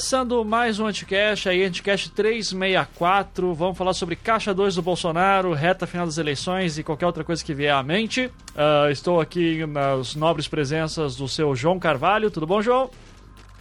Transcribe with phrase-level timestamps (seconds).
[0.00, 3.52] Começando mais um Anticast aí, Anticast 364.
[3.52, 7.44] Vamos falar sobre Caixa 2 do Bolsonaro, reta final das eleições e qualquer outra coisa
[7.44, 8.24] que vier à mente.
[8.24, 12.30] Uh, estou aqui nas nobres presenças do seu João Carvalho.
[12.30, 12.90] Tudo bom, João?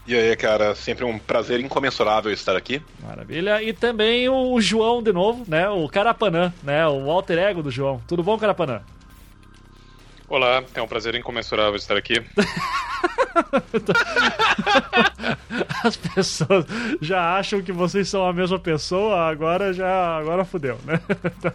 [0.07, 2.81] E aí, cara, sempre um prazer incomensurável estar aqui.
[3.03, 3.61] Maravilha.
[3.61, 5.67] E também o João de novo, né?
[5.67, 6.87] O Carapanã, né?
[6.87, 8.01] O alter ego do João.
[8.07, 8.81] Tudo bom, Carapanã?
[10.29, 12.21] Olá, é um prazer incomensurável estar aqui.
[15.83, 16.65] As pessoas
[17.01, 21.01] já acham que vocês são a mesma pessoa, agora já agora fudeu, né?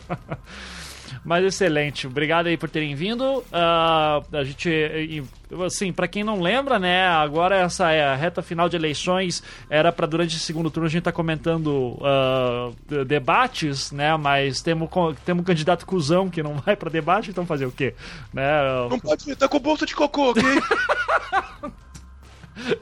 [1.24, 2.06] Mas excelente.
[2.06, 3.38] Obrigado aí por terem vindo.
[3.38, 5.24] Uh, a gente,
[5.64, 7.06] assim, para quem não lembra, né?
[7.06, 10.90] Agora essa é a reta final de eleições era para durante o segundo turno a
[10.90, 14.14] gente tá comentando uh, debates, né?
[14.16, 14.90] Mas temos
[15.24, 17.94] temos um candidato cuzão que não vai para debate, então fazer o quê?
[18.32, 18.44] Né?
[18.90, 20.42] Não pode estar com bolsa de cocô, ok?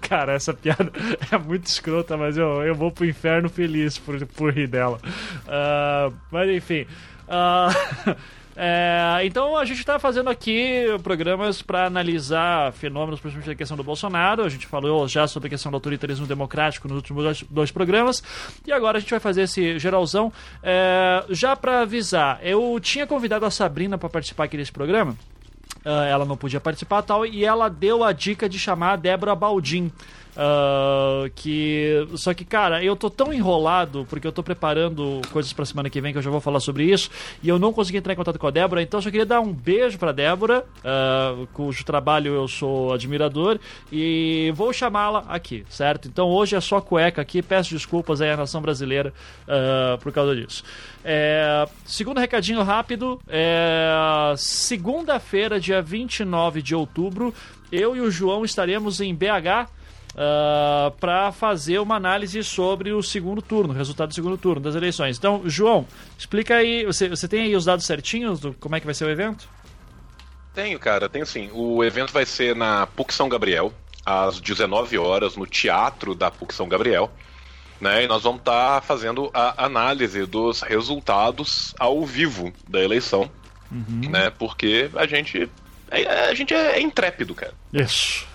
[0.03, 0.93] Cara, essa piada
[1.31, 4.99] é muito escrota, mas eu, eu vou pro inferno feliz por, por rir dela.
[5.47, 6.87] Uh, mas enfim.
[7.33, 8.15] Uh,
[8.55, 13.83] é, então a gente está fazendo aqui programas para analisar fenômenos, principalmente da questão do
[13.83, 14.45] Bolsonaro.
[14.45, 18.23] A gente falou já sobre a questão do autoritarismo democrático nos últimos dois, dois programas.
[18.67, 20.31] E agora a gente vai fazer esse geralzão.
[20.63, 25.17] É, já para avisar, eu tinha convidado a Sabrina para participar aqui desse programa.
[25.85, 29.35] Uh, ela não podia participar tal, e ela deu a dica de chamar a Débora
[29.35, 29.91] Baldin.
[30.33, 35.67] Uh, que só que cara eu tô tão enrolado porque eu tô preparando coisas para
[35.67, 37.11] semana que vem que eu já vou falar sobre isso
[37.43, 39.43] e eu não consegui entrar em contato com a Débora então eu só queria dar
[39.43, 43.61] um beijo para Débora uh, cujo trabalho eu sou admirador
[43.93, 46.09] e vou chamá-la aqui certo?
[46.09, 50.35] Então hoje é só cueca aqui peço desculpas aí à nação brasileira uh, por causa
[50.35, 50.65] disso.
[51.05, 57.35] É, segundo recadinho rápido é, segunda-feira dia 29 de outubro
[57.71, 59.82] eu e o João estaremos em BH
[60.15, 64.61] uh, ah, para fazer uma análise sobre o segundo turno, o resultado do segundo turno
[64.61, 65.19] das eleições.
[65.19, 65.87] Então, João,
[66.19, 69.05] explica aí, você, você tem aí os dados certinhos do como é que vai ser
[69.05, 69.49] o evento?
[70.55, 71.51] Tenho, cara, tenho sim.
[71.53, 73.73] O evento vai ser na PUC São Gabriel,
[74.05, 77.11] às 19 horas, no teatro da PUC São Gabriel.
[77.81, 83.29] Né, e nós vamos estar tá fazendo a análise dos resultados ao vivo da eleição.
[83.73, 84.09] Uhum.
[84.09, 85.51] Né, porque a gente
[86.31, 87.53] a gente é, é intrépido, cara.
[87.73, 88.27] Isso.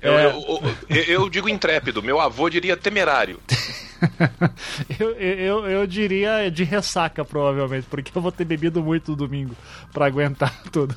[0.00, 0.26] eu, é...
[0.26, 3.40] eu, eu, eu, digo intrépido, meu avô diria temerário.
[5.00, 9.56] eu, eu, eu diria de ressaca, provavelmente, porque eu vou ter bebido muito no domingo
[9.92, 10.94] para aguentar tudo.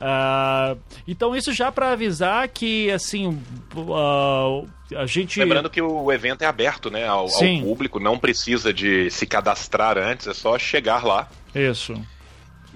[0.00, 3.40] Uh, então, isso já para avisar que, assim,
[3.76, 5.38] uh, a gente.
[5.38, 9.96] Lembrando que o evento é aberto né, ao, ao público, não precisa de se cadastrar
[9.96, 11.28] antes, é só chegar lá.
[11.54, 11.94] Isso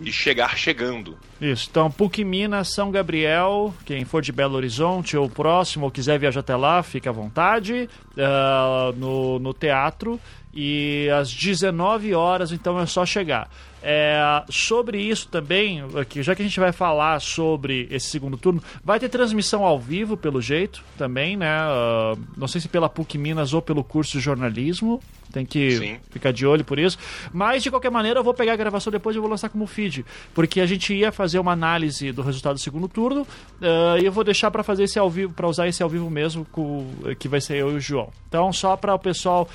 [0.01, 1.17] e chegar chegando.
[1.41, 6.19] Isso, então PUC Minas, São Gabriel, quem for de Belo Horizonte ou próximo ou quiser
[6.19, 10.21] viajar até lá, fica à vontade, uh, no, no teatro,
[10.53, 13.51] e às 19 horas então é só chegar.
[13.87, 18.63] É, sobre isso também, aqui, já que a gente vai falar sobre esse segundo turno,
[18.83, 21.55] vai ter transmissão ao vivo, pelo jeito, também, né?
[21.67, 25.03] Uh, não sei se pela PUC Minas ou pelo curso de jornalismo.
[25.35, 25.97] Tem que Sim.
[26.11, 26.97] ficar de olho por isso.
[27.33, 30.07] Mas, de qualquer maneira, eu vou pegar a gravação depois e vou lançar como feed.
[30.33, 34.13] Porque a gente ia fazer uma análise do resultado do segundo turno uh, e eu
[34.13, 37.27] vou deixar para fazer esse ao vivo, para usar esse ao vivo mesmo, com, que
[37.27, 38.11] vai ser eu e o João.
[38.29, 39.49] Então, só para o pessoal.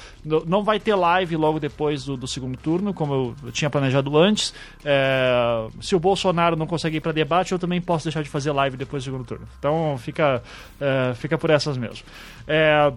[0.45, 4.17] Não vai ter live logo depois do, do segundo turno, como eu, eu tinha planejado
[4.17, 4.53] antes.
[4.83, 8.51] É, se o Bolsonaro não consegue ir para debate, eu também posso deixar de fazer
[8.51, 9.47] live depois do segundo turno.
[9.57, 10.43] Então, fica,
[10.81, 12.05] é, fica por essas mesmo.
[12.45, 12.91] É,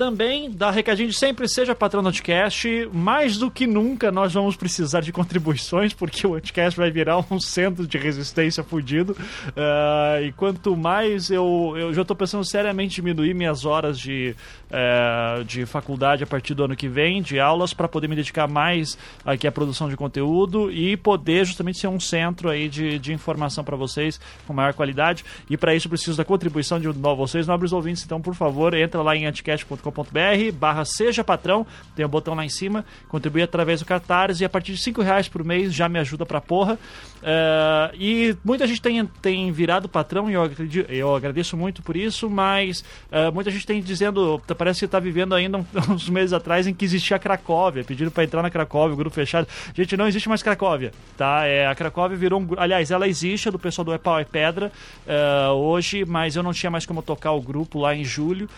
[0.00, 2.88] também dá recadinho de sempre seja patrão do Anticast.
[2.90, 7.38] Mais do que nunca nós vamos precisar de contribuições, porque o Anticast vai virar um
[7.38, 9.12] centro de resistência fudido.
[9.12, 14.34] Uh, e quanto mais eu, eu já estou pensando seriamente em diminuir minhas horas de,
[14.70, 18.48] uh, de faculdade a partir do ano que vem, de aulas, para poder me dedicar
[18.48, 23.12] mais aqui à produção de conteúdo e poder justamente ser um centro aí de, de
[23.12, 25.26] informação para vocês com maior qualidade.
[25.50, 28.02] E para isso preciso da contribuição de vocês, nobres ouvintes.
[28.02, 32.34] Então, por favor, entra lá em anticast.com apoia.se.com.br barra seja patrão, tem o um botão
[32.34, 35.74] lá em cima, contribui através do Catarse e a partir de 5 reais por mês
[35.74, 36.78] já me ajuda pra porra.
[37.20, 40.50] Uh, e muita gente tem, tem virado patrão e eu,
[40.88, 42.82] eu agradeço muito por isso, mas
[43.12, 45.58] uh, muita gente tem dizendo, parece que está vivendo ainda
[45.90, 49.14] uns meses atrás em que existia a Cracóvia, pediram para entrar na Cracóvia, o grupo
[49.14, 49.46] fechado.
[49.74, 51.44] Gente, não existe mais Cracóvia, tá?
[51.46, 52.48] É, a Cracóvia virou um.
[52.56, 54.72] Aliás, ela existe, é do pessoal do É Pau é Pedra
[55.06, 58.48] uh, hoje, mas eu não tinha mais como tocar o grupo lá em julho,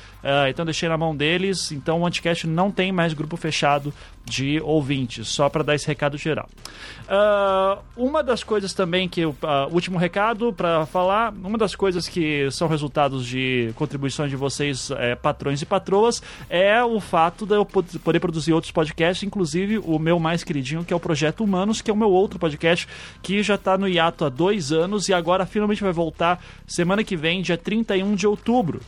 [0.49, 5.29] então deixei na mão deles, então o Anticast não tem mais grupo fechado de ouvintes,
[5.29, 6.49] só para dar esse recado geral.
[7.05, 9.35] Uh, uma das coisas também que, uh,
[9.71, 15.15] último recado para falar, uma das coisas que são resultados de contribuições de vocês, é,
[15.15, 16.21] patrões e patroas,
[16.51, 20.93] é o fato de eu poder produzir outros podcasts, inclusive o meu mais queridinho, que
[20.93, 22.89] é o Projeto Humanos, que é o meu outro podcast,
[23.23, 27.17] que já está no hiato há dois anos e agora finalmente vai voltar semana que
[27.17, 28.81] vem, dia 31 de outubro.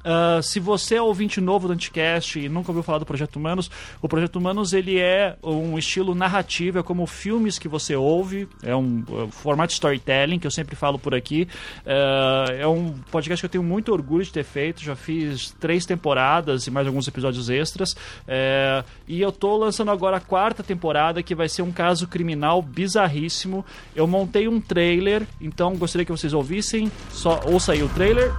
[0.00, 3.70] Uh, se você é ouvinte novo do Anticast e nunca ouviu falar do Projeto Humanos,
[4.00, 8.74] o Projeto Humanos ele é um estilo narrativo, é como filmes que você ouve, é
[8.74, 11.46] um, é formato storytelling que eu sempre falo por aqui.
[11.84, 15.84] Uh, é um podcast que eu tenho muito orgulho de ter feito, já fiz três
[15.84, 17.92] temporadas e mais alguns episódios extras.
[17.92, 22.62] Uh, e eu tô lançando agora a quarta temporada, que vai ser um caso criminal
[22.62, 23.64] bizarríssimo.
[23.94, 26.90] Eu montei um trailer, então gostaria que vocês ouvissem.
[27.10, 28.32] Só ouça aí o trailer.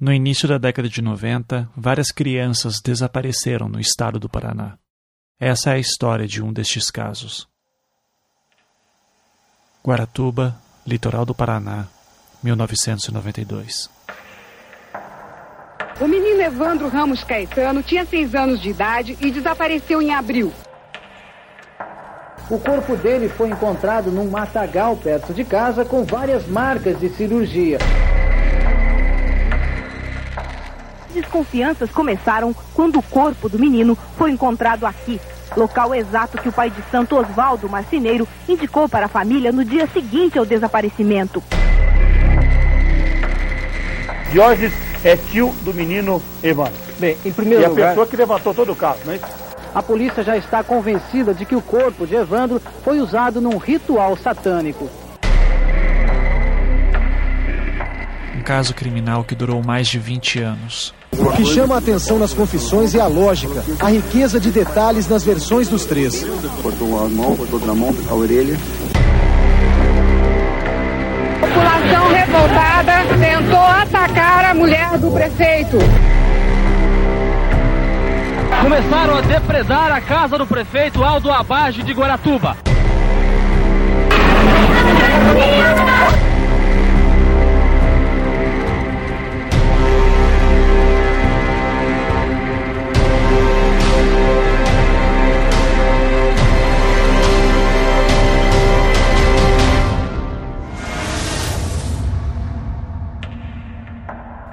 [0.00, 4.78] No início da década de 90, várias crianças desapareceram no estado do Paraná.
[5.38, 7.46] Essa é a história de um destes casos.
[9.84, 10.56] Guaratuba,
[10.86, 11.86] litoral do Paraná,
[12.42, 13.90] 1992.
[16.00, 20.50] O menino Evandro Ramos Caetano tinha seis anos de idade e desapareceu em abril.
[22.48, 27.76] O corpo dele foi encontrado num matagal perto de casa com várias marcas de cirurgia
[31.10, 35.20] desconfianças começaram quando o corpo do menino foi encontrado aqui,
[35.56, 39.86] local exato que o pai de Santo Osvaldo Marcineiro indicou para a família no dia
[39.86, 41.42] seguinte ao desaparecimento.
[44.32, 44.72] Diógenes
[45.04, 46.74] é tio do menino Evandro.
[46.98, 47.84] Bem, em primeiro e lugar...
[47.84, 49.50] a pessoa que levantou todo o caso, não é isso?
[49.74, 54.16] A polícia já está convencida de que o corpo de Evandro foi usado num ritual
[54.16, 54.90] satânico.
[58.36, 60.94] Um caso criminal que durou mais de 20 anos.
[61.18, 65.24] O que chama a atenção nas confissões é a lógica, a riqueza de detalhes nas
[65.24, 66.24] versões dos três.
[66.62, 68.56] Cortou a mão, cortou outra mão, a orelha.
[71.36, 75.78] A população revoltada tentou atacar a mulher do prefeito.
[78.62, 82.56] Começaram a depredar a casa do prefeito Aldo Abage de Guaratuba.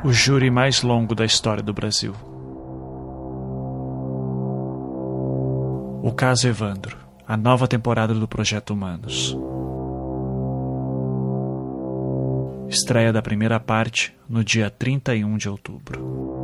[0.07, 2.13] O júri mais longo da história do Brasil.
[6.01, 9.37] O caso Evandro, a nova temporada do Projeto Humanos.
[12.69, 16.36] Estreia da primeira parte no dia 31 de outubro.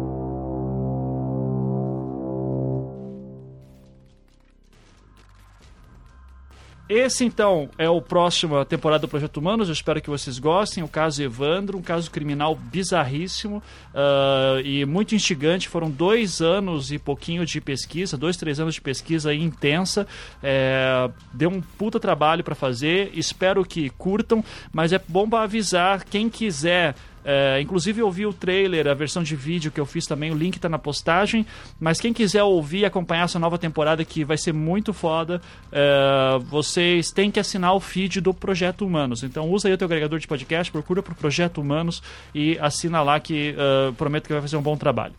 [6.95, 9.67] Esse então é o próximo temporada do Projeto Humanos.
[9.67, 10.83] Eu espero que vocês gostem.
[10.83, 13.63] O caso Evandro, um caso criminal bizarríssimo
[13.95, 15.67] uh, e muito instigante.
[15.67, 20.05] Foram dois anos e pouquinho de pesquisa, dois, três anos de pesquisa intensa.
[20.43, 23.09] É, deu um puta trabalho para fazer.
[23.15, 26.93] Espero que curtam, mas é bom para avisar quem quiser
[27.23, 30.35] é, inclusive eu vi o trailer, a versão de vídeo que eu fiz também, o
[30.35, 31.45] link está na postagem.
[31.79, 36.37] Mas quem quiser ouvir e acompanhar essa nova temporada que vai ser muito foda, é,
[36.43, 39.23] vocês têm que assinar o feed do Projeto Humanos.
[39.23, 42.01] Então usa aí o teu agregador de podcast, procura pro Projeto Humanos
[42.33, 45.13] e assina lá que uh, prometo que vai fazer um bom trabalho.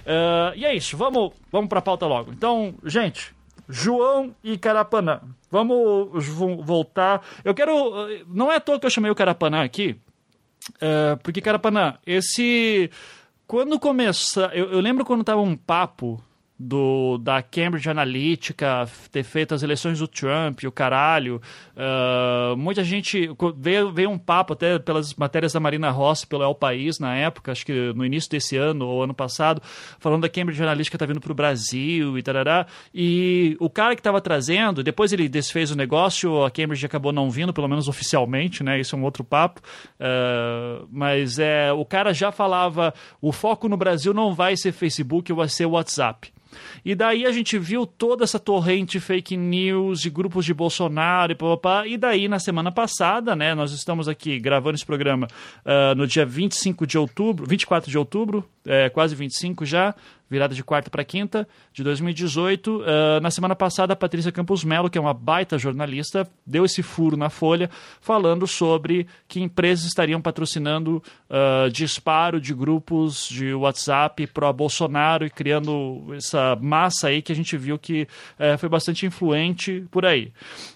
[0.00, 2.32] Uh, e é isso, vamos, vamos pra pauta logo.
[2.32, 3.32] Então, gente,
[3.68, 5.20] João e Carapanã.
[5.50, 6.26] Vamos
[6.64, 7.22] voltar.
[7.44, 7.72] Eu quero.
[8.26, 9.96] Não é à toa que eu chamei o Carapanã aqui,
[10.76, 12.90] Uh, porque, Carapanã, esse.
[13.46, 14.50] Quando começa.
[14.52, 16.22] Eu, eu lembro quando tava um papo
[16.58, 21.40] do, da Cambridge Analytica ter feito as eleições do Trump, o caralho.
[21.76, 23.30] Uh, muita gente.
[23.56, 27.52] Veio, veio um papo até pelas matérias da Marina Rossi pelo El País na época,
[27.52, 29.62] acho que no início desse ano ou ano passado,
[30.00, 32.66] falando da Cambridge Analytica tá vindo para o Brasil e tarará.
[32.92, 37.30] E o cara que estava trazendo, depois ele desfez o negócio, a Cambridge acabou não
[37.30, 38.80] vindo, pelo menos oficialmente, né?
[38.80, 39.60] Isso é um outro papo.
[40.00, 45.32] Uh, mas é, o cara já falava: o foco no Brasil não vai ser Facebook,
[45.32, 46.32] vai ser WhatsApp.
[46.84, 51.34] E daí a gente viu toda essa torrente fake news de grupos de Bolsonaro e
[51.34, 51.86] papapá.
[51.86, 55.28] E daí, na semana passada, né, nós estamos aqui gravando esse programa
[55.64, 59.94] uh, no dia 25 de outubro, 24 de outubro, é, quase 25 já,
[60.28, 62.80] virada de quarta para quinta, de 2018.
[62.80, 62.84] Uh,
[63.22, 67.16] na semana passada, a Patrícia Campos Melo, que é uma baita jornalista, deu esse furo
[67.16, 67.70] na Folha,
[68.00, 76.04] falando sobre que empresas estariam patrocinando uh, disparo de grupos de WhatsApp pró-Bolsonaro e criando
[76.14, 78.06] essa massa aí que a gente viu que
[78.38, 80.30] uh, foi bastante influente por aí.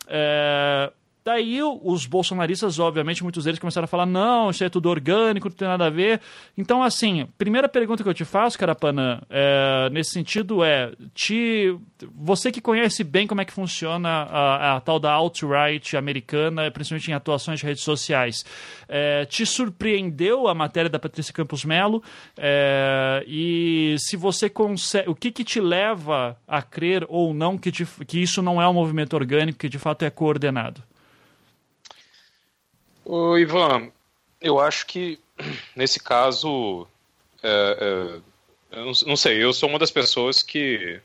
[0.07, 5.49] Uh, Daí os bolsonaristas, obviamente, muitos deles começaram a falar: não, isso é tudo orgânico,
[5.49, 6.21] não tem nada a ver.
[6.59, 11.77] Então, assim, primeira pergunta que eu te faço, Carapanã, é, nesse sentido é: te,
[12.13, 17.11] você que conhece bem como é que funciona a, a tal da alt-right americana, principalmente
[17.13, 18.45] em atuações de redes sociais,
[18.89, 22.03] é, te surpreendeu a matéria da Patrícia Campos Melo?
[22.37, 25.09] É, e se você consegue.
[25.09, 28.69] O que, que te leva a crer ou não que, te, que isso não é
[28.69, 30.83] um movimento orgânico, que de fato é coordenado?
[33.05, 33.91] Ô, Ivan,
[34.41, 35.19] eu acho que
[35.77, 36.87] nesse caso,
[37.43, 38.21] é,
[38.73, 41.01] é, eu não, sei, eu sou uma das pessoas que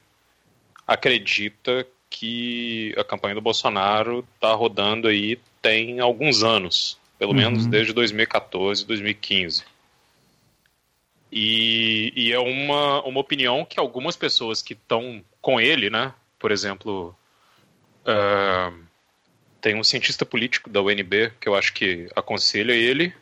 [0.86, 7.38] acredita que a campanha do Bolsonaro está rodando aí tem alguns anos, pelo uhum.
[7.38, 9.64] menos desde 2014, 2015.
[11.30, 16.14] E, e, é uma, uma opinião que algumas pessoas que estão com ele, né?
[16.40, 17.14] Por exemplo,
[18.06, 18.87] uh,
[19.62, 23.14] tem um cientista político da UNB que eu acho que aconselha ele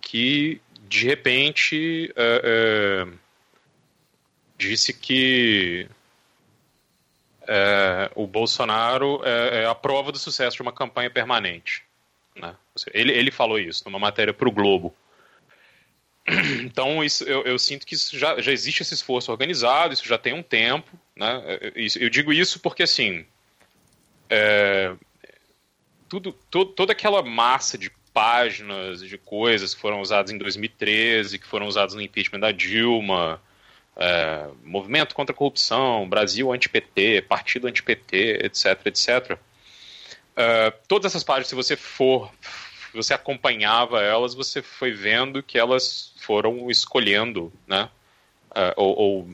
[0.00, 3.12] que de repente é, é,
[4.56, 5.88] disse que
[7.46, 11.82] é, o Bolsonaro é, é, a prova do sucesso de uma campanha permanente.
[12.36, 12.54] Né?
[12.92, 14.94] Ele, ele falou isso numa matéria para o Globo.
[16.64, 20.32] Então, isso, eu, eu, sinto que já, já existe esse esforço organizado, isso já tem
[20.32, 20.98] um tempo.
[21.14, 21.58] Né?
[21.96, 23.26] Eu digo isso porque, assim,
[24.30, 24.94] é,
[26.14, 31.46] tudo, to, toda aquela massa de páginas, de coisas que foram usadas em 2013, que
[31.46, 33.42] foram usadas no impeachment da Dilma,
[33.96, 39.38] é, movimento contra a corrupção, Brasil anti-PT, partido anti-PT, etc, etc.
[40.36, 42.30] É, todas essas páginas, se você for,
[42.92, 47.88] se você acompanhava elas, você foi vendo que elas foram escolhendo, né,
[48.54, 49.28] é, ou, ou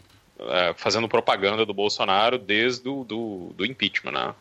[0.48, 4.34] é, fazendo propaganda do Bolsonaro desde o do, do impeachment, né.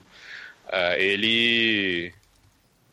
[0.71, 2.13] É, ele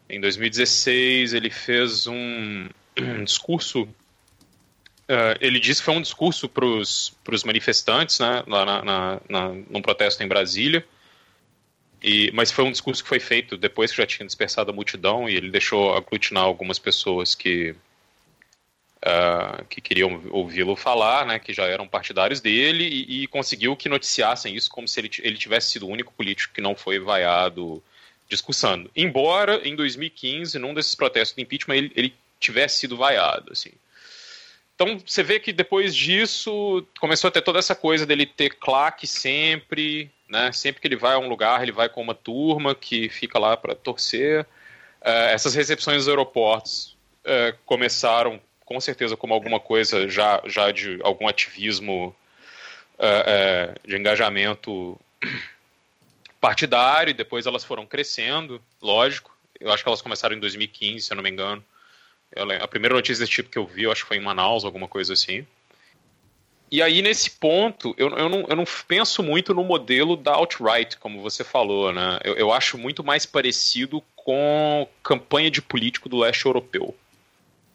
[0.09, 3.83] em 2016, ele fez um, um discurso.
[3.83, 9.49] Uh, ele disse que foi um discurso para os manifestantes, né, lá na, na, na,
[9.71, 10.85] num protesto em Brasília.
[12.03, 15.29] E, mas foi um discurso que foi feito depois que já tinha dispersado a multidão
[15.29, 17.75] e ele deixou aglutinar algumas pessoas que,
[19.03, 23.89] uh, que queriam ouvi-lo falar, né, que já eram partidários dele, e, e, conseguiu que
[23.89, 27.83] noticiassem isso como se ele, ele tivesse sido o único político que não foi vaiado
[28.29, 28.91] discussando.
[28.95, 33.71] Embora em 2015, num desses protestos de impeachment, ele, ele tivesse sido vaiado, assim.
[34.75, 39.07] Então você vê que depois disso começou a ter toda essa coisa dele ter claque
[39.07, 40.53] sempre, né?
[40.53, 43.57] Sempre que ele vai a um lugar, ele vai com uma turma que fica lá
[43.57, 44.43] para torcer.
[45.01, 50.99] Uh, essas recepções nos aeroportos uh, começaram com certeza como alguma coisa já, já de
[51.03, 52.15] algum ativismo
[52.99, 55.01] uh, de engajamento
[56.41, 59.37] partidário, e depois elas foram crescendo, lógico.
[59.59, 61.65] Eu acho que elas começaram em 2015, se eu não me engano.
[62.35, 64.65] Eu, a primeira notícia desse tipo que eu vi, eu acho que foi em Manaus,
[64.65, 65.47] alguma coisa assim.
[66.71, 70.99] E aí, nesse ponto, eu, eu, não, eu não penso muito no modelo da alt-right,
[70.99, 72.19] como você falou, né?
[72.25, 76.95] Eu, eu acho muito mais parecido com campanha de político do leste europeu.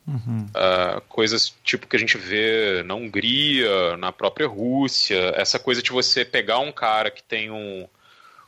[0.05, 0.45] Uhum.
[0.47, 5.91] Uh, coisas tipo que a gente vê na Hungria, na própria Rússia, essa coisa de
[5.91, 7.87] você pegar um cara que tem um,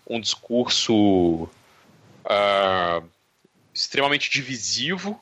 [0.07, 1.43] um discurso
[2.25, 3.03] uh,
[3.74, 5.19] extremamente divisivo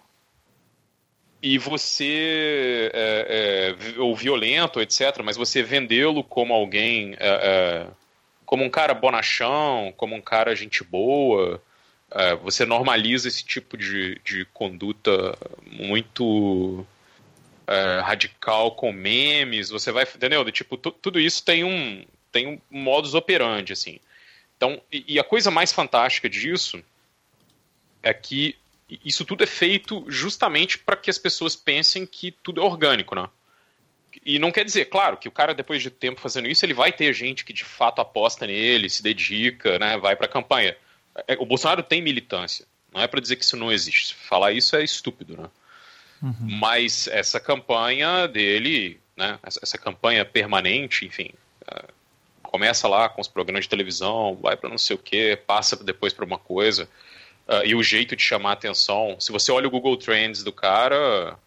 [1.41, 5.21] e você é, é, ou violento, etc.
[5.23, 7.87] Mas você vendê-lo como alguém, é, é,
[8.45, 11.61] como um cara bonachão, como um cara gente boa.
[12.11, 15.35] É, você normaliza esse tipo de, de conduta
[15.65, 16.85] muito
[17.65, 19.69] é, radical com memes.
[19.69, 20.49] Você vai, entendeu?
[20.51, 23.99] Tipo, tudo isso tem um tem um modus operandi assim.
[24.61, 26.83] Então, e, a coisa mais fantástica disso
[28.03, 28.55] é que
[29.03, 33.27] isso tudo é feito justamente para que as pessoas pensem que tudo é orgânico, né?
[34.23, 36.91] E não quer dizer, claro, que o cara, depois de tempo fazendo isso, ele vai
[36.91, 40.77] ter gente que de fato aposta nele, se dedica, né, vai para a campanha.
[41.27, 42.67] É, o Bolsonaro tem militância.
[42.93, 44.13] Não é para dizer que isso não existe.
[44.13, 45.49] Falar isso é estúpido, né?
[46.21, 46.35] Uhum.
[46.59, 51.31] Mas essa campanha dele, né, essa, campanha permanente, enfim,
[52.51, 56.11] começa lá com os programas de televisão, vai para não sei o que, passa depois
[56.11, 56.87] para uma coisa.
[57.47, 59.15] Uh, e o jeito de chamar a atenção.
[59.19, 61.37] Se você olha o Google Trends do cara,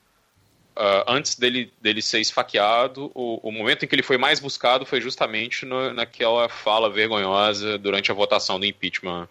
[0.77, 4.85] Uh, antes dele, dele ser esfaqueado, o, o, momento em que ele foi mais buscado
[4.85, 9.29] foi justamente no, naquela fala vergonhosa durante a votação do impeachment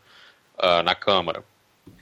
[0.58, 1.44] uh, na Câmara.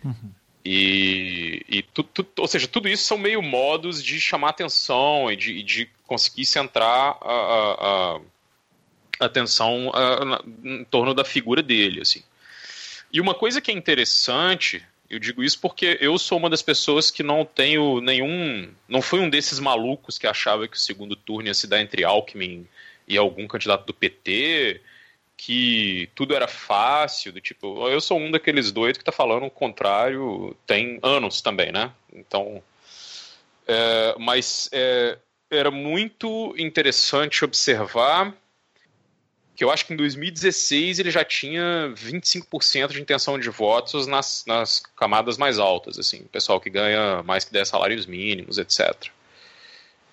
[0.05, 0.31] Uhum.
[0.63, 5.35] E, e tu, tu, ou seja, tudo isso são meio modos de chamar atenção e
[5.35, 8.19] de, de conseguir centrar a, a, a
[9.25, 12.23] atenção a, em torno da figura dele, assim.
[13.13, 17.11] E uma coisa que é interessante eu digo isso porque eu sou uma das pessoas
[17.11, 18.73] que não tenho nenhum.
[18.87, 22.05] Não fui um desses malucos que achava que o segundo turno ia se dar entre
[22.05, 22.65] Alckmin
[23.05, 24.79] e algum candidato do PT,
[25.35, 27.89] que tudo era fácil, do tipo.
[27.89, 31.91] Eu sou um daqueles doidos que está falando o contrário tem anos também, né?
[32.13, 32.63] Então.
[33.67, 35.17] É, mas é,
[35.49, 38.33] era muito interessante observar
[39.61, 44.43] que eu acho que em 2016 ele já tinha 25% de intenção de votos nas,
[44.47, 49.11] nas camadas mais altas, assim, pessoal que ganha mais que 10 salários mínimos, etc.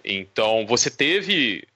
[0.04, 1.66] Então, você teve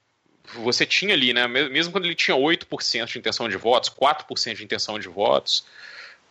[0.56, 4.64] você tinha ali, né, mesmo quando ele tinha 8% de intenção de votos, 4% de
[4.64, 5.60] intenção de votos,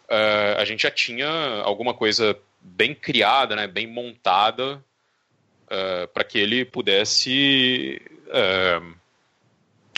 [0.09, 1.27] uh, a gente já tinha
[1.63, 8.95] alguma coisa bem criada, né, bem montada uh, para que ele pudesse, uh,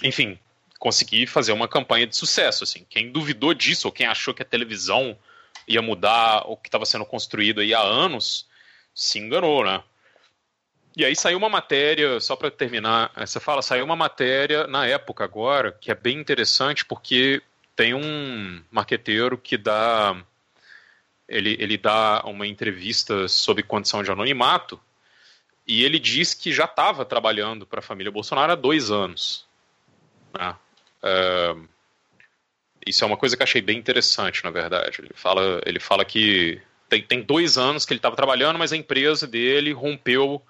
[0.01, 0.39] enfim,
[0.83, 2.65] conseguir fazer uma campanha de sucesso.
[2.65, 2.85] Assim.
[2.89, 5.17] Quem duvidou disso, ou quem achou que a televisão
[5.65, 8.45] ia mudar o que estava sendo construído aí há anos,
[8.93, 9.81] se enganou, né?
[10.97, 15.23] E aí saiu uma matéria, só para terminar essa fala, saiu uma matéria na época
[15.23, 17.41] agora, que é bem interessante, porque
[17.77, 20.21] tem um marqueteiro que dá.
[21.29, 24.77] Ele, ele dá uma entrevista sobre condição de anonimato,
[25.65, 29.47] e ele diz que já estava trabalhando para a família Bolsonaro há dois anos.
[30.37, 30.53] Né?
[31.03, 31.67] Uh,
[32.85, 34.97] isso é uma coisa que achei bem interessante, na verdade.
[34.99, 38.77] Ele fala, ele fala que tem, tem dois anos que ele estava trabalhando, mas a
[38.77, 40.41] empresa dele rompeu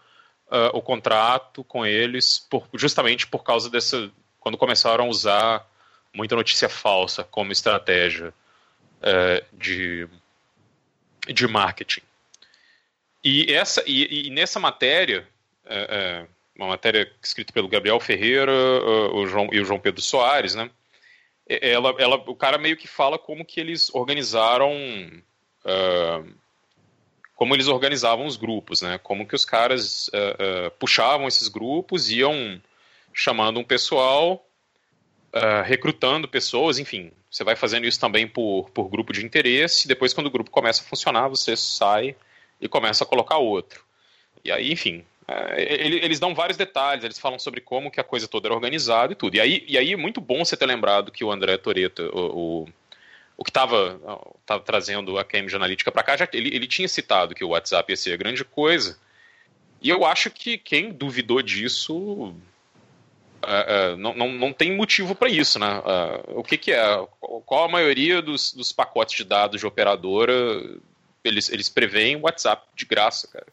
[0.47, 4.11] uh, o contrato com eles por, justamente por causa dessa.
[4.39, 5.67] quando começaram a usar
[6.13, 8.33] muita notícia falsa como estratégia
[8.99, 10.07] uh, de,
[11.27, 12.01] de marketing.
[13.23, 15.27] E, essa, e, e nessa matéria,
[15.65, 20.55] uh, uma matéria escrita pelo Gabriel Ferreira uh, o João, e o João Pedro Soares,
[20.55, 20.69] né?
[21.47, 24.71] Ela, ela, o cara meio que fala como que eles organizaram,
[25.65, 26.33] uh,
[27.35, 28.97] como eles organizavam os grupos, né?
[28.97, 32.61] Como que os caras uh, puxavam esses grupos, iam
[33.13, 34.43] chamando um pessoal,
[35.65, 37.11] recrutando pessoas, enfim.
[37.29, 39.87] Você vai fazendo isso também por, por grupo de interesse.
[39.87, 42.15] Depois, quando o grupo começa a funcionar, você sai
[42.61, 43.83] e começa a colocar outro.
[44.45, 45.03] E aí, enfim,
[45.57, 49.15] eles dão vários detalhes, eles falam sobre como que a coisa toda era organizada e
[49.15, 49.35] tudo.
[49.35, 52.63] E aí, e aí é muito bom você ter lembrado que o André Toreto, o,
[52.63, 52.69] o,
[53.37, 53.99] o que estava
[54.65, 57.97] trazendo a Cambridge Analytica para cá, já, ele, ele tinha citado que o WhatsApp ia
[57.97, 58.97] ser a grande coisa.
[59.81, 65.29] E eu acho que quem duvidou disso uh, uh, não, não, não tem motivo para
[65.29, 65.79] isso, né?
[65.79, 67.07] Uh, o que, que, é?
[67.45, 70.33] Qual a maioria dos, dos pacotes de dados de operadora
[71.23, 73.47] eles, eles preveem WhatsApp de graça, cara.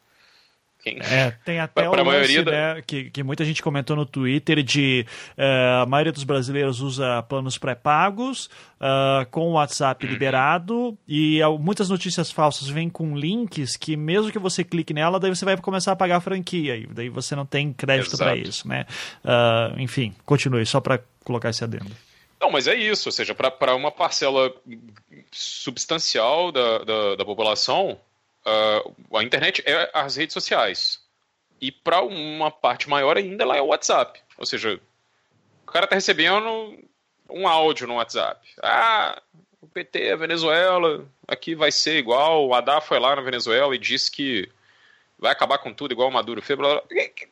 [0.82, 0.98] Quem...
[1.00, 2.50] É, tem até pra, o lance, da...
[2.50, 7.22] né, que, que muita gente comentou no Twitter de uh, a maioria dos brasileiros usa
[7.24, 8.46] planos pré-pagos,
[8.80, 14.32] uh, com o WhatsApp liberado, e uh, muitas notícias falsas vêm com links que mesmo
[14.32, 17.36] que você clique nela, daí você vai começar a pagar a franquia, e daí você
[17.36, 18.86] não tem crédito para isso, né?
[19.24, 21.90] Uh, enfim, continue, só para colocar esse adendo.
[22.40, 24.50] Não, mas é isso, ou seja, para uma parcela
[25.30, 27.98] substancial da, da, da população,
[28.46, 31.00] uh, a internet é as redes sociais.
[31.60, 34.20] E para uma parte maior ainda, ela é o WhatsApp.
[34.38, 34.80] Ou seja,
[35.66, 36.78] o cara tá recebendo
[37.28, 38.40] um áudio no WhatsApp.
[38.62, 39.20] Ah,
[39.60, 42.46] o PT, a Venezuela, aqui vai ser igual.
[42.46, 44.48] O Haddad foi lá na Venezuela e disse que
[45.18, 46.58] vai acabar com tudo igual o Maduro fez.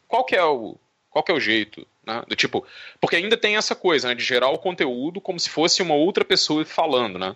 [0.06, 0.76] Qual que é o,
[1.10, 1.86] qual que é o jeito?
[2.06, 2.22] Né?
[2.28, 2.64] Do tipo,
[3.00, 6.24] porque ainda tem essa coisa né, de gerar o conteúdo como se fosse uma outra
[6.24, 7.34] pessoa falando, né?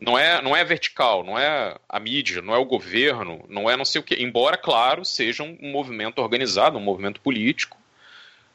[0.00, 3.76] Não é, não é vertical, não é a mídia, não é o governo, não é
[3.76, 4.14] não sei o que.
[4.14, 7.76] Embora, claro, seja um movimento organizado, um movimento político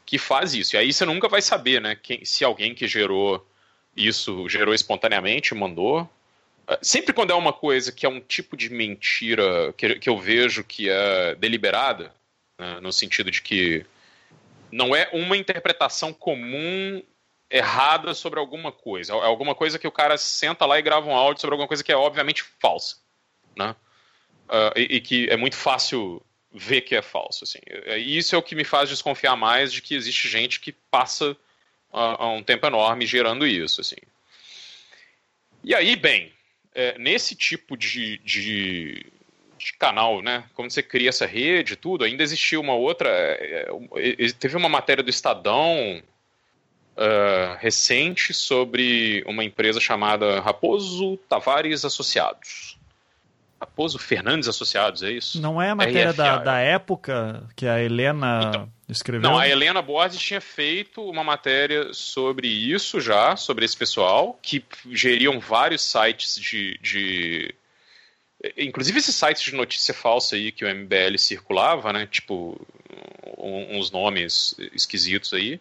[0.04, 0.74] que faz isso.
[0.74, 3.46] E aí você nunca vai saber, né, quem, se alguém que gerou
[3.96, 6.08] isso gerou espontaneamente, mandou.
[6.82, 10.64] Sempre quando é uma coisa que é um tipo de mentira que, que eu vejo
[10.64, 12.12] que é deliberada,
[12.58, 13.86] né, no sentido de que
[14.70, 17.02] não é uma interpretação comum
[17.50, 19.12] errada sobre alguma coisa.
[19.12, 21.84] É alguma coisa que o cara senta lá e grava um áudio sobre alguma coisa
[21.84, 22.96] que é obviamente falsa.
[23.56, 23.74] Né?
[24.48, 27.44] Uh, e, e, que é muito fácil ver que é falso.
[27.44, 27.58] Assim.
[27.96, 31.36] E isso é o que me faz desconfiar mais de que existe gente que passa
[31.92, 33.80] uh, um tempo enorme gerando isso.
[33.80, 33.96] Assim.
[35.62, 36.32] E aí, bem,
[36.74, 39.06] é, nesse tipo de, de,
[39.58, 40.44] de canal, né?
[40.54, 43.08] Quando você cria essa rede, tudo, ainda existia uma outra.
[43.08, 46.02] É, é, teve uma matéria do Estadão
[46.96, 52.78] uh, recente sobre uma empresa chamada Raposo Tavares Associados.
[53.60, 55.40] Raposo Fernandes Associados, é isso?
[55.40, 59.22] Não é a matéria da, da época que a Helena então, escreveu?
[59.28, 64.62] Não, a Helena Borges tinha feito uma matéria sobre isso já, sobre esse pessoal, que
[64.90, 67.54] geriam vários sites de, de
[68.56, 72.06] Inclusive esses sites de notícia falsa aí que o MBL circulava, né?
[72.06, 72.60] Tipo,
[73.38, 75.60] uns nomes esquisitos aí.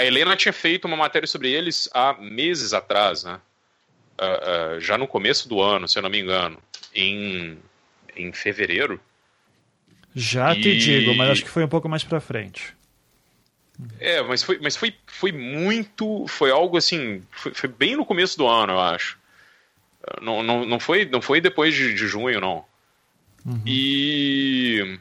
[0.00, 3.38] A Helena tinha feito uma matéria sobre eles há meses atrás, né?
[4.18, 6.58] Uh, uh, já no começo do ano, se eu não me engano,
[6.94, 7.58] em,
[8.16, 8.98] em fevereiro.
[10.14, 10.62] Já e...
[10.62, 12.74] te digo, mas acho que foi um pouco mais pra frente.
[13.98, 16.26] É, mas foi, mas foi, foi muito.
[16.26, 17.22] Foi algo assim.
[17.30, 19.18] Foi, foi bem no começo do ano, eu acho.
[20.22, 22.64] Não, não, não, foi, não foi depois de, de junho, não.
[23.44, 23.62] Uhum.
[23.66, 24.98] E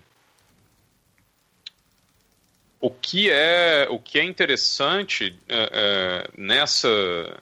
[2.79, 7.41] o que é o que é interessante é, é, nessa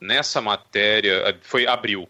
[0.00, 2.08] nessa matéria foi abril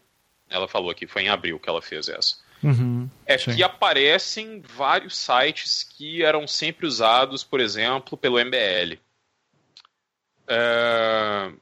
[0.49, 3.55] ela falou aqui foi em abril que ela fez essa uhum, é sim.
[3.55, 8.99] que aparecem vários sites que eram sempre usados por exemplo pelo MBL
[10.49, 11.53] é,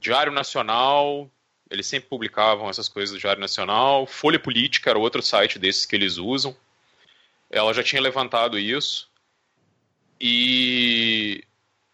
[0.00, 1.30] Diário Nacional
[1.70, 4.06] eles sempre publicavam essas coisas do Diário Nacional.
[4.06, 6.56] Folha Política era outro site desses que eles usam.
[7.50, 9.07] Ela já tinha levantado isso.
[10.20, 11.44] E.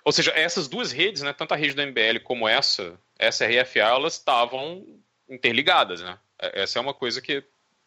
[0.04, 3.80] Ou seja, essas duas redes, né, tanto a rede do MBL como essa, essa RFA,
[3.80, 4.84] elas estavam
[5.28, 6.00] interligadas.
[6.00, 6.18] Né?
[6.38, 7.42] É, essa é uma coisa que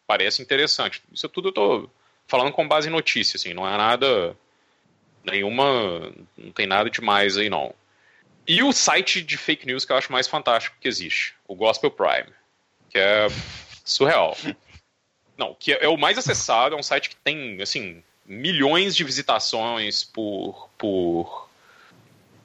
[0.06, 1.02] parece interessante.
[1.12, 1.90] Isso tudo eu estou
[2.26, 4.36] falando com base em notícia, assim, não é nada.
[5.24, 6.12] Nenhuma.
[6.36, 7.74] Não tem nada demais aí, não.
[8.46, 11.90] E o site de fake news que eu acho mais fantástico que existe, o Gospel
[11.90, 12.32] Prime,
[12.88, 13.26] que é
[13.84, 14.36] surreal.
[15.36, 20.04] Não, que é, o mais acessado, é um site que tem, assim, milhões de visitações
[20.04, 21.48] por, por,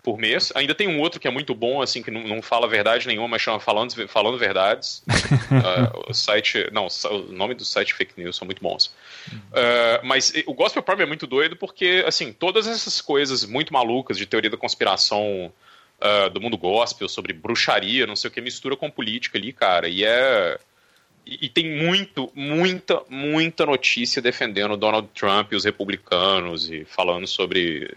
[0.01, 0.53] por mês.
[0.55, 3.27] Ainda tem um outro que é muito bom, assim, que não, não fala verdade nenhuma,
[3.27, 5.03] mas chama Falando, falando Verdades.
[5.09, 6.69] uh, o site.
[6.71, 8.87] Não, o nome do site fake news são muito bons.
[9.27, 14.17] Uh, mas o Gospel Prime é muito doido porque, assim, todas essas coisas muito malucas
[14.17, 15.51] de teoria da conspiração
[15.99, 19.89] uh, do mundo gospel, sobre bruxaria, não sei o que, mistura com política ali, cara.
[19.89, 20.57] E é.
[21.25, 27.89] E, tem muito, muita, muita notícia defendendo Donald Trump e os republicanos e falando sobre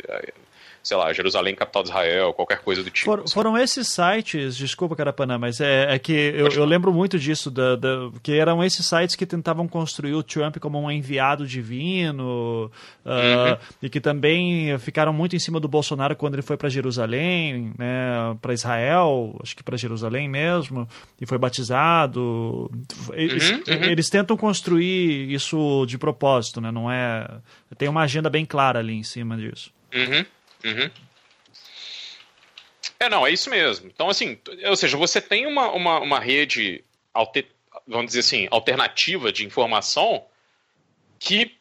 [0.87, 3.11] sei lá, Jerusalém, capital de Israel, qualquer coisa do tipo.
[3.11, 3.35] For, assim.
[3.35, 7.75] Foram esses sites, desculpa, Carapanã, mas é, é que eu, eu, lembro muito disso, da,
[7.75, 12.71] da, que eram esses sites que tentavam construir o Trump como um enviado divino,
[13.05, 13.59] uh, uhum.
[13.83, 18.37] e que também ficaram muito em cima do Bolsonaro quando ele foi para Jerusalém, né,
[18.41, 20.89] para Israel, acho que para Jerusalém mesmo,
[21.21, 22.71] e foi batizado.
[23.13, 23.85] Eles, uhum, uhum.
[23.91, 27.27] eles tentam construir isso de propósito, né, não é...
[27.77, 29.75] Tem uma agenda bem clara ali em cima disso.
[29.93, 30.25] Uhum.
[30.65, 30.91] Uhum.
[32.99, 33.89] É, não, é isso mesmo.
[33.89, 37.47] Então, assim, ou seja, você tem uma, uma, uma rede, alter,
[37.87, 40.25] vamos dizer assim, alternativa de informação
[41.19, 41.57] que,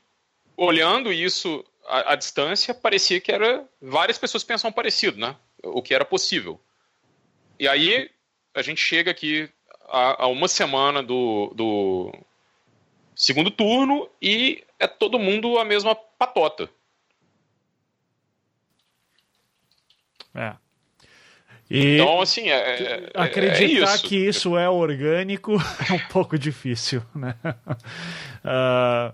[0.55, 3.65] olhando isso à, à, distância, parecia que era.
[3.81, 5.35] Várias pessoas pensam parecido, né?
[5.63, 6.59] O que era possível.
[7.59, 8.09] E aí,
[8.53, 9.49] a gente chega aqui
[9.87, 12.13] a, a uma semana do, do
[13.15, 16.69] segundo turno e é todo mundo a mesma patota.
[20.35, 20.53] É.
[21.69, 24.03] E então, assim, é, é, é acreditar é isso.
[24.03, 25.53] que isso é orgânico
[25.89, 27.35] é um pouco difícil, né?
[28.43, 29.13] Uh,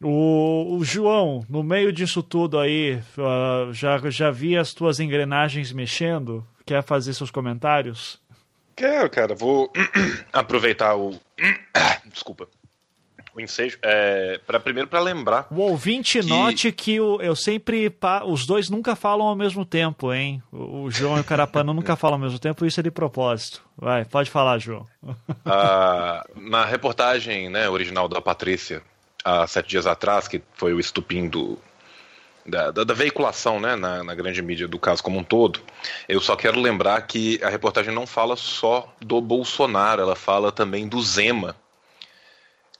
[0.06, 5.70] o, o, João, no meio disso tudo aí, uh, já, já vi as tuas engrenagens
[5.72, 6.46] mexendo?
[6.64, 8.18] Quer fazer seus comentários?
[8.74, 9.34] Quero, cara.
[9.34, 9.70] Vou
[10.32, 11.20] aproveitar o.
[12.10, 12.48] Desculpa
[13.34, 15.46] o ensejo, é, para primeiro para lembrar.
[15.50, 16.26] O ouvinte que...
[16.26, 17.92] note que o, eu sempre
[18.26, 20.42] os dois nunca falam ao mesmo tempo, hein?
[20.52, 23.62] O, João e o Carapano nunca falam ao mesmo tempo, isso é de propósito.
[23.76, 24.86] Vai, pode falar, João.
[25.44, 28.82] Ah, na reportagem, né, original da Patrícia,
[29.24, 31.58] há sete dias atrás, que foi o estupim do,
[32.46, 35.60] da, da, da, veiculação né, na, na, grande mídia do caso como um todo,
[36.08, 40.88] eu só quero lembrar que a reportagem não fala só do Bolsonaro, ela fala também
[40.88, 41.56] do Zema,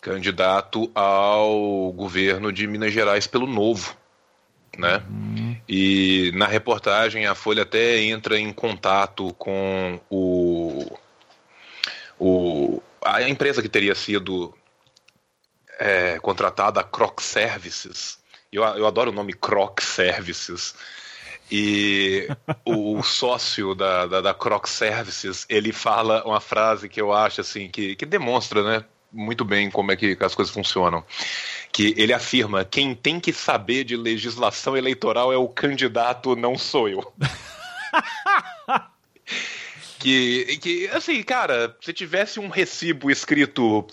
[0.02, 3.96] candidato ao governo de Minas Gerais pelo Novo.
[4.76, 5.02] Né?
[5.08, 5.56] Uhum.
[5.68, 10.98] E na reportagem a Folha até entra em contato com o,
[12.18, 14.52] o a empresa que teria sido
[15.78, 18.18] é, contratada, a Croc Services.
[18.52, 20.74] Eu, eu adoro o nome Croc Services.
[21.50, 22.28] E
[22.64, 27.68] o, sócio da, da, da Croc Services, ele fala uma frase que eu acho assim,
[27.68, 28.84] que, que demonstra, né?
[29.12, 31.04] Muito bem como é que as coisas funcionam.
[31.72, 36.88] Que ele afirma: quem tem que saber de legislação eleitoral é o candidato, não sou
[36.88, 37.12] eu.
[39.98, 43.86] que, que, assim, cara, se tivesse um recibo escrito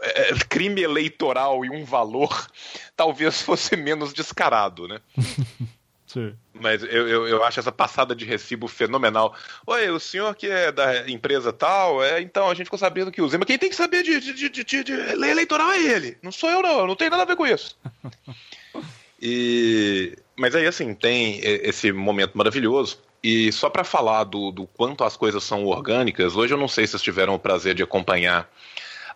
[0.00, 2.48] é, crime eleitoral e um valor,
[2.96, 5.00] talvez fosse menos descarado, né?
[6.06, 6.34] Sim.
[6.54, 9.34] Mas eu, eu, eu, acho essa passada de recibo fenomenal.
[9.66, 13.20] Oi, o senhor que é da empresa tal, é, então a gente ficou sabendo que
[13.20, 13.44] o Zema.
[13.44, 16.16] Quem tem que saber de, de, de, de, de lei eleitoral é ele.
[16.22, 16.80] Não sou eu, não.
[16.80, 17.76] Eu não tenho nada a ver com isso.
[19.20, 22.98] e, mas aí, assim, tem esse momento maravilhoso.
[23.22, 26.86] E só para falar do, do quanto as coisas são orgânicas, hoje eu não sei
[26.86, 28.48] se vocês tiveram o prazer de acompanhar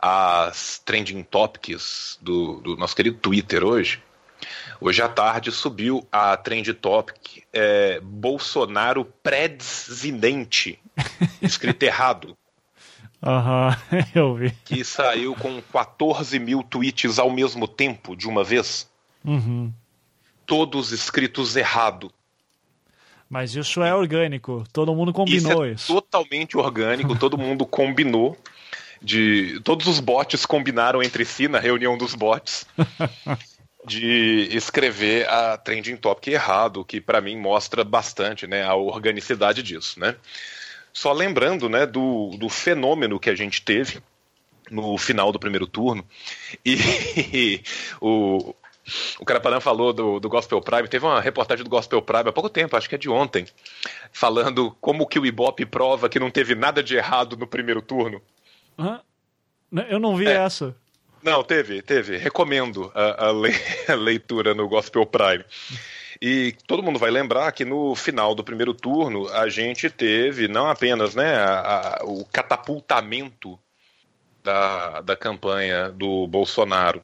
[0.02, 4.02] as trending topics do, do nosso querido Twitter hoje.
[4.80, 10.78] Hoje à tarde subiu a trend topic é, Bolsonaro presidente,
[11.42, 12.34] escrito errado.
[13.22, 14.50] Aham, uhum, eu vi.
[14.64, 18.88] Que saiu com 14 mil tweets ao mesmo tempo, de uma vez.
[19.22, 19.70] Uhum.
[20.46, 22.10] Todos escritos errado.
[23.28, 25.62] Mas isso é orgânico, todo mundo combinou isso.
[25.64, 25.94] É isso.
[25.94, 28.36] totalmente orgânico, todo mundo combinou.
[29.02, 32.66] De todos os bots combinaram entre si na reunião dos bots
[33.84, 39.98] de escrever a trending topic errado, que para mim mostra bastante, né, a organicidade disso,
[39.98, 40.16] né?
[40.92, 44.02] Só lembrando, né, do, do fenômeno que a gente teve
[44.70, 46.04] no final do primeiro turno
[46.64, 47.62] e
[48.00, 48.54] o
[49.18, 52.48] o Carapanã falou do, do Gospel Prime, teve uma reportagem do Gospel Prime há pouco
[52.48, 53.46] tempo, acho que é de ontem,
[54.12, 58.20] falando como que o Ibope prova que não teve nada de errado no primeiro turno.
[59.88, 60.32] Eu não vi é.
[60.32, 60.74] essa.
[61.22, 62.16] Não, teve, teve.
[62.16, 63.50] Recomendo a, a, le
[63.88, 65.44] a leitura no Gospel Prime.
[66.20, 70.68] E todo mundo vai lembrar que no final do primeiro turno a gente teve não
[70.68, 73.58] apenas né, a, a, o catapultamento
[74.42, 77.02] da, da campanha do Bolsonaro,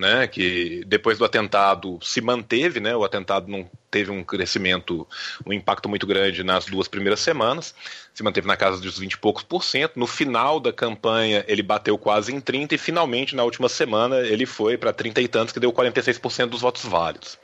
[0.00, 5.06] né, que depois do atentado se manteve, né, o atentado não teve um crescimento,
[5.44, 7.74] um impacto muito grande nas duas primeiras semanas,
[8.14, 9.98] se manteve na casa dos 20 e poucos por cento.
[9.98, 14.46] No final da campanha ele bateu quase em 30 e finalmente na última semana ele
[14.46, 17.38] foi para 30 e tantos, que deu 46% dos votos válidos.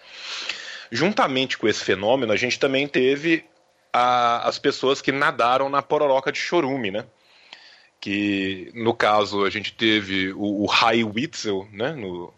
[0.91, 3.45] Juntamente com esse fenômeno, a gente também teve
[3.93, 7.05] a, as pessoas que nadaram na pororoca de chorume, né?
[8.01, 12.33] que no caso a gente teve o, o High Witzel, né, no,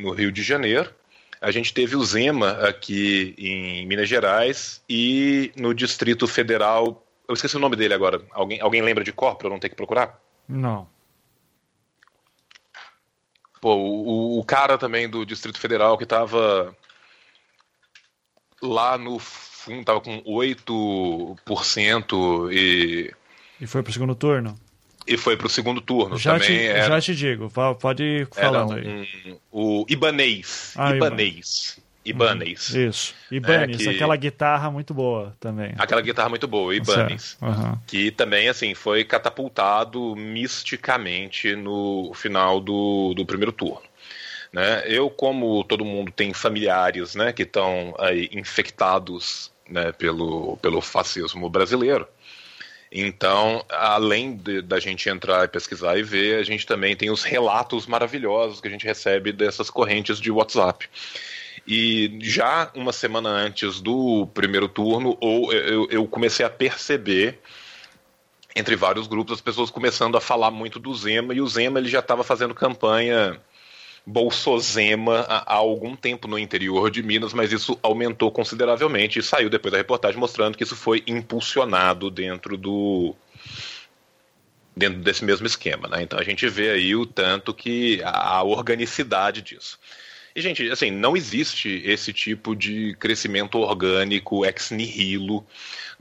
[0.00, 0.92] no Rio de Janeiro,
[1.40, 7.56] a gente teve o Zema aqui em Minas Gerais e no Distrito Federal, eu esqueci
[7.56, 10.20] o nome dele agora, alguém, alguém lembra de cor para eu não ter que procurar?
[10.48, 10.88] Não.
[13.60, 16.74] Pô, o, o cara também do Distrito Federal que estava
[18.62, 23.12] lá no fundo, tava com 8% e
[23.60, 24.58] e foi pro segundo turno?
[25.10, 26.16] E foi pro segundo turno.
[26.16, 26.88] Já, Também te, era...
[26.88, 29.08] já te digo, pode ir falando um, aí.
[29.50, 30.72] o Ibanês.
[30.76, 31.80] Ah, Ibanês.
[32.04, 32.70] Ibanês.
[32.70, 32.88] Uhum.
[32.88, 33.14] Isso.
[33.28, 33.88] Ibanês, é, que...
[33.88, 35.74] aquela guitarra muito boa também.
[35.76, 37.36] Aquela guitarra muito boa, Ibanês.
[37.42, 37.76] Uhum.
[37.88, 43.82] Que também, assim, foi catapultado misticamente no final do, do primeiro turno.
[44.52, 44.84] Né?
[44.86, 47.94] Eu, como todo mundo tem familiares né, que estão
[48.32, 52.06] infectados né, pelo, pelo fascismo brasileiro,
[52.92, 57.22] então, além de, da gente entrar e pesquisar e ver, a gente também tem os
[57.22, 60.88] relatos maravilhosos que a gente recebe dessas correntes de WhatsApp.
[61.66, 67.38] E já uma semana antes do primeiro turno, ou eu, eu comecei a perceber
[68.56, 71.88] entre vários grupos as pessoas começando a falar muito do Zema e o Zema ele
[71.88, 73.40] já estava fazendo campanha
[74.06, 79.72] Bolsozema há, algum tempo no interior de Minas, mas isso aumentou consideravelmente e saiu depois
[79.72, 83.14] da reportagem mostrando que isso foi impulsionado dentro do
[84.76, 86.02] dentro desse mesmo esquema, né?
[86.02, 89.78] Então a gente vê aí o tanto que a organicidade disso.
[90.34, 95.44] E gente, assim, não existe esse tipo de crescimento orgânico ex nihilo.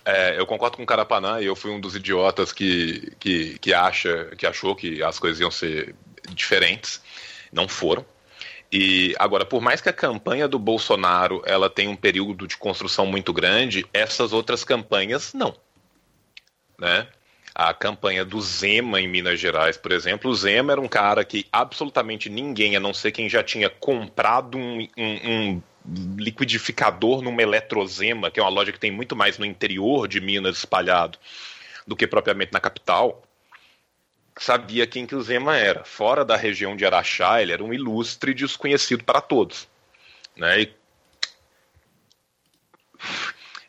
[0.06, 4.32] É, eu concordo com o Carapanã, eu fui um dos idiotas que, que, que, acha,
[4.38, 5.96] que achou que as coisas iam ser
[6.34, 7.02] diferentes
[7.52, 8.06] não foram.
[8.72, 13.06] E agora, por mais que a campanha do Bolsonaro ela tenha um período de construção
[13.06, 15.56] muito grande, essas outras campanhas não,
[16.78, 17.08] né?
[17.54, 21.48] A campanha do Zema em Minas Gerais, por exemplo, o Zema era um cara que
[21.52, 25.62] absolutamente ninguém, a não ser quem já tinha comprado um, um, um
[26.18, 30.58] liquidificador numa Eletrozema, que é uma loja que tem muito mais no interior de Minas
[30.58, 31.18] espalhado
[31.88, 33.24] do que propriamente na capital,
[34.40, 35.84] sabia quem que o Zema era.
[35.84, 39.68] Fora da região de Araxá, ele era um ilustre desconhecido para todos.
[40.36, 40.62] Né?
[40.62, 40.74] E...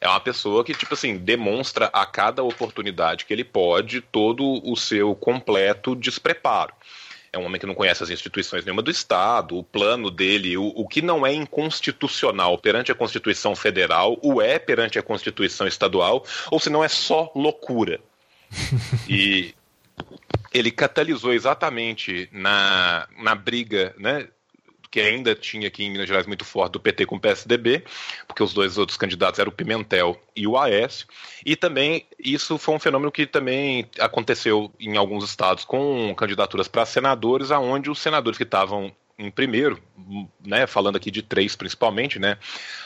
[0.01, 4.75] É uma pessoa que, tipo assim, demonstra a cada oportunidade que ele pode todo o
[4.77, 6.73] seu completo despreparo.
[7.33, 10.67] É um homem que não conhece as instituições nenhuma do Estado, o plano dele, o,
[10.75, 16.25] o que não é inconstitucional perante a Constituição Federal, o é perante a Constituição Estadual,
[16.51, 18.01] ou se não é só loucura.
[19.09, 19.55] e
[20.53, 24.29] ele catalisou exatamente na, na briga, né?
[24.91, 27.85] Que ainda tinha aqui em Minas Gerais muito forte do PT com o PSDB,
[28.27, 31.07] porque os dois outros candidatos eram o Pimentel e o Aécio.
[31.47, 36.85] E também isso foi um fenômeno que também aconteceu em alguns estados com candidaturas para
[36.85, 39.81] senadores, aonde os senadores que estavam em primeiro,
[40.45, 42.39] né, falando aqui de três principalmente, né,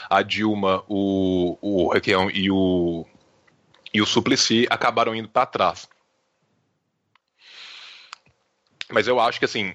[0.09, 3.05] a Dilma, o, o Requião e o,
[3.93, 5.87] e o Suplicy acabaram indo para trás.
[8.95, 9.73] Mas eu acho que assim,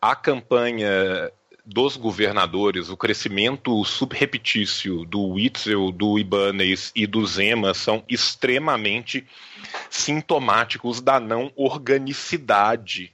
[0.00, 1.30] a campanha
[1.62, 9.26] dos governadores, o crescimento subrepetício do Witzel, do Ibanez e do Zema são extremamente
[9.90, 13.12] sintomáticos da não organicidade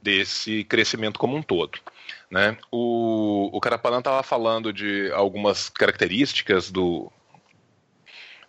[0.00, 1.80] desse crescimento como um todo.
[2.30, 2.56] Né?
[2.70, 7.10] O, o Carapanã estava falando de algumas características do,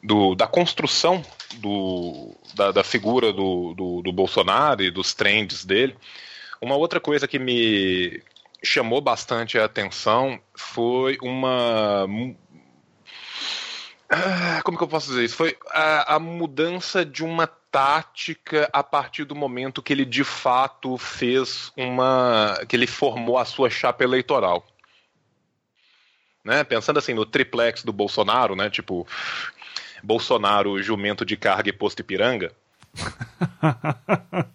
[0.06, 5.96] do, da construção do, da, da figura do, do, do, Bolsonaro e dos trends dele.
[6.62, 8.22] Uma outra coisa que me
[8.64, 12.08] chamou bastante a atenção foi uma.
[14.08, 15.36] Ah, como que eu posso dizer isso?
[15.36, 20.98] Foi a, a mudança de uma tática a partir do momento que ele de fato
[20.98, 22.60] fez uma.
[22.70, 24.66] que ele formou a sua chapa eleitoral.
[26.44, 26.64] Né?
[26.64, 28.70] Pensando assim no triplex do Bolsonaro, né?
[28.70, 29.08] Tipo,
[30.06, 32.52] Bolsonaro, jumento de carga e posto Ipiranga.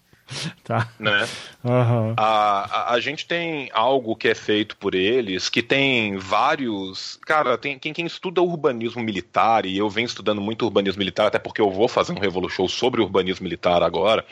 [0.63, 0.89] tá.
[0.99, 1.29] Né?
[1.65, 2.15] Uhum.
[2.17, 7.19] A, a, a, gente tem algo que é feito por eles, que tem vários.
[7.27, 11.39] Cara, tem quem, quem estuda urbanismo militar, e eu venho estudando muito urbanismo militar, até
[11.39, 14.25] porque eu vou fazer um Revolu Show sobre urbanismo militar agora.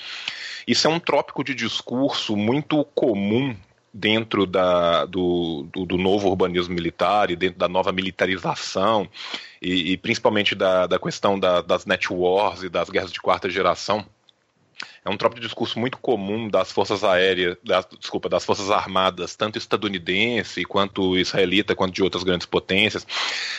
[0.66, 3.56] Isso é um trópico de discurso muito comum
[3.98, 9.08] dentro da, do, do, do, novo urbanismo militar e dentro da nova militarização
[9.60, 13.50] e, e principalmente da, da questão da, das net wars e das guerras de quarta
[13.50, 14.06] geração.
[15.04, 19.34] É um trópico de discurso muito comum das forças aéreas, das, desculpa, das forças armadas,
[19.34, 23.06] tanto estadunidense quanto israelita, quanto de outras grandes potências.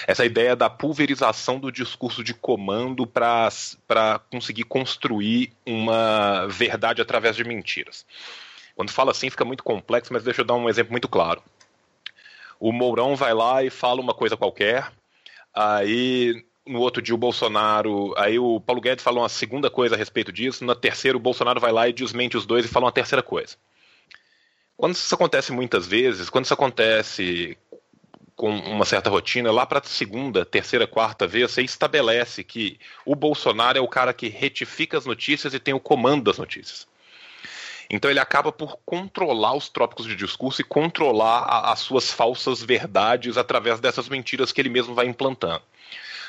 [0.07, 3.51] Essa ideia da pulverização do discurso de comando para
[4.31, 8.05] conseguir construir uma verdade através de mentiras.
[8.79, 11.43] Quando fala assim fica muito complexo, mas deixa eu dar um exemplo muito claro.
[12.57, 14.89] O Mourão vai lá e fala uma coisa qualquer,
[15.53, 19.97] aí no outro dia o Bolsonaro, aí o Paulo Guedes fala uma segunda coisa a
[19.97, 22.91] respeito disso, na terceira o Bolsonaro vai lá e desmente os dois e fala uma
[22.93, 23.57] terceira coisa.
[24.77, 27.57] Quando isso acontece muitas vezes, quando isso acontece
[28.33, 33.13] com uma certa rotina, lá para a segunda, terceira, quarta vez, você estabelece que o
[33.13, 36.87] Bolsonaro é o cara que retifica as notícias e tem o comando das notícias.
[37.89, 42.61] Então ele acaba por controlar os trópicos de discurso e controlar a, as suas falsas
[42.61, 45.63] verdades através dessas mentiras que ele mesmo vai implantando.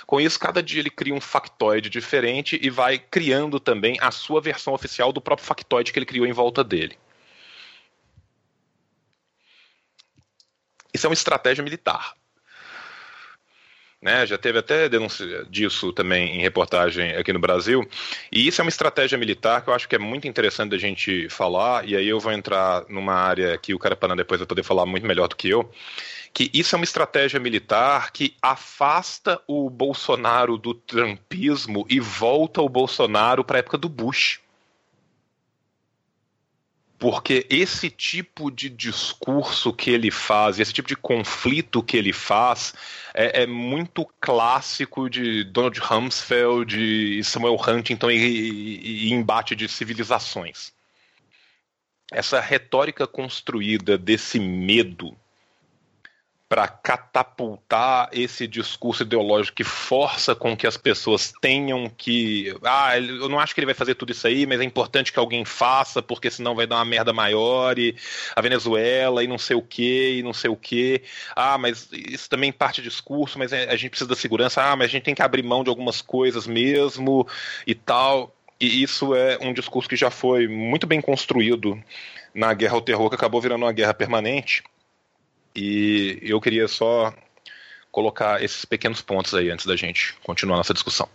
[0.06, 4.40] Com isso, cada dia ele cria um factoide diferente e vai criando também a sua
[4.40, 6.98] versão oficial do próprio factoide que ele criou em volta dele.
[10.92, 12.14] Isso é uma estratégia militar.
[14.02, 17.86] Né, já teve até denúncia disso também em reportagem aqui no Brasil.
[18.32, 21.28] E isso é uma estratégia militar que eu acho que é muito interessante da gente
[21.28, 24.86] falar, e aí eu vou entrar numa área que o Carapanã depois vai poder falar
[24.86, 25.70] muito melhor do que eu,
[26.32, 32.70] que isso é uma estratégia militar que afasta o Bolsonaro do trumpismo e volta o
[32.70, 34.40] Bolsonaro para a época do Bush
[37.00, 42.74] porque esse tipo de discurso que ele faz, esse tipo de conflito que ele faz,
[43.14, 49.66] é, é muito clássico de Donald Rumsfeld, de Samuel Huntington e, e, e embate de
[49.66, 50.74] civilizações.
[52.12, 55.16] Essa retórica construída desse medo
[56.50, 62.52] para catapultar esse discurso ideológico que força com que as pessoas tenham que.
[62.64, 65.18] Ah, eu não acho que ele vai fazer tudo isso aí, mas é importante que
[65.20, 67.78] alguém faça, porque senão vai dar uma merda maior.
[67.78, 67.94] E
[68.34, 71.04] a Venezuela, e não sei o que, e não sei o que.
[71.36, 74.60] Ah, mas isso também parte do discurso, mas a gente precisa da segurança.
[74.60, 77.28] Ah, mas a gente tem que abrir mão de algumas coisas mesmo
[77.64, 78.34] e tal.
[78.60, 81.80] E isso é um discurso que já foi muito bem construído
[82.34, 84.64] na guerra ao terror, que acabou virando uma guerra permanente
[85.54, 87.14] e eu queria só
[87.90, 91.08] colocar esses pequenos pontos aí antes da gente continuar nossa discussão.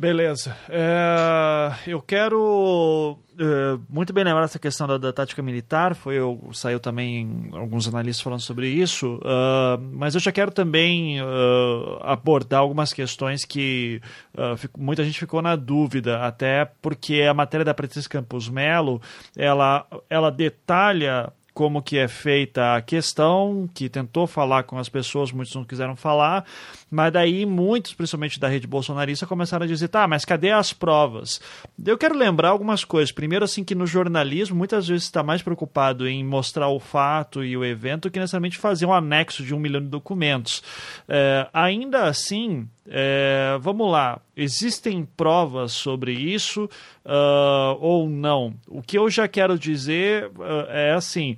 [0.00, 0.56] Beleza.
[0.70, 5.94] É, eu quero é, muito bem lembrar essa questão da, da, tática militar.
[5.94, 9.16] Foi eu saiu também alguns analistas falando sobre isso.
[9.16, 14.00] Uh, mas eu já quero também uh, abordar algumas questões que
[14.38, 19.02] uh, fico, muita gente ficou na dúvida, até porque a matéria da Patrícia Campos Melo
[19.36, 21.30] ela ela detalha
[21.60, 25.94] como que é feita a questão, que tentou falar com as pessoas, muitos não quiseram
[25.94, 26.46] falar,
[26.90, 31.40] mas daí muitos, principalmente da rede bolsonarista, começaram a dizer, tá, mas cadê as provas?
[31.84, 33.12] Eu quero lembrar algumas coisas.
[33.12, 37.56] Primeiro, assim, que no jornalismo, muitas vezes está mais preocupado em mostrar o fato e
[37.56, 40.62] o evento que necessariamente fazer um anexo de um milhão de documentos.
[41.08, 46.68] É, ainda assim, é, vamos lá, existem provas sobre isso
[47.04, 48.54] uh, ou não?
[48.66, 51.36] O que eu já quero dizer uh, é assim: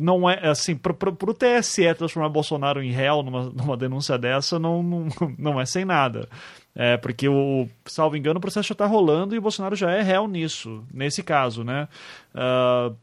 [0.00, 4.82] não é assim, para o TSE transformar Bolsonaro em réu numa, numa denúncia dessa, não,
[4.82, 6.28] não, não é sem nada.
[6.74, 10.02] É, porque o, salvo engano, o processo já está rolando e o Bolsonaro já é
[10.02, 11.86] réu nisso, nesse caso, né?
[12.34, 12.96] Uh,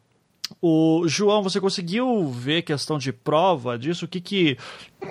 [0.62, 4.06] o João, você conseguiu ver questão de prova disso?
[4.06, 4.58] O que que.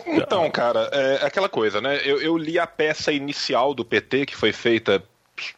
[0.06, 2.00] Então, cara, é aquela coisa, né?
[2.04, 5.02] Eu, eu li a peça inicial do PT que foi feita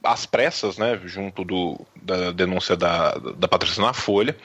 [0.04, 1.00] às pressas, né?
[1.06, 3.48] Junto do, da denúncia da, da
[3.78, 4.36] na Folha.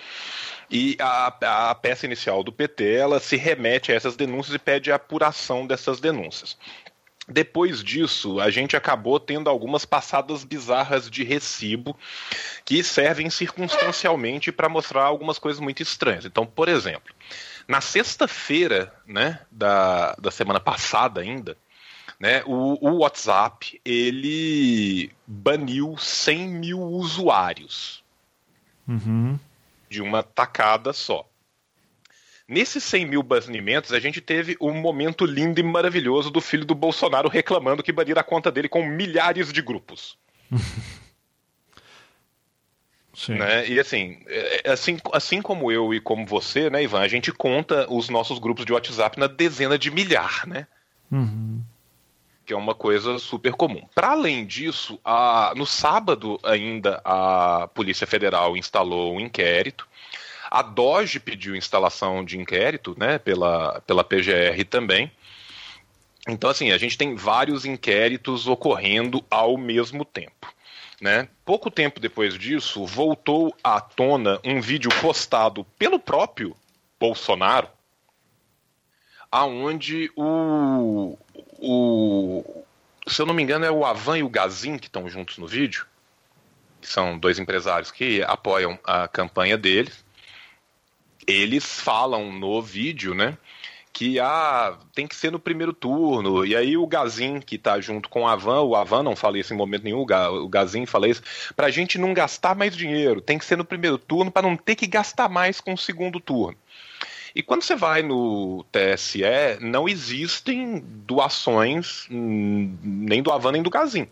[0.70, 4.92] E a, a peça inicial do PT ela se remete a essas denúncias e pede
[4.92, 6.58] a apuração dessas denúncias.
[7.28, 11.98] Depois disso, a gente acabou tendo algumas passadas bizarras de recibo
[12.64, 16.26] que servem circunstancialmente para mostrar algumas coisas muito estranhas.
[16.26, 17.14] Então, por exemplo,
[17.68, 21.58] na sexta-feira né, da, da semana passada ainda,
[22.20, 28.04] né, o, o WhatsApp ele baniu 100 mil usuários
[28.88, 29.40] uhum.
[29.90, 31.30] De uma tacada só.
[32.48, 36.76] Nesses 100 mil banimentos, a gente teve um momento lindo e maravilhoso do filho do
[36.76, 40.16] Bolsonaro reclamando que baniram a conta dele com milhares de grupos.
[43.16, 43.36] Sim.
[43.36, 43.68] Né?
[43.70, 47.92] E assim, é, assim, assim como eu e como você, né, Ivan, a gente conta
[47.92, 50.68] os nossos grupos de WhatsApp na dezena de milhar, né?
[51.10, 51.64] Uhum.
[52.46, 53.82] Que é uma coisa super comum.
[53.96, 59.88] Para além disso, a, no sábado ainda a Polícia Federal instalou um inquérito
[60.50, 65.12] a Doge pediu instalação de inquérito, né, pela, pela PGR também.
[66.28, 70.54] Então, assim, a gente tem vários inquéritos ocorrendo ao mesmo tempo.
[71.02, 71.28] Né?
[71.44, 76.56] Pouco tempo depois disso, voltou à tona um vídeo postado pelo próprio
[76.98, 77.68] Bolsonaro,
[79.30, 81.18] aonde o,
[81.60, 82.64] o
[83.08, 85.46] se eu não me engano é o Avan e o Gazin que estão juntos no
[85.46, 85.86] vídeo,
[86.82, 90.06] que são dois empresários que apoiam a campanha deles
[91.28, 93.38] eles falam no vídeo, né?
[93.92, 96.46] Que ah, tem que ser no primeiro turno.
[96.46, 99.54] E aí o Gazin, que tá junto com o Avan, o Avan não fala isso
[99.54, 101.22] em momento nenhum, o Gazin fala isso,
[101.56, 104.76] pra gente não gastar mais dinheiro, tem que ser no primeiro turno para não ter
[104.76, 106.58] que gastar mais com o segundo turno.
[107.36, 109.22] E quando você vai no TSE,
[109.60, 114.08] não existem doações hum, nem do Avan nem do Gazin.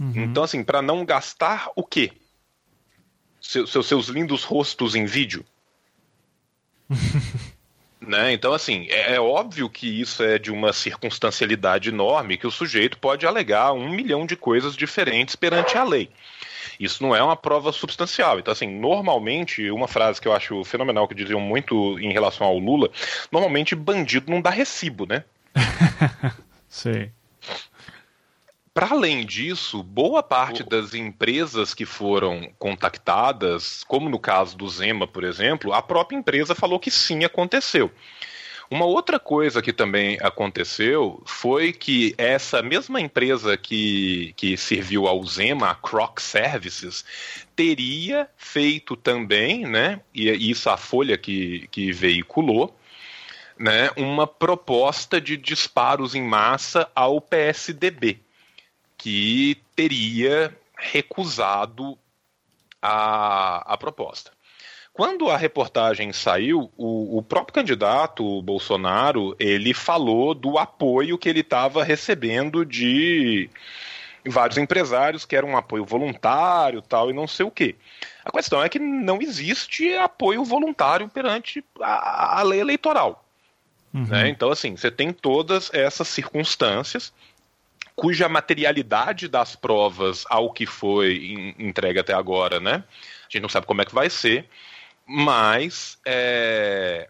[0.00, 0.12] Uhum.
[0.16, 2.10] Então, assim, para não gastar o quê?
[3.38, 5.44] Seus, seus lindos rostos em vídeo?
[8.00, 8.32] né?
[8.32, 12.98] Então, assim, é, é, óbvio que isso é de uma circunstancialidade enorme, que o sujeito
[12.98, 16.08] pode alegar um milhão de coisas diferentes perante a lei.
[16.78, 18.38] Isso não é uma prova substancial.
[18.38, 22.58] Então, assim, normalmente, uma frase que eu acho fenomenal, que diziam muito em relação ao
[22.58, 22.90] Lula,
[23.30, 25.24] normalmente bandido não dá recibo, né?
[26.68, 27.10] Sim.
[28.74, 35.06] Para além disso, boa parte das empresas que foram contactadas, como no caso do Zema,
[35.06, 37.88] por exemplo, a própria empresa falou que sim aconteceu.
[38.74, 45.24] Uma outra coisa que também aconteceu foi que essa mesma empresa que, que serviu ao
[45.24, 47.04] Zema, a Croc Services,
[47.54, 52.76] teria feito também, né, e isso a Folha que, que veiculou,
[53.56, 58.18] né, uma proposta de disparos em massa ao PSDB
[58.98, 61.96] que teria recusado
[62.82, 64.33] a, a proposta.
[64.94, 71.28] Quando a reportagem saiu, o, o, próprio candidato, o Bolsonaro, ele falou do apoio que
[71.28, 73.50] ele estava recebendo de
[74.24, 77.74] vários empresários, que era um apoio voluntário tal, e não sei o quê.
[78.24, 83.26] A questão é que não existe apoio voluntário perante a, a lei eleitoral.
[83.92, 84.06] Uhum.
[84.06, 84.28] Né?
[84.28, 87.12] Então, assim, você tem todas essas circunstâncias
[87.96, 92.84] cuja materialidade das provas ao que foi entregue até agora, né?
[93.22, 94.48] A gente não sabe como é que vai ser,
[95.06, 97.08] mas é,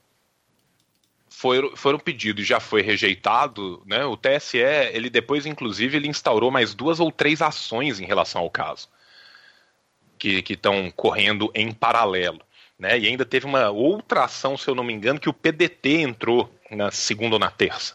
[1.28, 4.04] foram, foram pedido e já foi rejeitado, né?
[4.04, 8.50] O TSE, ele depois, inclusive, ele instaurou mais duas ou três ações em relação ao
[8.50, 8.88] caso.
[10.18, 12.40] Que estão correndo em paralelo.
[12.78, 12.98] Né?
[12.98, 16.50] E ainda teve uma outra ação, se eu não me engano, que o PDT entrou
[16.70, 17.94] na segunda ou na terça.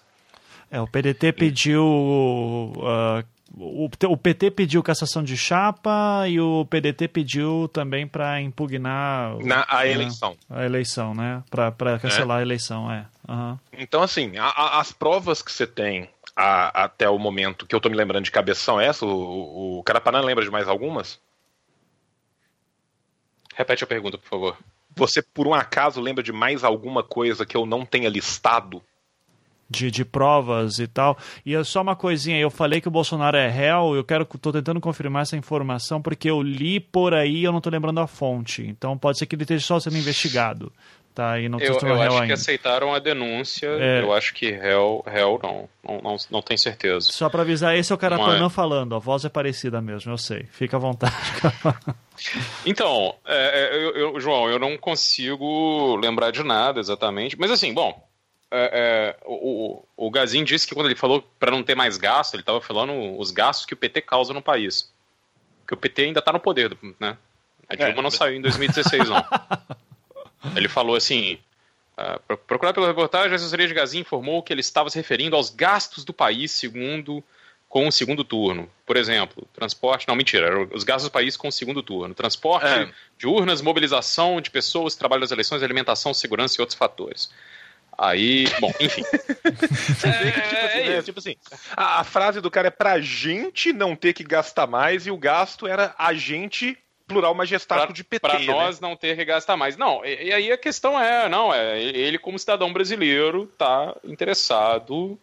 [0.69, 1.83] É, o PDT pediu.
[1.83, 3.25] Uh,
[3.55, 9.65] o, o, PT pediu cassação de chapa e o PDT pediu também para impugnar na,
[9.67, 10.37] a né, eleição.
[10.49, 11.43] A eleição, né?
[11.49, 12.39] Para cancelar é.
[12.39, 13.05] a eleição, é.
[13.27, 13.57] Uhum.
[13.73, 17.81] Então, assim, a, a, as provas que você tem a, até o momento que eu
[17.81, 19.01] tô me lembrando de cabeça são essas.
[19.01, 21.19] O, o, o Carapanã lembra de mais algumas?
[23.55, 24.57] Repete a pergunta, por favor.
[24.95, 28.81] Você, por um acaso, lembra de mais alguma coisa que eu não tenha listado?
[29.69, 31.15] De, de provas e tal.
[31.45, 34.51] E é só uma coisinha, eu falei que o Bolsonaro é réu, eu quero, tô
[34.51, 38.65] tentando confirmar essa informação porque eu li por aí eu não tô lembrando a fonte.
[38.65, 40.71] Então pode ser que ele esteja só sendo investigado.
[41.19, 42.27] Tá, e não eu, eu acho ainda.
[42.27, 44.01] que aceitaram a denúncia, é.
[44.01, 47.11] eu acho que réu, réu não, não, não, não tenho certeza.
[47.11, 48.53] Só para avisar, esse é o Carapanã Mas...
[48.53, 50.45] falando, a voz é parecida mesmo, eu sei.
[50.51, 51.13] Fica à vontade.
[52.65, 57.73] então, é, é, eu, eu, João, eu não consigo lembrar de nada exatamente, mas assim,
[57.73, 58.01] bom,
[58.51, 62.33] é, é, o, o Gazin disse que quando ele falou para não ter mais gasto,
[62.33, 64.91] ele estava falando os gastos que o PT causa no país.
[65.67, 67.17] Que o PT ainda está no poder, né?
[67.67, 69.23] A Dilma é, não saiu em 2016, não.
[70.55, 71.37] Ele falou assim:
[71.97, 75.49] uh, procurado pela reportagem, a assessoria de Gazin informou que ele estava se referindo aos
[75.49, 77.23] gastos do país segundo
[77.67, 78.67] com o segundo turno.
[78.85, 80.07] Por exemplo, transporte.
[80.07, 82.15] Não, mentira, os gastos do país com o segundo turno.
[82.15, 82.91] Transporte é.
[83.17, 87.29] de urnas, mobilização de pessoas, trabalho das eleições, alimentação, segurança e outros fatores.
[88.01, 89.03] Aí, bom, enfim.
[89.43, 91.01] é, tipo, assim, né?
[91.01, 91.35] tipo assim,
[91.75, 95.17] a, a, frase do cara é pra gente não ter que gastar mais e o
[95.17, 98.19] gasto era a gente plural majestado de PT.
[98.19, 98.45] Para né?
[98.45, 99.75] nós não ter que gastar mais.
[99.75, 105.19] Não, e, e, aí a questão é, não, é ele como cidadão brasileiro tá interessado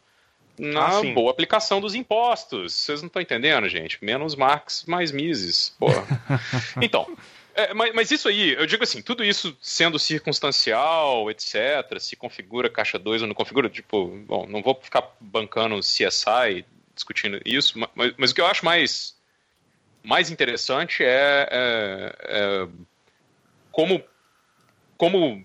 [0.59, 2.75] na ah, boa aplicação dos impostos.
[2.75, 4.05] Vocês não estão entendendo, gente?
[4.05, 5.75] Menos Marx, mais Mises.
[5.79, 6.05] Porra.
[6.83, 7.07] então,
[7.57, 12.69] é, mas, mas, isso aí, eu digo assim, tudo isso sendo circunstancial, etc., se configura
[12.69, 18.15] caixa 2 ou não configura, tipo, bom, não vou ficar bancando CSI discutindo isso, mas,
[18.17, 19.17] mas o que eu acho mais
[20.03, 22.69] mais interessante é, é, é
[23.73, 24.03] como,
[24.97, 25.45] como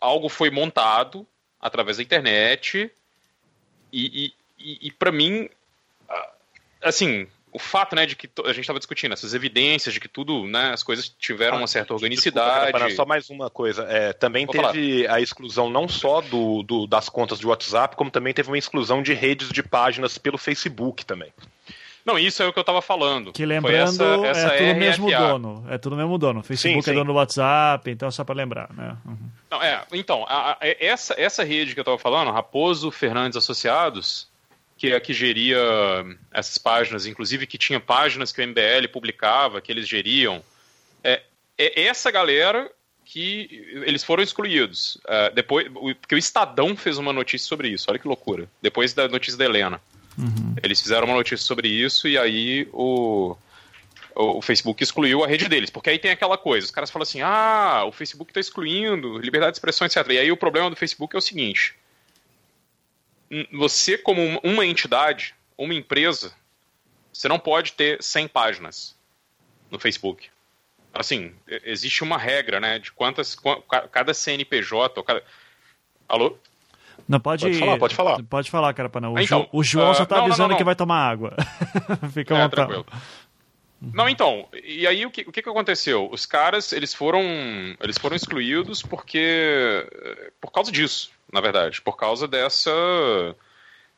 [0.00, 1.26] algo foi montado
[1.60, 2.90] através da internet
[3.92, 5.48] e, e, e para mim,
[6.82, 10.46] assim, o fato, né, de que a gente estava discutindo essas evidências de que tudo,
[10.46, 12.70] né, as coisas tiveram ah, uma certa organicidade.
[12.70, 15.16] Desculpa, só mais uma coisa, é, também Vou teve falar.
[15.16, 19.02] a exclusão não só do, do, das contas de WhatsApp, como também teve uma exclusão
[19.02, 21.32] de redes de páginas pelo Facebook também.
[22.04, 23.32] Não, isso é o que eu estava falando.
[23.32, 25.66] Que lembrando, essa, essa é tudo o mesmo dono.
[25.70, 26.42] É tudo mesmo dono.
[26.42, 26.98] Facebook sim, é sim.
[26.98, 28.96] é dono do WhatsApp, então é só para lembrar, né?
[29.06, 29.30] Uhum.
[29.50, 34.28] Não, é, então, a, a, essa, essa rede que eu estava falando, Raposo Fernandes Associados,
[34.76, 35.58] que é a que geria
[36.32, 40.42] essas páginas, inclusive que tinha páginas que o MBL publicava, que eles geriam,
[41.02, 41.22] é,
[41.56, 42.70] é essa galera
[43.04, 44.96] que eles foram excluídos.
[44.96, 45.68] Uh, depois,
[46.00, 48.48] porque o Estadão fez uma notícia sobre isso, olha que loucura.
[48.60, 49.80] Depois da notícia da Helena.
[50.18, 50.56] Uhum.
[50.62, 53.36] Eles fizeram uma notícia sobre isso e aí o,
[54.14, 55.70] o Facebook excluiu a rede deles.
[55.70, 59.52] Porque aí tem aquela coisa: os caras falam assim, ah, o Facebook está excluindo, liberdade
[59.52, 60.04] de expressão, etc.
[60.10, 61.74] E aí o problema do Facebook é o seguinte:
[63.52, 66.32] você, como uma entidade, uma empresa,
[67.12, 68.96] você não pode ter 100 páginas
[69.70, 70.28] no Facebook.
[70.92, 71.32] Assim,
[71.64, 73.36] existe uma regra, né, de quantas.
[73.92, 75.02] Cada CNPJ.
[75.02, 75.22] Cada...
[76.08, 76.36] Alô?
[77.08, 78.22] Não, pode, pode falar, pode falar.
[78.24, 79.14] Pode falar, cara, para não.
[79.14, 81.36] O, então, o João uh, só tá não, avisando não, não, que vai tomar água.
[82.12, 82.86] Fica é, tranquilo.
[83.80, 86.08] Não, então, e aí o que, o que, que aconteceu?
[86.10, 87.22] Os caras, eles foram,
[87.80, 89.86] eles foram excluídos porque,
[90.40, 92.70] por causa disso, na verdade, por causa dessa,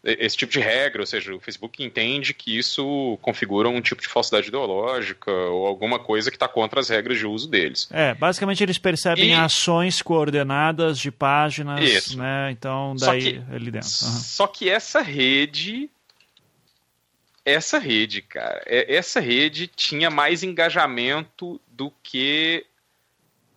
[0.02, 4.08] esse tipo de regra, ou seja, o Facebook entende que isso configura um tipo de
[4.08, 7.88] falsidade ideológica ou alguma coisa que está contra as regras de uso deles.
[7.92, 9.34] É, basicamente eles percebem e...
[9.34, 12.18] ações coordenadas de páginas, isso.
[12.18, 12.50] né?
[12.50, 13.88] Então daí que, ali dentro.
[13.88, 14.20] Uhum.
[14.22, 15.90] Só que essa rede
[17.52, 22.64] essa rede, cara, é, essa rede tinha mais engajamento do que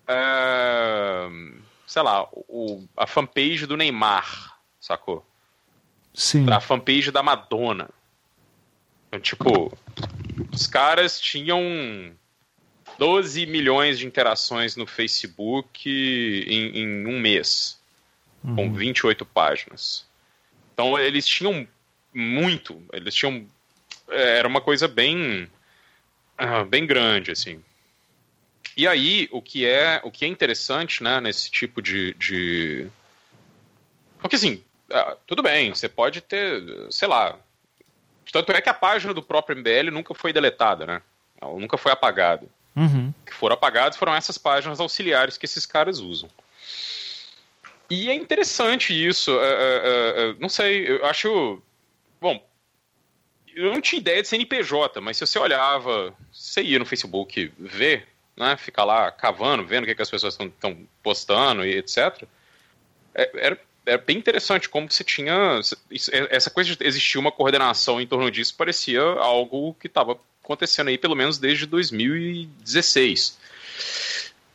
[0.04, 1.62] uh,
[1.92, 5.26] sei lá, o, a fanpage do Neymar, sacou?
[6.14, 6.50] Sim.
[6.50, 7.90] A fanpage da Madonna.
[9.08, 9.78] Então, tipo,
[10.54, 11.62] os caras tinham
[12.98, 17.78] 12 milhões de interações no Facebook em, em um mês,
[18.42, 18.56] uhum.
[18.56, 20.06] com 28 páginas.
[20.74, 21.68] Então eles tinham
[22.14, 23.46] muito, eles tinham.
[24.12, 25.50] É, era uma coisa bem.
[26.40, 27.64] Uh, bem grande, assim.
[28.76, 32.88] E aí, o que é, o que é interessante né, nesse tipo de, de
[34.20, 37.38] Porque assim, ah, tudo bem, você pode ter, sei lá.
[38.32, 41.02] Tanto é que a página do próprio MBL nunca foi deletada, né?
[41.40, 42.48] Ela nunca foi apagada.
[42.76, 43.14] Uhum.
[43.22, 46.30] O que foram apagados foram essas páginas auxiliares que esses caras usam.
[47.90, 49.32] E é interessante isso.
[49.32, 51.62] é, é, é, não sei, eu acho.
[52.22, 52.42] Bom,
[53.56, 58.08] eu não tinha ideia de CNPJ, mas se você olhava, você ia no Facebook ver,
[58.36, 62.24] né, ficar lá cavando, vendo o que, que as pessoas estão postando e etc.
[63.14, 65.60] É, era, era bem interessante como você tinha.
[66.30, 70.98] Essa coisa de existir uma coordenação em torno disso parecia algo que estava acontecendo aí
[70.98, 73.40] pelo menos desde 2016.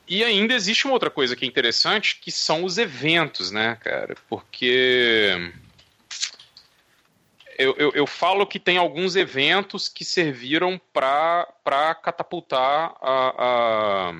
[0.08, 4.16] E ainda existe uma outra coisa que é interessante, que são os eventos, né, cara?
[4.28, 5.52] Porque
[7.58, 14.12] eu, eu, eu falo que tem alguns eventos que serviram para catapultar a,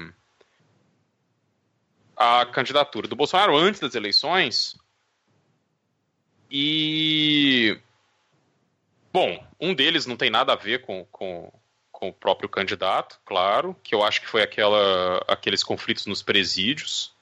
[2.17, 4.77] a, a candidatura do Bolsonaro antes das eleições.
[6.51, 7.79] E.
[9.13, 11.53] Bom, um deles não tem nada a ver com, com,
[11.91, 17.15] com o próprio candidato, claro, que eu acho que foi aquela, aqueles conflitos nos presídios,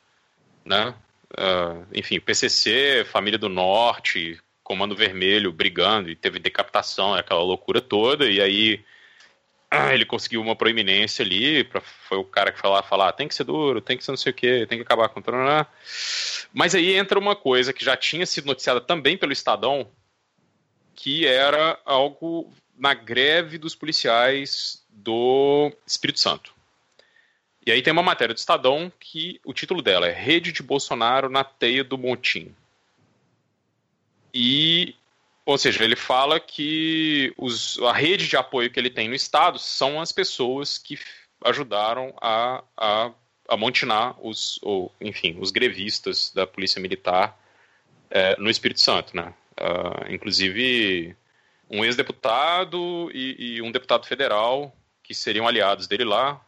[0.64, 0.94] né?
[1.32, 8.28] Uh, enfim, PCC, Família do Norte, Comando Vermelho brigando e teve decapitação, aquela loucura toda,
[8.28, 8.82] e aí
[9.92, 13.34] ele conseguiu uma proeminência ali, pra, foi o cara que foi lá falar, tem que
[13.34, 15.66] ser duro, tem que ser não sei o que, tem que acabar com o
[16.52, 19.86] Mas aí entra uma coisa que já tinha sido noticiada também pelo Estadão,
[20.94, 26.54] que era algo na greve dos policiais do Espírito Santo.
[27.66, 31.30] E aí tem uma matéria do Estadão que o título dela é Rede de Bolsonaro
[31.30, 32.54] na teia do Montinho.
[34.34, 34.96] E,
[35.46, 39.58] ou seja, ele fala que os, a rede de apoio que ele tem no Estado
[39.60, 40.98] são as pessoas que
[41.44, 43.12] ajudaram a, a,
[43.48, 47.38] a montinar os, ou, enfim, os grevistas da Polícia Militar
[48.10, 49.32] é, no Espírito Santo, né?
[49.60, 51.16] Uh, inclusive
[51.70, 56.44] um ex-deputado e, e, um deputado federal que seriam aliados dele lá.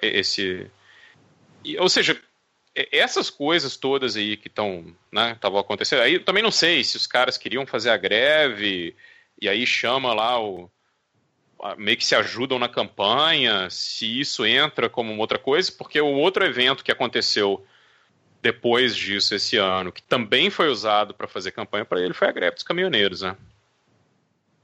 [0.00, 0.70] Esse,
[1.62, 2.18] e, ou seja,
[2.74, 6.00] essas coisas todas aí que estão, né, estavam acontecendo.
[6.00, 8.94] Aí eu também não sei se os caras queriam fazer a greve
[9.40, 10.70] e aí chama lá o
[11.76, 16.44] meio que se ajudam na campanha, se isso entra como outra coisa, porque o outro
[16.44, 17.64] evento que aconteceu
[18.40, 22.32] depois disso esse ano, que também foi usado para fazer campanha para ele, foi a
[22.32, 23.36] greve dos caminhoneiros, né?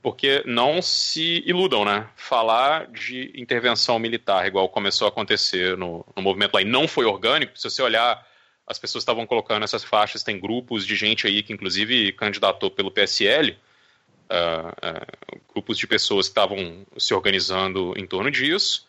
[0.01, 2.09] Porque não se iludam, né?
[2.15, 7.05] Falar de intervenção militar, igual começou a acontecer no, no movimento lá, e não foi
[7.05, 8.25] orgânico, se você olhar,
[8.67, 12.91] as pessoas estavam colocando essas faixas, tem grupos de gente aí que, inclusive, candidatou pelo
[12.91, 13.59] PSL,
[14.31, 18.87] uh, uh, grupos de pessoas que estavam se organizando em torno disso.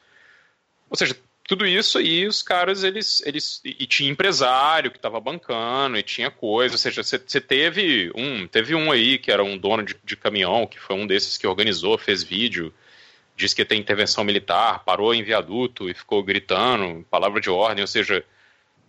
[0.90, 1.16] Ou seja,
[1.50, 3.24] tudo isso aí, os caras, eles.
[3.26, 6.76] eles e, tinha empresário que estava bancando, e tinha coisa.
[6.76, 8.48] Ou seja, você teve um.
[8.48, 11.48] Teve um aí que era um dono de, de, caminhão, que foi um desses que
[11.48, 12.72] organizou, fez vídeo,
[13.36, 17.82] disse que tem intervenção militar, parou em viaduto e ficou gritando, palavra de ordem.
[17.82, 18.24] Ou seja,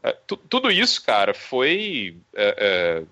[0.03, 0.15] é,
[0.47, 2.19] tudo isso, cara, foi.
[2.35, 3.03] É, é,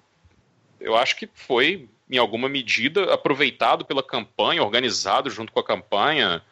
[0.78, 6.42] eu acho que foi, em alguma medida, aproveitado pela campanha, organizado junto com a campanha.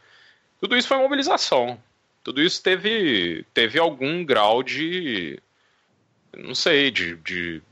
[0.58, 1.78] Tudo isso foi mobilização
[2.26, 5.40] tudo isso teve, teve algum grau de.
[6.36, 7.14] Não sei, de.
[7.18, 7.62] de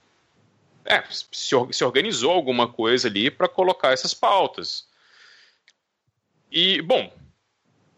[0.84, 4.86] é, se, se organizou alguma coisa ali para colocar essas pautas.
[6.52, 7.12] E, bom,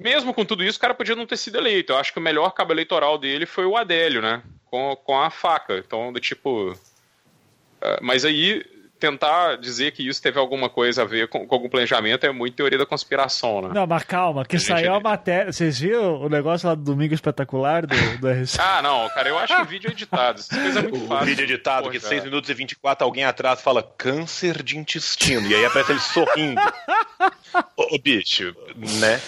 [0.00, 1.92] mesmo com tudo isso, o cara podia não ter sido eleito.
[1.92, 4.42] Eu acho que o melhor cabo eleitoral dele foi o Adélio, né?
[4.64, 5.76] Com, com a faca.
[5.76, 6.72] Então, do tipo.
[6.72, 8.64] Uh, mas aí
[8.98, 12.54] tentar dizer que isso teve alguma coisa a ver com, com, algum planejamento é muito
[12.54, 13.70] teoria da conspiração, né?
[13.72, 15.52] Não, mas calma, que saiu a matéria.
[15.52, 18.58] Vocês viram o negócio lá do Domingo Espetacular do, do RC?
[18.60, 20.40] ah, não, cara, eu acho que o vídeo é editado.
[20.40, 21.22] Essa coisa é muito o fácil.
[21.22, 25.46] O vídeo editado, que 6 minutos e 24, alguém atrás fala câncer de intestino.
[25.46, 26.60] E aí aparece ele sorrindo.
[27.76, 29.20] ô, ô, bicho, né?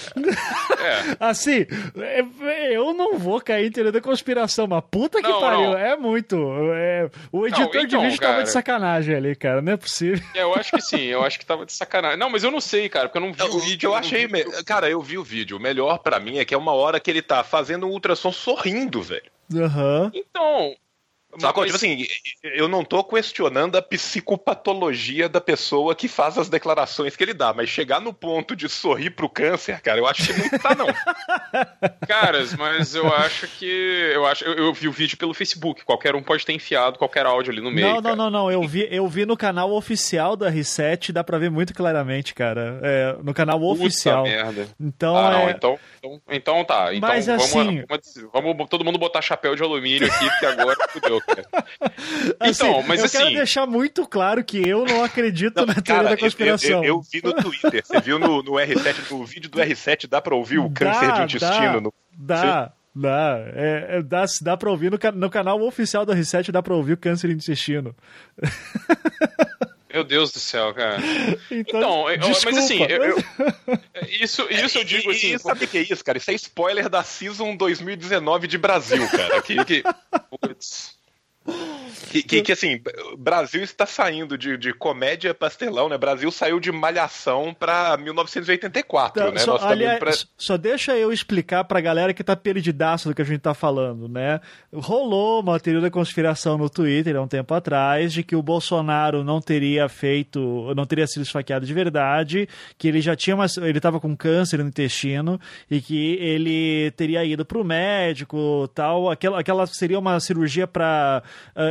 [0.80, 1.16] É.
[1.20, 1.66] Assim,
[2.72, 5.70] eu não vou cair em teoria da conspiração, mas puta que não, pariu.
[5.70, 5.78] Não.
[5.78, 6.36] É muito.
[6.74, 8.32] É, o editor não, então, de vídeo cara...
[8.32, 9.62] tava de sacanagem ali, cara cara.
[9.62, 10.24] Não é possível.
[10.34, 11.02] É, eu acho que sim.
[11.02, 12.18] Eu acho que tava de sacanagem.
[12.18, 13.88] Não, mas eu não sei, cara, porque eu não vi o vídeo.
[13.88, 14.26] Eu, eu achei.
[14.26, 14.44] Me...
[14.64, 15.56] Cara, eu vi o vídeo.
[15.56, 18.32] O melhor para mim é que é uma hora que ele tá fazendo um ultrassom
[18.32, 19.30] sorrindo, velho.
[19.54, 20.04] Aham.
[20.04, 20.10] Uhum.
[20.14, 20.74] Então,
[21.38, 21.62] Sacou?
[21.62, 21.72] Mas...
[21.72, 22.06] Tipo assim,
[22.42, 27.52] eu não tô questionando a psicopatologia da pessoa que faz as declarações que ele dá,
[27.52, 30.86] mas chegar no ponto de sorrir pro câncer, cara, eu acho que não tá, não.
[32.08, 34.10] Caras, mas eu acho que.
[34.14, 34.44] Eu acho.
[34.44, 35.84] Eu, eu, vi o vídeo pelo Facebook.
[35.84, 37.86] Qualquer um pode ter enfiado qualquer áudio ali no meio.
[37.86, 38.16] Não, não, cara.
[38.16, 38.50] não, não.
[38.50, 42.80] Eu vi, eu vi no canal oficial da R7, dá pra ver muito claramente, cara.
[42.82, 44.24] É, no canal Puta oficial.
[44.24, 44.66] Merda.
[44.80, 45.50] Então, ah, não, é...
[45.50, 46.94] então, então, então tá.
[46.94, 47.84] Então mas, vamos, assim...
[47.86, 51.17] vamos, vamos, todo mundo botar chapéu de alumínio aqui, porque agora fudeu.
[51.20, 51.46] Cara.
[52.40, 53.18] Assim, Então, mas eu assim.
[53.18, 56.84] quero deixar muito claro que eu não acredito na teoria Cara, da eu- conspiração.
[56.84, 60.20] Eu, eu vi no Twitter, você viu no, no R7, no vídeo do R7, dá
[60.20, 61.72] pra ouvir o câncer de intestino?
[61.74, 63.38] Dá, no- dá, dá.
[63.54, 66.92] É, é, dá, dá pra ouvir no, no canal oficial do R7, dá pra ouvir
[66.94, 67.94] o câncer de intestino.
[69.92, 70.98] Meu Deus do céu, cara.
[71.50, 73.16] Então, Então, eu- mas assim, eu- eu-
[74.20, 75.34] isso, isso eu digo E- assim.
[75.34, 76.18] E sabe o que é isso, cara?
[76.18, 79.40] Isso é spoiler da Season 2019 de Brasil, cara.
[79.40, 79.82] Que, que,
[80.30, 80.97] putz.
[82.10, 82.80] Que, que- que, assim,
[83.18, 85.98] Brasil está saindo de, de comédia pastelão, né?
[85.98, 89.38] Brasil saiu de malhação pra 1984, Tá, né?
[89.38, 93.24] só, aliás, pra- só deixa eu explicar pra galera que tá perdidaço do que a
[93.24, 94.40] gente tá falando, né?
[94.72, 99.22] Rolou uma teoria da conspiração no Twitter há um tempo atrás de que o Bolsonaro
[99.24, 103.80] não teria feito, não teria sido esfaqueado de verdade, que ele já tinha uma, ele
[103.80, 105.40] tava com câncer no intestino
[105.70, 111.22] e que ele teria ido pro médico, tal, aquela, aquela seria uma cirurgia para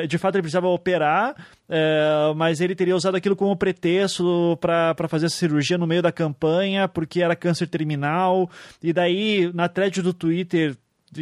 [0.08, 1.36] de fato ele precisava operar,
[1.70, 6.12] é, mas ele teria usado aquilo como pretexto para fazer essa cirurgia no meio da
[6.12, 8.50] campanha, porque era câncer terminal.
[8.82, 10.76] E daí, na thread do Twitter,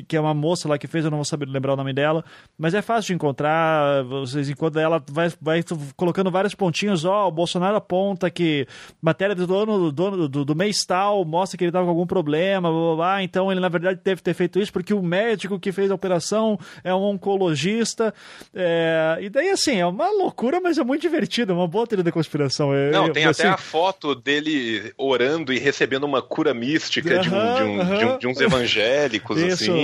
[0.08, 2.24] que é uma moça lá que fez, eu não vou saber lembrar o nome dela,
[2.58, 5.64] mas é fácil de encontrar, vocês encontram ela, vai, vai
[5.96, 8.68] colocando vários pontinhos, ó, o Bolsonaro aponta que
[9.02, 12.08] matéria do dono do, dono do, do mês tal mostra que ele estava com algum
[12.08, 15.60] problema, blá, blá, blá, então ele na verdade deve ter feito isso porque o médico
[15.60, 18.14] que fez a operação é um oncologista,
[18.54, 22.04] é, e daí assim, é uma loucura, mas é muito divertido, é uma boa teoria
[22.04, 22.74] da conspiração.
[22.74, 27.30] É, Não, tem assim, até a foto dele orando e recebendo uma cura mística de,
[27.30, 29.75] um- de um- de um- de uns evangélicos, Isso, assim,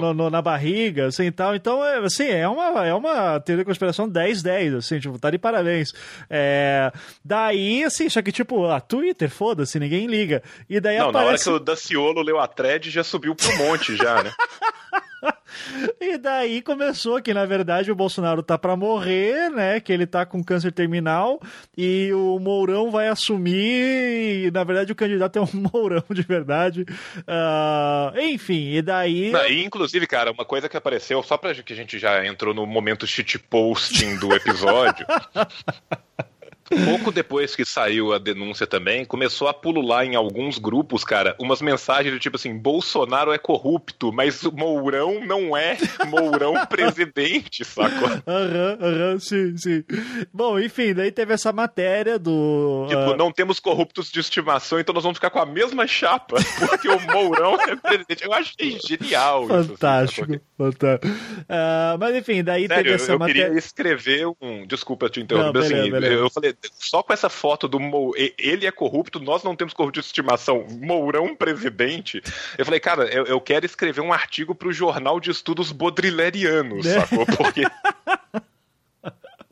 [0.00, 1.54] no, no- na barriga, assim, e tal.
[1.54, 5.38] Então, é, assim, é uma, é uma teoria da conspiração 10-10, assim, tipo, tá de
[5.38, 5.92] parabéns.
[6.28, 6.92] É,
[7.24, 10.42] daí, assim, só que, tipo, a Twitter, foda-se, ninguém liga.
[10.68, 11.44] E daí Não, na hora aparece...
[11.44, 14.32] que o Daciolo leu a thread, já subiu pro monte já, né?
[16.00, 19.80] E daí começou que, na verdade, o Bolsonaro tá pra morrer, né?
[19.80, 21.40] Que ele tá com câncer terminal
[21.76, 24.46] e o Mourão vai assumir.
[24.46, 26.84] E, na verdade, o candidato é um Mourão de verdade.
[27.26, 29.30] Ah, enfim, e daí.
[29.30, 32.54] Não, e, inclusive, cara, uma coisa que apareceu, só pra que a gente já entrou
[32.54, 35.06] no momento shitposting do episódio.
[36.84, 41.60] Pouco depois que saiu a denúncia também, começou a pulular em alguns grupos, cara, umas
[41.60, 48.08] mensagens do tipo assim: Bolsonaro é corrupto, mas Mourão não é Mourão presidente, sacou?
[48.26, 49.84] Aham, aham, sim, sim.
[50.32, 52.86] Bom, enfim, daí teve essa matéria do.
[52.88, 56.36] Tipo, ah, não temos corruptos de estimação, então nós vamos ficar com a mesma chapa,
[56.58, 58.24] porque o Mourão é presidente.
[58.24, 59.54] Eu achei genial isso.
[59.54, 61.14] assim, Fantástico, fantástico.
[61.48, 63.44] Ah, mas enfim, daí Sério, teve essa eu matéria.
[63.44, 64.66] queria escrever um.
[64.66, 65.46] Desculpa te interromper.
[65.46, 66.14] Não, beleza, assim, beleza.
[66.14, 68.14] Eu falei, só com essa foto do Mou...
[68.16, 72.22] ele é corrupto, nós não temos corrupto de estimação, Mourão presidente.
[72.56, 77.00] Eu falei, cara, eu, eu quero escrever um artigo pro Jornal de Estudos Bodrilerianos, Né?
[77.00, 77.26] sacou?
[77.26, 77.62] Porque.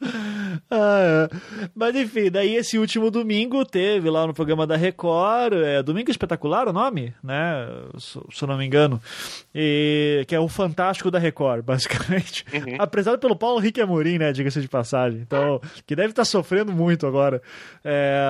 [0.71, 1.69] Ah, é.
[1.75, 6.69] Mas enfim, daí esse último domingo teve lá no programa da Record, é Domingo Espetacular
[6.69, 7.67] o nome, né?
[7.99, 9.01] Se, se eu não me engano.
[9.55, 12.45] E, que é o Fantástico da Record, basicamente.
[12.79, 14.33] Apresentado pelo Paulo Henrique Amorim, né?
[14.33, 15.21] Diga-se de passagem.
[15.21, 17.43] Então, que deve estar sofrendo muito agora.
[17.85, 18.23] É,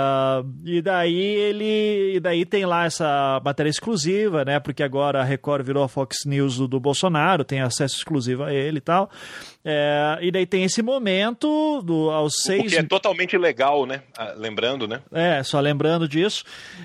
[0.64, 2.16] e daí ele.
[2.16, 4.58] E daí tem lá essa matéria exclusiva, né?
[4.58, 8.52] Porque agora a Record virou a Fox News do, do Bolsonaro, tem acesso exclusivo a
[8.52, 9.10] ele e tal.
[9.64, 12.72] É, e daí tem esse momento do, aos O seis.
[12.72, 14.02] que é totalmente legal, né?
[14.18, 15.00] Ah, Lembrando, né?
[15.12, 16.42] É, só lembrando disso.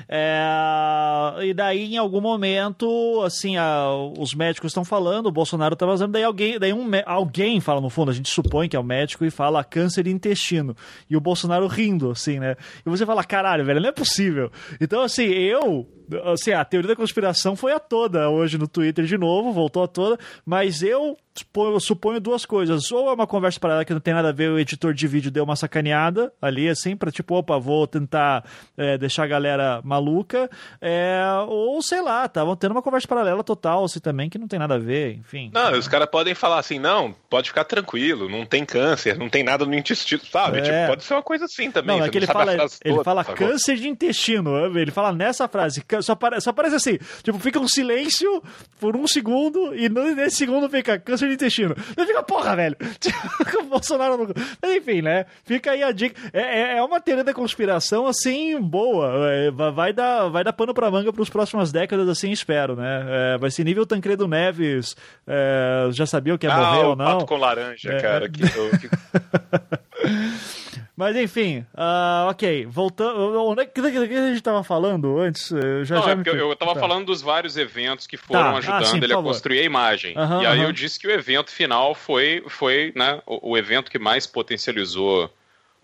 [0.07, 5.85] É, e daí, em algum momento, assim, a- os médicos estão falando, o Bolsonaro tá
[5.85, 8.83] vazando, daí alguém, daí um, alguém fala no fundo, a gente supõe que é o
[8.83, 10.75] médico, e fala câncer de intestino.
[11.09, 12.55] E o Bolsonaro rindo, assim, né?
[12.85, 14.51] E você fala, caralho, velho, não é possível.
[14.79, 15.87] Então, assim, eu.
[16.31, 19.87] Assim, a teoria da conspiração foi a toda hoje no Twitter de novo, voltou a
[19.89, 22.91] toda, mas eu suponho, suponho duas coisas.
[22.91, 25.31] Ou é uma conversa paralela que não tem nada a ver, o editor de vídeo
[25.31, 28.43] deu uma sacaneada ali, assim, pra tipo, opa, vou tentar
[28.77, 30.49] é, deixar a galera maluca.
[30.81, 34.59] É, ou sei lá, estavam tendo uma conversa paralela total, assim, também, que não tem
[34.59, 35.51] nada a ver, enfim.
[35.53, 39.43] Não, os caras podem falar assim, não, pode ficar tranquilo, não tem câncer, não tem
[39.43, 40.59] nada no intestino, sabe?
[40.59, 40.61] É.
[40.61, 41.97] Tipo, pode ser uma coisa assim também.
[41.97, 43.47] Não, é que ele fala, ele toda, fala sacou?
[43.47, 44.77] câncer de intestino.
[44.77, 45.83] Ele fala nessa frase.
[46.01, 46.97] Só, apare- só aparece assim.
[47.23, 48.41] Tipo, fica um silêncio
[48.79, 51.75] por um segundo e nesse segundo fica câncer de intestino.
[51.97, 52.75] Ele fica, porra, velho.
[53.59, 54.27] o Bolsonaro não...
[54.61, 55.25] Mas enfim, né?
[55.45, 56.19] Fica aí a dica.
[56.33, 59.31] É, é- é uma teoria da conspiração, assim, boa.
[59.31, 63.05] É, vai- dar, vai dar pano pra manga pros próximas décadas, assim, espero, né?
[63.35, 64.95] É, vai ser nível Tancredo Neves.
[65.25, 67.05] é, já sabia o que ia Ah, morrer ou não.
[67.05, 68.25] pato com laranja, É, cara.
[68.25, 68.29] é.
[68.29, 68.89] que eu- que-
[70.97, 73.39] Mas enfim, uh, ok, voltando.
[73.45, 75.51] Onde é que a gente estava falando antes?
[75.51, 76.23] Eu já, Não, já é me...
[76.25, 76.79] eu, eu tava tá.
[76.79, 78.49] falando dos vários eventos que foram Tá.
[78.49, 80.17] Ah, ajudando sim, por ele a construir a imagem.
[80.17, 80.67] Aham, e aí aham.
[80.67, 85.31] eu disse que o evento final foi, foi né, o, o evento que mais potencializou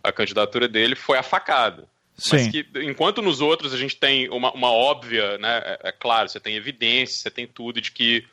[0.03, 1.87] a candidatura dele foi a facada.
[2.31, 2.51] Mas Sim.
[2.51, 6.39] que, enquanto nos outros a gente tem uma, uma óbvia, né, é, é claro, você
[6.39, 8.25] tem evidência, você tem tudo de que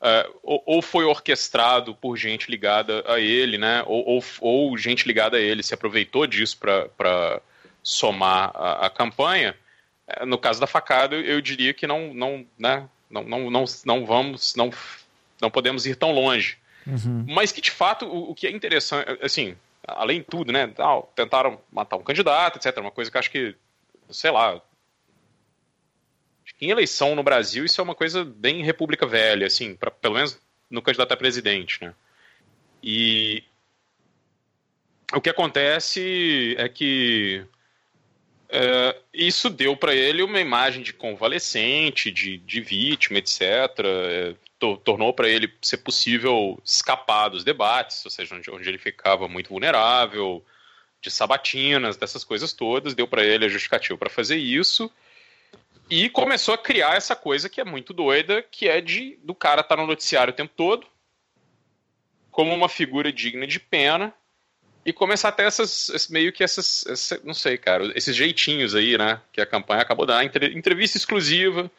[0.00, 5.06] é, ou, ou foi orquestrado por gente ligada a ele, né, ou, ou, ou gente
[5.06, 7.40] ligada a ele se aproveitou disso para
[7.82, 9.56] somar a, a campanha.
[10.06, 13.64] É, No caso da facada, eu, eu diria que não, não, né, não, não, não,
[13.84, 14.70] não vamos, não,
[15.40, 16.58] não podemos ir tão longe.
[16.86, 17.24] Uhum.
[17.28, 20.70] Mas que de fato o, o que é interessante, assim, além de tudo, né?
[21.14, 22.76] tentaram matar um candidato, etc.
[22.78, 23.54] Uma coisa que acho que,
[24.10, 24.60] sei lá.
[26.60, 30.40] Em eleição no Brasil, isso é uma coisa bem República Velha, assim, pra, pelo menos
[30.70, 31.94] no candidato a presidente, né?
[32.82, 33.42] E
[35.12, 37.44] o que acontece é que
[38.48, 43.42] é, isso deu para ele uma imagem de convalescente, de, de vítima, etc.
[43.84, 48.78] É, to- tornou para ele ser possível escapar dos debates, ou seja, onde, onde ele
[48.78, 50.44] ficava muito vulnerável,
[51.00, 52.94] de sabatinas, dessas coisas todas.
[52.94, 54.90] Deu para ele a justificativa para fazer isso.
[55.88, 59.60] E começou a criar essa coisa que é muito doida, que é de do cara
[59.60, 60.86] estar no noticiário o tempo todo,
[62.30, 64.12] como uma figura digna de pena,
[64.84, 68.96] e começar a ter essas, meio que essas, essa- não sei, cara, esses jeitinhos aí,
[68.96, 71.70] né, que a campanha acabou dando, Entre- entrevista exclusiva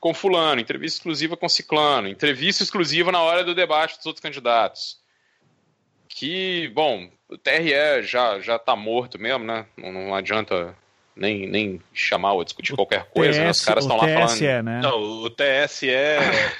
[0.00, 5.00] com fulano, entrevista exclusiva com ciclano, entrevista exclusiva na hora do debate dos outros candidatos.
[6.08, 10.76] Que, bom, o TRE já, já tá morto mesmo, né, não, não adianta
[11.14, 14.64] nem, nem chamar ou discutir qualquer coisa, né, os TS caras estão lá falando...
[14.64, 14.80] né?
[14.82, 15.88] Não, o TSE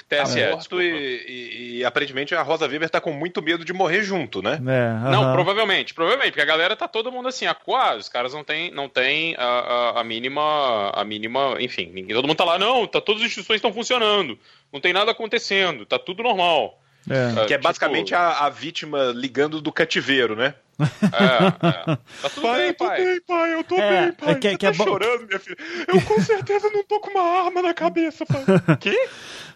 [0.07, 4.03] TSE, morto e, e- e aparentemente a Rosa Weber tá com muito medo de morrer
[4.03, 4.53] junto, né?
[4.65, 5.33] É, Não, aham.
[5.33, 8.71] provavelmente, provavelmente, porque a galera tá todo mundo assim, ah, quase, os caras não tem,
[8.71, 12.85] não tem a, a, a mínima, a mínima, enfim, ninguém, todo mundo tá lá, não,
[12.85, 14.37] tá, todas as instituições estão funcionando,
[14.71, 16.79] não tem nada acontecendo, tá tudo normal.
[17.09, 17.33] É.
[17.47, 20.55] Que é tipo, basicamente a, a vítima ligando do cativeiro, né?
[20.79, 21.95] É, é.
[21.95, 22.97] Tá tudo Pai, bem, eu tô pai.
[23.05, 24.29] bem, pai, eu tô É, bem, pai.
[24.31, 25.57] é que- Você que é tá bom- chorando, minha filha.
[25.87, 28.43] Eu com certeza não tô com uma arma na cabeça, pai.
[28.79, 28.95] Que?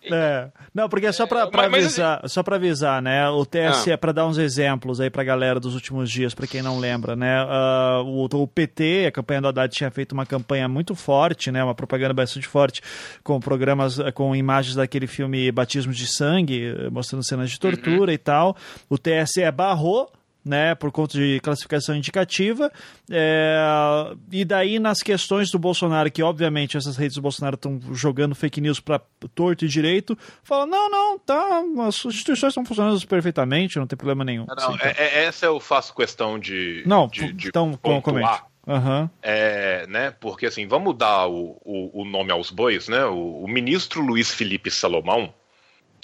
[0.09, 0.49] É.
[0.73, 3.27] Não, porque é só pra, pra mas- mas- avisar, só pra avisar, né?
[3.29, 3.97] O TSE, Ah.
[3.97, 7.39] pra dar uns exemplos aí pra galera dos últimos dias, pra quem não lembra, né?
[7.49, 11.63] Ah, o, o PT, a campanha do Haddad tinha feito uma campanha muito forte, né?
[11.63, 12.81] Uma propaganda bastante forte
[13.23, 18.13] com programas, eh, com imagens daquele filme Batismo de Sangue, eh, mostrando cenas de tortura
[18.13, 18.55] e tal.
[18.89, 20.09] O TSE barrou
[20.47, 22.71] né, por conta de classificação indicativa,
[23.09, 28.33] é, e daí nas questões do Bolsonaro, que obviamente essas redes do Bolsonaro estão jogando
[28.33, 29.01] fake news para
[29.35, 34.23] torto e direito, fala, não, não, tá, as instituições estão funcionando perfeitamente, não tem problema
[34.23, 34.45] nenhum.
[34.45, 36.83] Não, Assim, é, é- essa eu faço questão de.
[36.85, 38.47] não, de, de então, pontuar.
[38.67, 39.09] Aham.
[39.21, 40.11] É, né?
[40.19, 43.05] Porque assim, vamos dar o, o, o nome aos bois, né?
[43.05, 45.33] O, o ministro Luiz Felipe Salomão,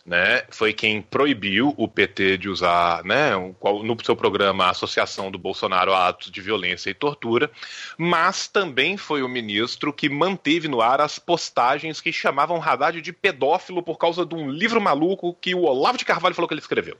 [0.05, 0.43] né?
[0.49, 3.31] Foi quem proibiu o PT de usar, né?
[3.59, 7.49] qual- No seu programa a Associação do Bolsonaro a Atos de Violência e Tortura,
[7.97, 13.13] mas também foi o ministro que manteve no ar as postagens que chamavam Haddad de
[13.13, 16.61] pedófilo por causa de um livro maluco que o Olavo de Carvalho falou que ele
[16.61, 16.97] escreveu.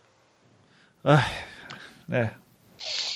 [1.03, 1.29] Ai,
[2.09, 2.29] é.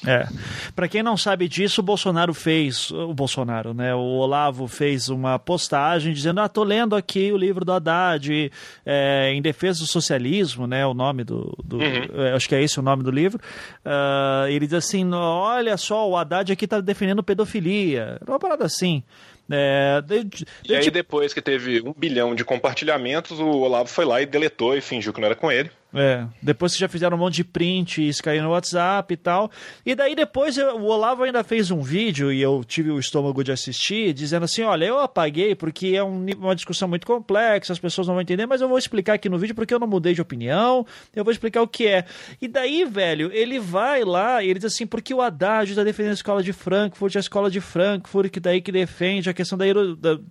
[0.06, 0.28] É.
[0.76, 3.94] Para quem não sabe disso, o Bolsonaro fez, o Bolsonaro, né?
[3.96, 8.52] O Olavo fez uma postagem dizendo: "Ah, tô lendo aqui o livro do Haddad
[8.86, 10.86] é, em defesa do socialismo, né?
[10.86, 13.40] O nome do, do é, acho que é esse o nome do livro.
[13.84, 18.20] Ah, ele diz assim: "Olha só, o Haddad aqui tá defendendo pedofilia".
[18.28, 19.04] Uma parada assim.
[19.50, 23.88] É, de- de- E aí, tipo- depois que teve um bilhão de compartilhamentos, o Olavo
[23.88, 25.72] foi lá e deletou e fingiu que não era com ele.
[25.94, 29.50] É, depois que já fizeram um monte de print isso caiu no WhatsApp e tal.
[29.86, 33.42] E daí depois eu- o Olavo ainda fez um vídeo e eu tive o estômago
[33.42, 37.80] de assistir, dizendo assim: olha, eu apaguei porque é um uma discussão muito complexa, as
[37.80, 40.14] pessoas não vão entender, mas eu vou explicar aqui no vídeo porque eu não mudei
[40.14, 40.86] de opinião,
[41.16, 42.04] eu vou explicar o que é.
[42.42, 46.12] E daí, velho, ele vai lá e ele diz assim: porque o Haddad está defendendo
[46.12, 49.66] a escola de Frankfurt, a escola de Frankfurt, que daí que defende a questão da,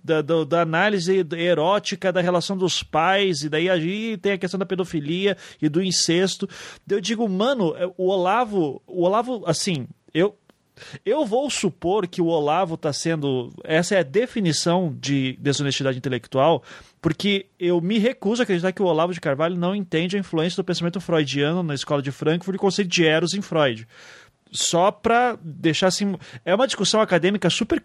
[0.03, 4.59] da- da- da análise erótica da relação dos pais, e daí aí tem a questão
[4.59, 6.47] da pedofilia e do incesto.
[6.89, 10.35] Eu digo, mano, é, o Olavo, o Olavo, assim, eu.
[11.03, 13.51] Eu vou supor que o Olavo está sendo.
[13.63, 16.61] Essa é a definição de desonestidade intelectual,
[17.01, 20.55] porque eu me recuso a acreditar que o Olavo de Carvalho não entende a influência
[20.55, 23.87] do pensamento freudiano na escola de Frankfurt e o conceito de Eros em Freud
[24.51, 26.15] só para deixar assim.
[26.45, 27.83] É uma discussão acadêmica super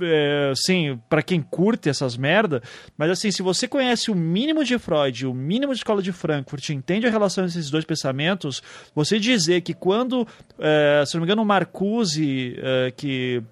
[0.00, 2.62] é, assim, para quem curte essas merda,
[2.96, 6.70] mas assim, se você conhece o mínimo de Freud, o mínimo de escola de Frankfurt,
[6.70, 8.62] entende a relação entre esses dois pensamentos,
[8.94, 10.26] você dizer que quando,
[10.58, 13.42] é, se não me engano, o Marcuse, é, que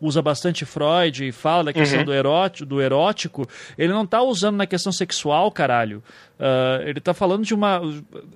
[0.00, 2.04] usa bastante Freud e fala da questão Uhum.
[2.06, 6.02] do, erótico, do erótico, ele não tá usando na questão sexual, caralho.
[6.40, 7.80] Ah, ele tá falando de uma.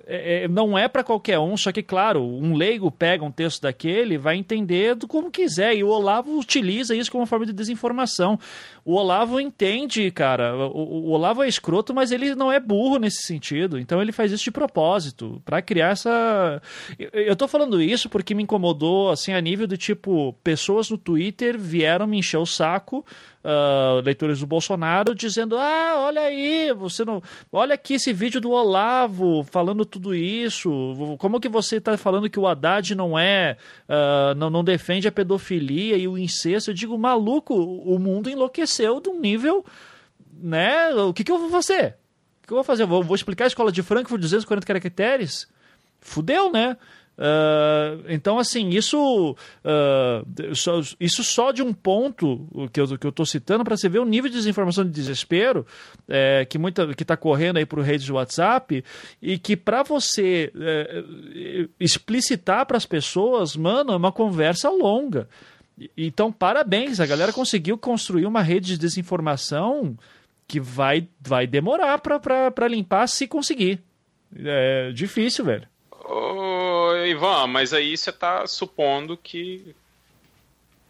[0.06, 3.62] é- é- não é para qualquer um, só que, claro, um leigo pega um texto
[3.62, 5.76] daquele vai entender do como quiser.
[5.76, 8.38] E o Olavo utiliza isso como uma forma de desinformação.
[8.84, 10.56] O Olavo entende, cara.
[10.56, 13.78] O, o- Olavo é escroto, mas ele não é burro nesse sentido.
[13.78, 16.60] Então ele faz isso de propósito, para criar essa.
[16.98, 20.98] Eu, eu tô falando isso porque me incomodou, assim, a nível do tipo, pessoas no
[20.98, 23.04] Twitter vieram me encher o saco
[23.44, 27.22] ah, leitores do Bolsonaro dizendo: Ah, olha aí, você não.
[27.50, 31.16] Olha aqui esse vídeo do Olavo falando tudo isso.
[31.18, 33.56] Como que você está falando que o Haddad não é.
[33.88, 36.70] ah, não, não defende a pedofilia e o incesto?
[36.70, 39.64] Eu digo, maluco, o mundo enlouqueceu de um nível.
[40.40, 40.94] Né?
[40.94, 41.96] O que, que eu vou fazer?
[42.42, 42.84] O que eu vou fazer?
[42.84, 45.48] Eu vou, vou explicar a escola de Frankfurt 240 caracteres?
[46.00, 46.76] Fudeu, né?
[47.18, 53.06] Ah, então, assim, isso, ah, só, isso só de um ponto o que eu, que
[53.06, 55.66] eu citando para você ver o nível de desinformação de desespero
[56.08, 58.84] é, que muita que está correndo aí por redes de WhatsApp
[59.20, 61.04] e que para você é,
[61.78, 65.28] explicitar para as pessoas, mano, é uma conversa longa.
[65.96, 69.96] Então, parabéns, a galera conseguiu construir uma rede de desinformação
[70.46, 73.80] que vai, vai demorar para limpar se conseguir.
[74.36, 75.66] É difícil, velho.
[76.04, 76.51] Ô,
[77.06, 79.74] Ivan, mas aí você tá supondo que.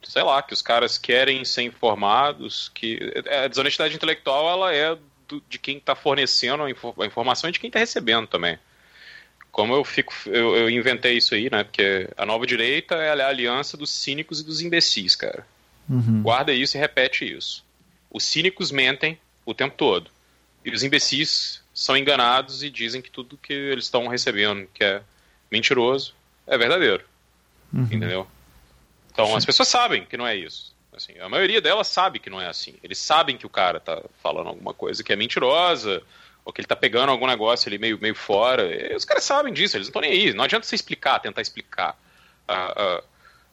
[0.02, 2.98] Sei lá, que os caras querem ser informados, que.
[3.44, 4.96] A desonestidade intelectual ela é
[5.28, 8.58] do- de quem tá fornecendo a, a informação e de quem tá recebendo também.
[9.50, 10.12] Como eu fico.
[10.26, 11.62] Eu, eu inventei isso aí, né?
[11.62, 15.46] Porque a nova direita é a aliança dos cínicos e dos imbecis, cara.
[16.22, 17.64] Guarda isso e repete isso.
[18.10, 20.10] Os cínicos mentem o tempo todo.
[20.64, 25.02] E os imbecis são enganados e dizem que tudo que eles estão recebendo, que é
[25.52, 26.14] mentiroso,
[26.46, 27.04] é verdadeiro.
[27.72, 28.26] Entendeu?
[29.12, 30.72] Então as pessoas sabem que não é isso.
[30.94, 32.74] Assim, a maioria delas sabe que não é assim.
[32.82, 36.02] Eles sabem que o cara tá falando alguma coisa que é mentirosa,
[36.44, 38.64] ou que ele tá pegando algum negócio ali meio, meio fora.
[38.64, 40.34] E os caras sabem disso, eles não estão nem aí.
[40.34, 41.96] Não adianta você explicar, tentar explicar.
[42.48, 43.04] Ah, ah,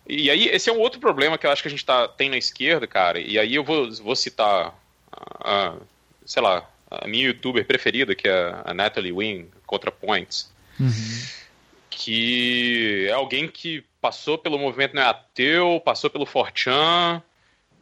[0.07, 2.29] e aí, esse é um outro problema que eu acho que a gente tá, tem
[2.29, 3.19] na esquerda, cara.
[3.19, 4.73] E aí eu vou, vou citar,
[5.11, 5.75] a, a,
[6.25, 10.51] sei lá, a minha youtuber preferida, que é a Natalie Wynn, ContraPoints.
[12.01, 17.21] Que é alguém que passou pelo movimento não é ateu, passou pelo Fortran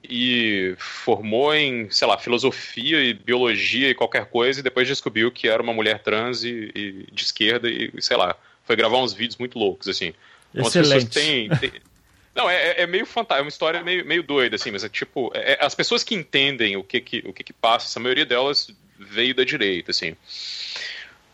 [0.03, 5.47] e formou em, sei lá, filosofia e biologia e qualquer coisa, e depois descobriu que
[5.47, 9.37] era uma mulher trans e, e de esquerda e, sei lá, foi gravar uns vídeos
[9.37, 10.15] muito loucos, assim.
[10.51, 11.13] Então, as pessoas Excelente.
[11.13, 11.81] têm, têm-
[12.33, 14.89] Não, é, é- é meio fantástico, é uma história meio, meio doida, assim, mas é
[14.89, 18.01] tipo, é- é- as pessoas que entendem o que que, o que que passa, a
[18.01, 20.15] maioria delas veio da direita, assim.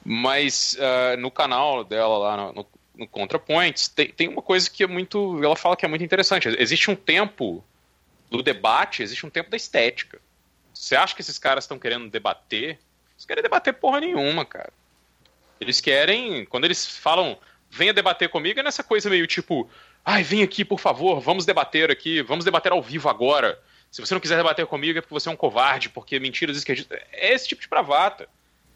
[0.04, 4.84] Mas ah, no canal dela lá no, no, no ContraPoints, tem, tem uma coisa que
[4.84, 5.44] é muito.
[5.44, 6.50] Ela fala que é muito interessante.
[6.60, 7.64] Existe um tempo
[8.30, 10.20] do debate, existe um tempo da estética.
[10.74, 12.80] Você acha que esses caras estão querendo debater?
[13.16, 14.74] Eles querem debater porra nenhuma, cara.
[15.62, 16.46] Eles querem.
[16.46, 17.38] Quando eles falam,
[17.70, 19.70] venha debater comigo, é nessa coisa meio tipo,
[20.04, 23.60] ai, vem aqui, por favor, vamos debater aqui, vamos debater ao vivo agora.
[23.92, 27.00] Se você não quiser debater comigo é porque você é um covarde, porque mentiras esquerdistas.
[27.12, 28.28] É esse tipo de bravata.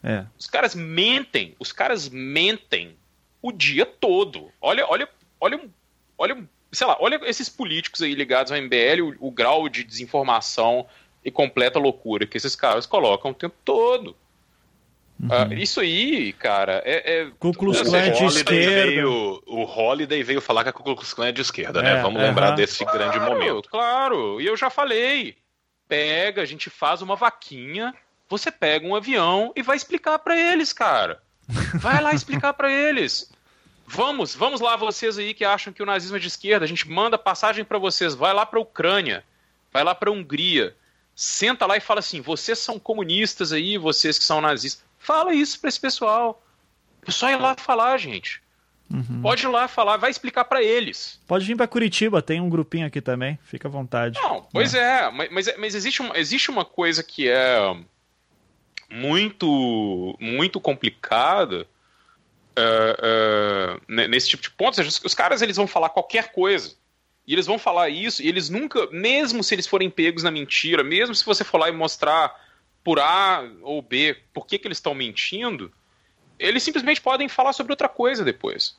[0.07, 0.25] É.
[0.39, 2.95] Os caras mentem, os caras mentem
[3.41, 4.49] o dia todo.
[4.61, 5.59] Olha, olha, olha,
[6.17, 10.87] olha, sei lá, olha esses políticos aí ligados ao MBL, o, o grau de desinformação
[11.25, 14.15] e completa loucura que esses caras colocam o tempo todo.
[15.29, 17.21] Ah, isso aí, cara, é.
[17.23, 17.71] é O Klan
[18.11, 18.85] de esquerda.
[18.85, 21.97] veio, o Holiday veio falar que a Klux Klan é de esquerda, né?
[21.97, 22.27] É, Vamos aham.
[22.29, 23.67] lembrar desse grande Claro, momento.
[23.69, 25.35] Claro, e eu já falei.
[25.87, 27.95] Pega, a gente faz uma vaquinha,
[28.29, 31.21] você pega um avião e vai explicar pra eles, cara.
[31.75, 33.31] Vai lá explicar pra eles.
[33.85, 36.89] Vamos, vamos lá vocês aí que acham que o nazismo é de esquerda, a gente
[36.89, 39.23] manda passagem pra vocês, vai lá pra Ucrânia,
[39.71, 40.75] vai lá pra Hungria.
[41.15, 44.85] Senta lá e fala assim: "Vocês são comunistas aí, vocês que são nazistas".
[44.99, 46.43] Fala isso pra esse pessoal.
[47.07, 48.41] É só ir lá falar, gente.
[49.21, 51.19] Pode ir lá falar, vai explicar pra eles.
[51.27, 54.19] Pode vir para Curitiba, tem um grupinho aqui também, fica à vontade.
[54.21, 57.75] Não, pois é, mas, mas, mas existe, uma, existe uma coisa que é
[58.89, 61.67] muito, muito complicada
[62.55, 64.69] é, ne- nesse tipo de ponto.
[64.69, 66.75] Ou seja, os, os caras eles vão falar qualquer coisa.
[67.25, 70.81] E eles vão falar isso, e eles nunca, mesmo se eles forem pegos na mentira,
[70.81, 72.33] mesmo se você for lá e mostrar
[72.81, 75.69] por A ou B por que, que eles estão mentindo,
[76.39, 78.77] eles simplesmente podem falar sobre outra coisa depois.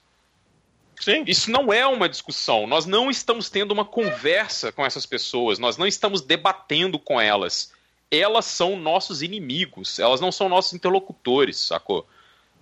[0.99, 1.25] Sim.
[1.27, 2.67] Isso não é uma discussão.
[2.67, 5.59] Nós não estamos tendo uma conversa com essas pessoas.
[5.59, 7.73] Nós não estamos debatendo com elas.
[8.11, 9.99] Elas são nossos inimigos.
[9.99, 12.07] Elas não são nossos interlocutores, sacou?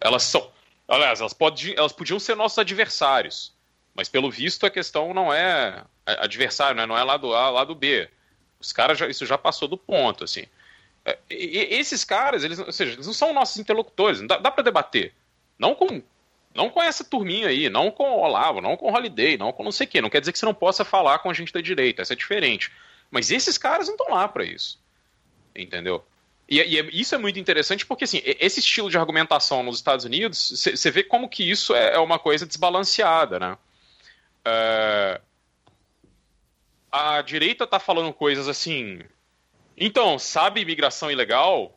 [0.00, 0.50] Elas são.
[0.88, 1.36] Aliás, elas,
[1.76, 3.54] elas podiam ser nossos adversários.
[3.94, 6.86] Mas pelo visto a questão não é adversário, né?
[6.86, 8.08] não é lado A, lado B.
[8.60, 10.44] Os caras, já, isso já passou do ponto, assim.
[11.04, 14.20] É, e, esses caras, eles, ou seja, eles não são nossos interlocutores.
[14.26, 15.14] Dá, dá para debater.
[15.58, 16.02] Não com
[16.54, 19.62] não com essa turminha aí, não com o Olavo, não com o Holiday, não com
[19.62, 20.00] não sei o quê.
[20.00, 22.16] Não quer dizer que você não possa falar com a gente da direita, essa é
[22.16, 22.72] diferente.
[23.10, 24.80] Mas esses caras não estão lá para isso.
[25.56, 26.04] Entendeu?
[26.48, 30.66] E, e, isso é muito interessante porque, assim, esse estilo de argumentação nos Estados Unidos,
[30.74, 33.58] você vê como que isso é, é uma coisa desbalanceada, né?
[34.44, 35.20] É...
[36.92, 39.00] A direita tá falando coisas assim.
[39.76, 41.76] Então, sabe imigração ilegal?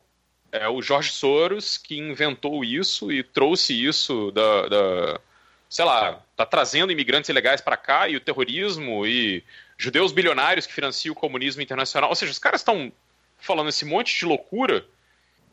[0.52, 5.20] é o Jorge Soros que inventou isso e trouxe isso da, da
[5.68, 9.44] sei lá, tá trazendo imigrantes ilegais para cá e o terrorismo e
[9.78, 12.10] judeus bilionários que financiam o comunismo internacional.
[12.10, 12.92] Ou seja, os caras estão
[13.40, 14.84] falando esse monte de loucura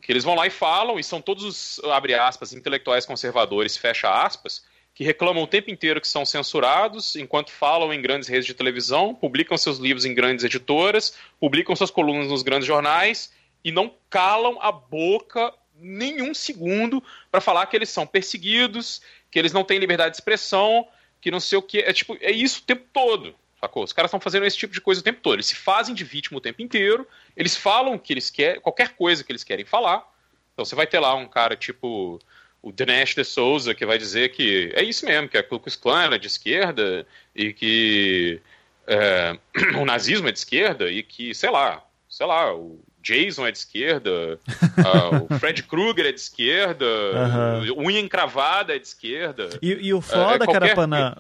[0.01, 4.09] que eles vão lá e falam e são todos os, abre aspas, intelectuais conservadores, fecha
[4.09, 4.63] aspas,
[4.93, 9.13] que reclamam o tempo inteiro que são censurados, enquanto falam em grandes redes de televisão,
[9.13, 13.31] publicam seus livros em grandes editoras, publicam suas colunas nos grandes jornais
[13.63, 19.53] e não calam a boca nenhum segundo para falar que eles são perseguidos, que eles
[19.53, 20.88] não têm liberdade de expressão,
[21.21, 21.79] que não sei o que.
[21.79, 23.35] É tipo, é isso o tempo todo.
[23.60, 23.84] Sacou?
[23.84, 25.36] Os caras estão fazendo esse tipo de coisa o tempo todo.
[25.36, 29.24] Eles se fazem de vítima o tempo inteiro, eles falam que eles querem, qualquer coisa
[29.24, 30.08] que eles querem falar.
[30.53, 32.20] Então você vai ter lá um cara tipo
[32.62, 35.76] o Dinesh de Souza que vai dizer que é isso mesmo, que a Ku Klux
[35.76, 38.41] Klan é de esquerda e que
[38.86, 39.38] é,
[39.80, 43.60] o nazismo é de esquerda e que, sei lá, sei lá, o Jason é de
[43.60, 47.86] esquerda, uh, o Fred Krueger é de esquerda, uhum.
[47.86, 49.49] unha encravada é de esquerda.
[49.62, 51.18] E, e o foda, é, é Carapana,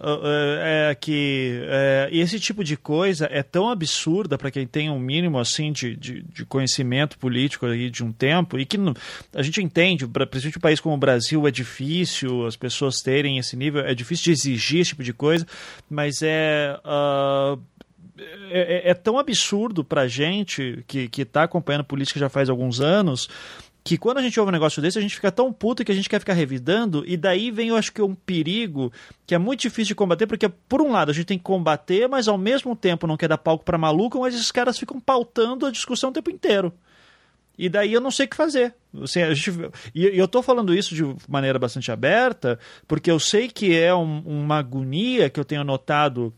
[0.59, 4.99] é, é que é, esse tipo de coisa é tão absurda para quem tem um
[4.99, 8.93] mínimo assim de, de, de, conhecimento político aí de um tempo e que não,
[9.33, 13.55] a gente entende, principalmente um país como o Brasil é difícil as pessoas terem esse
[13.55, 15.47] nível, é difícil de exigir esse tipo de coisa,
[15.89, 16.77] mas é.
[16.83, 17.61] Uh,
[18.49, 22.79] é, é, é tão absurdo pra gente que, que tá acompanhando política já faz alguns
[22.81, 23.29] anos
[23.87, 25.95] que quando a gente ouve um negócio desse, a gente fica tão puto que a
[25.95, 28.91] gente quer ficar revidando, e daí vem, eu acho que, um perigo
[29.25, 32.09] que é muito difícil de combater, porque, por um lado, a gente tem que combater,
[32.09, 35.65] mas ao mesmo tempo não quer dar palco pra maluco, mas esses caras ficam pautando
[35.65, 36.73] a discussão o tempo inteiro.
[37.57, 38.75] E daí eu não sei o que fazer.
[39.01, 39.57] Assim, gente,
[39.95, 44.19] e eu tô falando isso de maneira bastante aberta, porque eu sei que é um,
[44.19, 46.33] uma agonia que eu tenho notado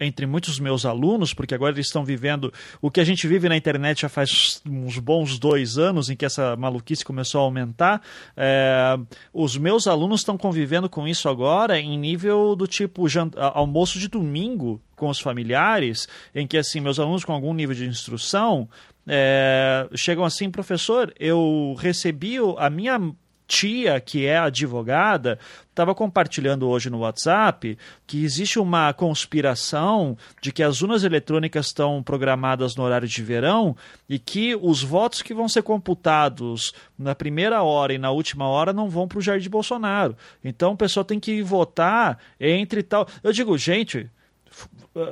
[0.00, 3.56] entre muitos meus alunos, porque agora eles estão vivendo o que a gente vive na
[3.56, 8.02] internet já faz uns bons dois anos, em que essa maluquice começou a aumentar.
[8.36, 8.96] É,
[9.32, 13.06] os meus alunos estão convivendo com isso agora em nível do tipo
[13.36, 17.86] almoço de domingo com os familiares, em que assim meus alunos com algum nível de
[17.86, 18.68] instrução
[19.06, 22.98] é, chegam assim, professor, eu recebi a minha
[23.46, 25.38] tia, que é advogada,
[25.70, 32.02] estava compartilhando hoje no WhatsApp que existe uma conspiração de que as urnas eletrônicas estão
[32.02, 33.76] programadas no horário de verão
[34.08, 38.72] e que os votos que vão ser computados na primeira hora e na última hora
[38.72, 40.16] não vão para o Jair Bolsonaro.
[40.44, 43.06] Então o pessoal tem que votar entre tal.
[43.22, 44.10] Eu digo, gente,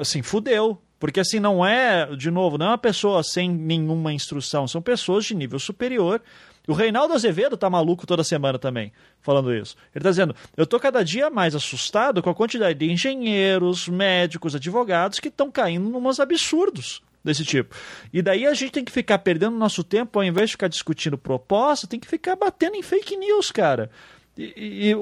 [0.00, 0.80] assim, fudeu.
[0.98, 5.26] Porque assim, não é, de novo, não é uma pessoa sem nenhuma instrução, são pessoas
[5.26, 6.22] de nível superior
[6.66, 9.76] o Reinaldo Azevedo tá maluco toda semana também, falando isso.
[9.94, 14.54] Ele tá dizendo: eu tô cada dia mais assustado com a quantidade de engenheiros, médicos,
[14.54, 17.74] advogados que estão caindo numas absurdos desse tipo.
[18.12, 21.18] E daí a gente tem que ficar perdendo nosso tempo, ao invés de ficar discutindo
[21.18, 23.90] proposta, tem que ficar batendo em fake news, cara.
[24.36, 24.94] E, e,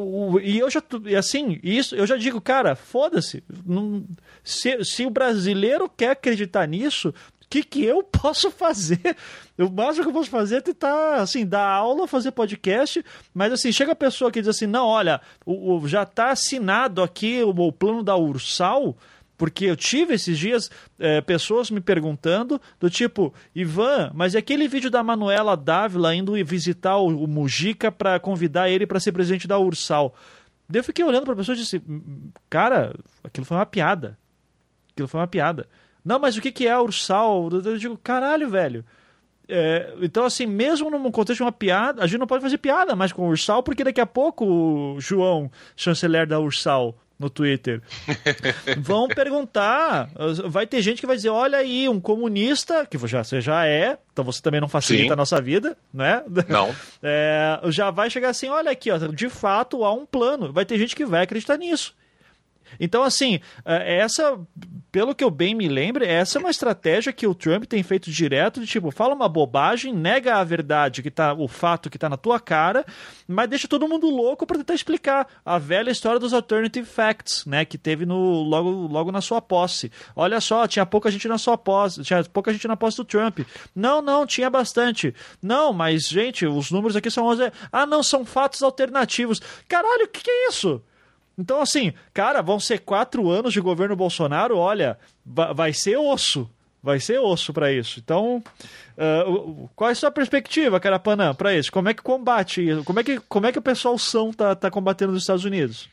[0.42, 3.42] e eu já, e assim, isso eu já digo, cara, foda-se.
[4.44, 7.14] Se, se o brasileiro quer acreditar nisso,
[7.52, 9.14] que, que eu posso fazer?
[9.58, 13.70] O máximo que eu posso fazer é tentar, assim, dar aula, fazer podcast, mas assim,
[13.70, 17.50] chega a pessoa que diz assim, não, olha, o, o já está assinado aqui o,
[17.50, 18.96] o, plano da Ursal,
[19.36, 24.66] porque eu tive esses dias é, pessoas me perguntando do tipo, Ivan, mas é aquele
[24.66, 29.46] vídeo da Manuela Dávila indo visitar o, o Mujica para convidar ele para ser presidente
[29.46, 30.14] da Ursal.
[30.68, 31.82] Daí eu fiquei olhando para a pessoa e disse,
[32.48, 34.16] cara, aquilo foi uma piada.
[34.92, 35.68] Aquilo foi uma piada.
[36.04, 37.48] Não, mas o que, que é ursal?
[37.64, 38.84] Eu digo, caralho, velho.
[39.48, 42.96] É, então, assim, mesmo num contexto de uma piada, a gente não pode fazer piada
[42.96, 47.80] mais com o Ursal, porque daqui a pouco o João, chanceler da Ursal, no Twitter,
[48.78, 50.10] vão perguntar.
[50.46, 54.24] Vai ter gente que vai dizer: olha aí, um comunista, que você já é, então
[54.24, 55.12] você também não facilita Sim.
[55.12, 56.22] a nossa vida, né?
[56.48, 56.74] Não.
[57.04, 60.52] É, já vai chegar assim: olha aqui, ó, de fato há um plano.
[60.52, 61.94] Vai ter gente que vai acreditar nisso.
[62.78, 64.38] Então, assim, é, essa,
[64.90, 68.10] pelo que eu bem me lembro, essa é uma estratégia que o Trump tem feito
[68.10, 72.08] direto, de tipo, fala uma bobagem, nega a verdade, que tá, o fato que tá
[72.08, 72.84] na tua cara,
[73.26, 77.64] mas deixa todo mundo louco para tentar explicar a velha história dos alternative facts, né,
[77.64, 79.90] que teve no, logo, logo na sua posse.
[80.14, 83.40] Olha só, tinha pouca gente na sua posse, tinha pouca gente na posse do Trump.
[83.74, 85.14] Não, não, tinha bastante.
[85.40, 87.52] Não, mas, gente, os números aqui são 11.
[87.70, 89.40] Ah, não, são fatos alternativos.
[89.68, 90.82] Caralho, o que, que é isso?
[91.38, 96.48] Então, assim, cara, vão ser quatro anos de governo Bolsonaro, olha, vai ser osso.
[96.82, 98.00] Vai ser osso para isso.
[98.00, 98.42] Então,
[98.98, 101.70] uh, qual é a sua perspectiva, Carapanã, para isso?
[101.70, 102.82] Como é que combate isso?
[102.82, 105.88] Como é que, como é que o pessoal são tá, tá combatendo nos Estados Unidos?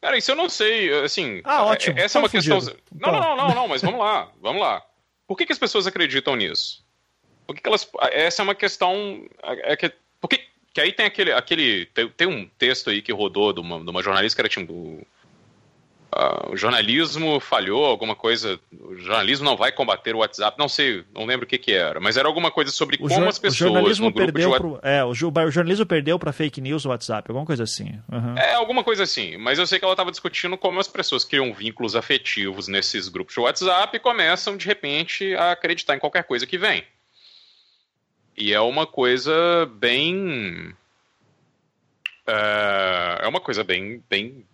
[0.00, 1.40] Cara, isso eu não sei, assim...
[1.42, 1.98] Ah, ótimo.
[1.98, 2.60] Essa é uma questão...
[2.94, 4.82] Não, não, não, não, não, mas vamos lá, vamos lá.
[5.26, 6.84] Por que, que as pessoas acreditam nisso?
[7.44, 7.90] Por que, que elas...
[8.12, 9.26] Essa é uma questão...
[9.42, 9.92] É que...
[10.20, 10.40] Por que,
[10.72, 11.32] que aí tem aquele.
[11.32, 14.48] aquele tem, tem, um texto aí que rodou de uma, de uma jornalista que era
[14.48, 15.04] tipo.
[16.12, 18.58] Uh, o jornalismo falhou, alguma coisa.
[18.72, 20.58] O jornalismo não vai combater o WhatsApp.
[20.58, 23.28] Não sei, não lembro o que, que era, mas era alguma coisa sobre o como
[23.28, 23.60] as pessoas.
[23.60, 24.56] O jornalismo perdeu de...
[24.56, 28.00] pro, é, o, o, jornalismo perdeu para fake news o WhatsApp, alguma coisa assim.
[28.10, 28.36] Uhum.
[28.36, 29.36] É, alguma coisa assim.
[29.36, 33.34] Mas eu sei que ela estava discutindo como as pessoas criam vínculos afetivos nesses grupos
[33.34, 36.84] de WhatsApp e começam, de repente, a acreditar em qualquer coisa que vem.
[38.40, 40.74] E é uma coisa bem.
[42.26, 44.46] É, é uma coisa bem, bem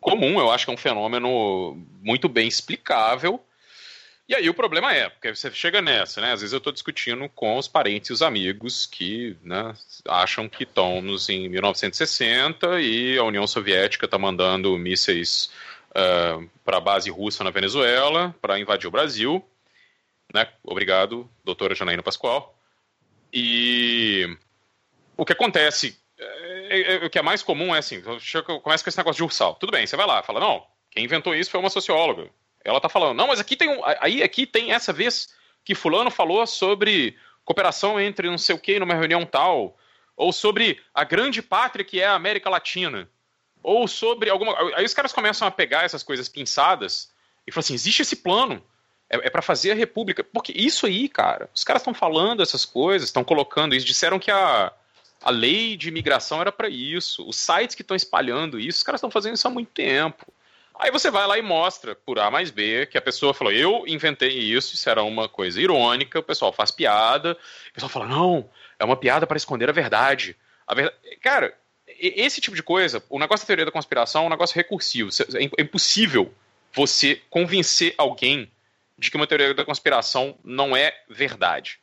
[0.00, 3.38] comum, eu acho que é um fenômeno muito bem explicável.
[4.26, 6.32] E aí o problema é, porque você chega nessa, né?
[6.32, 9.74] Às vezes eu estou discutindo com os parentes e os amigos que né,
[10.08, 15.50] acham que estamos em 1960 e a União Soviética está mandando mísseis
[15.90, 19.44] uh, é, para a base russa na Venezuela para invadir o Brasil.
[20.32, 20.48] Né?
[20.62, 22.53] Obrigado, doutora Janaína Pascoal.
[23.32, 24.36] E
[25.16, 28.00] o que acontece, é, é, é, o que é mais comum é assim,
[28.62, 29.54] começa com esse negócio de ursal.
[29.56, 32.30] Tudo bem, você vai lá, fala, não, quem inventou isso foi uma socióloga.
[32.64, 35.34] Ela tá falando, não, mas aqui tem um, aí aqui tem essa vez
[35.64, 39.76] que fulano falou sobre cooperação entre não sei o que numa reunião tal,
[40.16, 43.08] ou sobre a grande pátria que é a América Latina,
[43.62, 47.12] ou sobre alguma, aí os caras começam a pegar essas coisas pinçadas
[47.46, 48.62] e falam assim, existe esse plano,
[49.08, 50.24] é, é para fazer a república.
[50.24, 54.30] Porque isso aí, cara, os caras estão falando essas coisas, estão colocando isso, disseram que
[54.30, 54.72] a,
[55.22, 57.26] a lei de imigração era para isso.
[57.28, 60.26] Os sites que estão espalhando isso, os caras estão fazendo isso há muito tempo.
[60.76, 63.84] Aí você vai lá e mostra, por A mais B, que a pessoa falou, eu
[63.86, 67.38] inventei isso, isso era uma coisa irônica, o pessoal faz piada,
[67.70, 70.36] o pessoal fala, não, é uma piada para esconder a verdade.
[70.66, 70.96] A verdade...
[71.22, 71.56] Cara,
[71.86, 75.10] esse tipo de coisa, o negócio da teoria da conspiração é um negócio recursivo.
[75.34, 76.34] É, é impossível
[76.72, 78.50] você convencer alguém
[78.96, 81.80] de que uma teoria da conspiração não é verdade.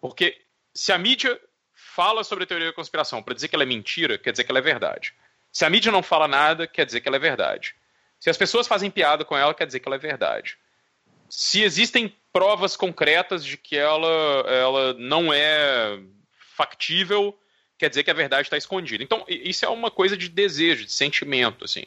[0.00, 0.40] Porque
[0.74, 1.40] se a mídia
[1.74, 4.50] fala sobre a teoria da conspiração para dizer que ela é mentira, quer dizer que
[4.50, 5.12] ela é verdade.
[5.52, 7.74] Se a mídia não fala nada, quer dizer que ela é verdade.
[8.18, 10.56] Se as pessoas fazem piada com ela, quer dizer que ela é verdade.
[11.28, 16.00] Se existem provas concretas de que ela, ela não é
[16.56, 17.38] factível,
[17.76, 19.02] quer dizer que a verdade está escondida.
[19.02, 21.84] Então, isso é uma coisa de desejo, de sentimento, assim.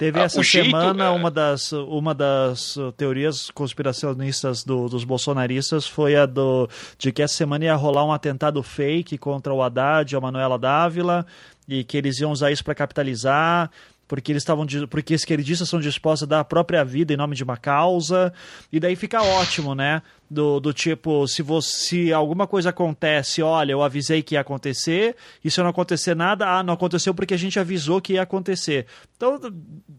[0.00, 1.10] Teve ah, essa semana jeito, é...
[1.10, 6.66] uma, das, uma das teorias conspiracionistas do, dos bolsonaristas foi a do,
[6.96, 10.58] de que essa semana ia rolar um atentado fake contra o Haddad e a Manuela
[10.58, 11.26] Dávila
[11.68, 13.70] e que eles iam usar isso para capitalizar
[14.08, 17.44] porque eles estavam porque esquerdistas são dispostos a dar a própria vida em nome de
[17.44, 18.32] uma causa
[18.72, 20.00] e daí fica ótimo, né?
[20.32, 25.50] Do, do tipo, se você alguma coisa acontece, olha, eu avisei que ia acontecer, e
[25.50, 28.86] se não acontecer nada, ah, não aconteceu porque a gente avisou que ia acontecer.
[29.16, 29.40] Então,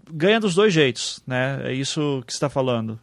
[0.10, 1.62] ganha dos dois jeitos, né?
[1.66, 2.98] É isso que está falando.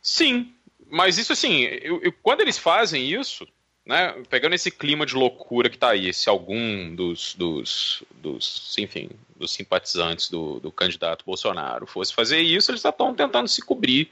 [0.00, 0.54] Sim,
[0.88, 3.46] mas isso assim, eu, eu, quando eles fazem isso,
[3.84, 9.10] né, pegando esse clima de loucura que está aí, se algum dos, dos, dos, enfim,
[9.36, 14.10] dos simpatizantes do, do candidato Bolsonaro fosse fazer isso, eles estão tentando se cobrir.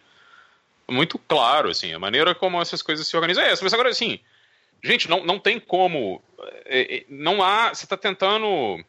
[0.88, 3.64] Muito claro, assim, a maneira como essas coisas se organizam é essa.
[3.64, 4.20] Mas agora, assim,
[4.82, 6.22] gente, não, não tem como.
[6.66, 7.74] É, é, não há.
[7.74, 8.84] Você está tentando.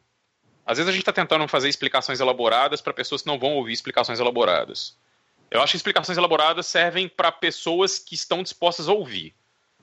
[0.65, 3.73] Às vezes a gente está tentando fazer explicações elaboradas para pessoas que não vão ouvir
[3.73, 4.97] explicações elaboradas.
[5.49, 9.33] Eu acho que explicações elaboradas servem para pessoas que estão dispostas a ouvir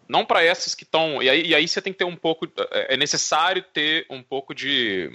[0.09, 1.23] não para essas que estão.
[1.23, 2.47] E aí, e aí você tem que ter um pouco.
[2.71, 5.11] É, é necessário ter um pouco de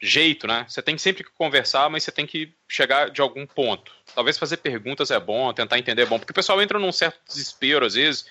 [0.00, 0.64] jeito, né?
[0.68, 3.92] Você tem sempre que conversar, mas você tem que chegar de algum ponto.
[4.14, 7.18] Talvez fazer perguntas é bom, tentar entender é bom, porque o pessoal entra num certo
[7.26, 8.26] desespero às vezes.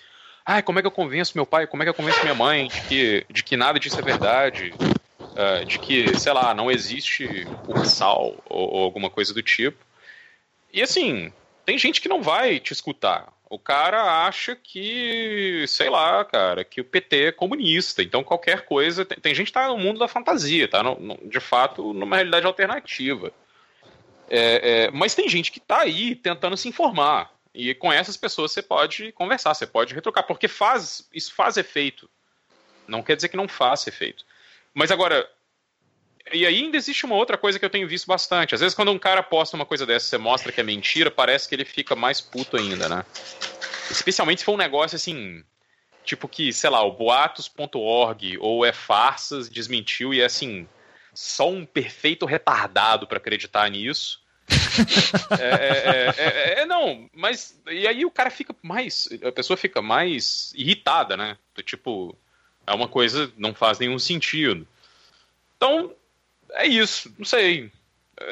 [0.45, 1.67] Ah, como é que eu convenço meu pai?
[1.67, 4.73] Como é que eu convenço minha mãe de que, de que nada disso é verdade?
[4.79, 9.77] Uh, de que, sei lá, não existe ursal ou, ou alguma coisa do tipo.
[10.73, 11.31] E assim,
[11.65, 13.27] tem gente que não vai te escutar.
[13.49, 18.03] O cara acha que, sei lá, cara, que o PT é comunista.
[18.03, 19.05] Então qualquer coisa.
[19.05, 20.83] Tem, tem gente que tá no mundo da fantasia, tá?
[20.83, 23.31] No, no, de fato, numa realidade alternativa.
[24.29, 27.31] É, é, mas tem gente que tá aí tentando se informar.
[27.53, 32.09] E com essas pessoas você pode conversar, você pode retrucar, porque faz, isso faz efeito.
[32.87, 34.25] Não quer dizer que não faça efeito.
[34.73, 35.27] Mas agora,
[36.31, 38.55] e ainda existe uma outra coisa que eu tenho visto bastante.
[38.55, 41.47] Às vezes, quando um cara posta uma coisa dessa você mostra que é mentira, parece
[41.47, 43.05] que ele fica mais puto ainda, né?
[43.89, 45.43] Especialmente se for um negócio assim.
[46.03, 50.67] Tipo que, sei lá, o boatos.org ou é farsas desmentiu e é assim.
[51.13, 54.21] Só um perfeito retardado para acreditar nisso.
[55.39, 57.59] é, é, é, é, não, mas.
[57.69, 59.09] E aí o cara fica mais.
[59.23, 61.37] A pessoa fica mais irritada, né?
[61.63, 62.17] Tipo,
[62.65, 64.67] é uma coisa não faz nenhum sentido.
[65.57, 65.93] Então,
[66.51, 67.71] é isso, não sei.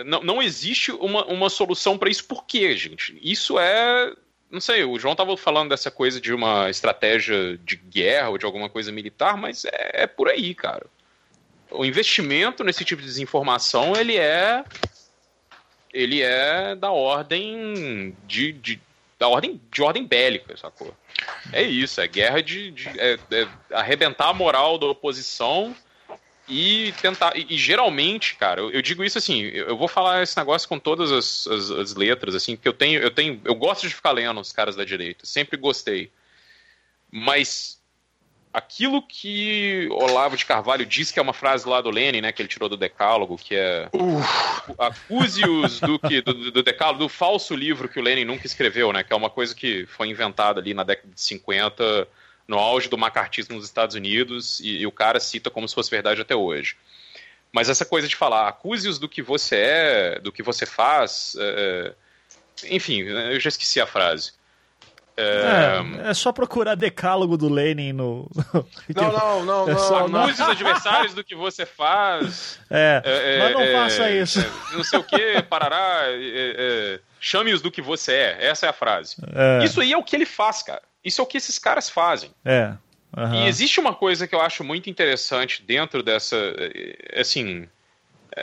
[0.05, 2.25] Não, não existe uma, uma solução para isso.
[2.25, 3.17] Por quê, gente?
[3.21, 4.13] Isso é.
[4.49, 8.45] Não sei, o João estava falando dessa coisa de uma estratégia de guerra ou de
[8.45, 10.85] alguma coisa militar, mas é, é por aí, cara.
[11.71, 14.63] O investimento nesse tipo de desinformação, ele é.
[15.93, 18.81] Ele é da ordem de, de
[19.17, 20.93] da ordem de ordem bélica, sacou?
[21.53, 25.75] É isso, é guerra de, de é, é arrebentar a moral da oposição
[26.47, 27.35] e tentar.
[27.35, 30.79] E, e geralmente, cara, eu, eu, digo isso assim, eu vou falar esse negócio com
[30.79, 33.41] todas as, as, as, letras, assim, porque eu tenho, eu tenho.
[33.43, 36.11] Eu gosto de ficar lendo os caras da direita, sempre gostei.
[37.11, 37.81] Mas
[38.55, 42.41] aquilo que Olavo de Carvalho diz que é uma frase lá do Lenin, né, que
[42.41, 43.89] ele tirou do Decálogo, que é
[44.79, 49.03] acuse-os do, que, do, do Decálogo, do falso livro que o Lenin nunca escreveu, né,
[49.03, 52.07] que é uma coisa que foi inventada ali na década de 50
[52.47, 55.89] no auge do macartismo nos Estados Unidos e, e, o cara cita como se fosse
[55.89, 56.75] verdade até hoje.
[57.51, 61.93] Mas essa coisa de falar, acuse-os do que você é, do que você faz, é,
[62.63, 64.33] é enfim, eu já esqueci a frase.
[65.17, 68.29] É, é, é, só procurar decálogo do Lenin no.
[68.93, 69.69] Não, não, não.
[69.69, 70.23] É só, não.
[70.23, 72.59] Acuse os adversários do que você faz.
[72.69, 74.39] É, é mas não é, faça isso.
[74.73, 76.07] não sei o que, parará.
[77.19, 78.47] Chame-os do que você é.
[78.47, 79.15] Essa é a frase.
[79.63, 80.81] Isso aí é o que ele faz, cara.
[81.05, 82.31] Isso é o que esses caras fazem.
[82.43, 82.73] É.
[83.15, 83.45] Uhum.
[83.45, 86.35] E existe uma coisa que eu acho muito interessante dentro dessa.
[86.35, 87.67] Eh, assim.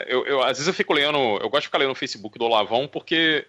[0.07, 1.17] Eu, eu, às vezes eu fico lendo.
[1.17, 3.45] Eu gosto de ficar lendo no Facebook do Olavão porque.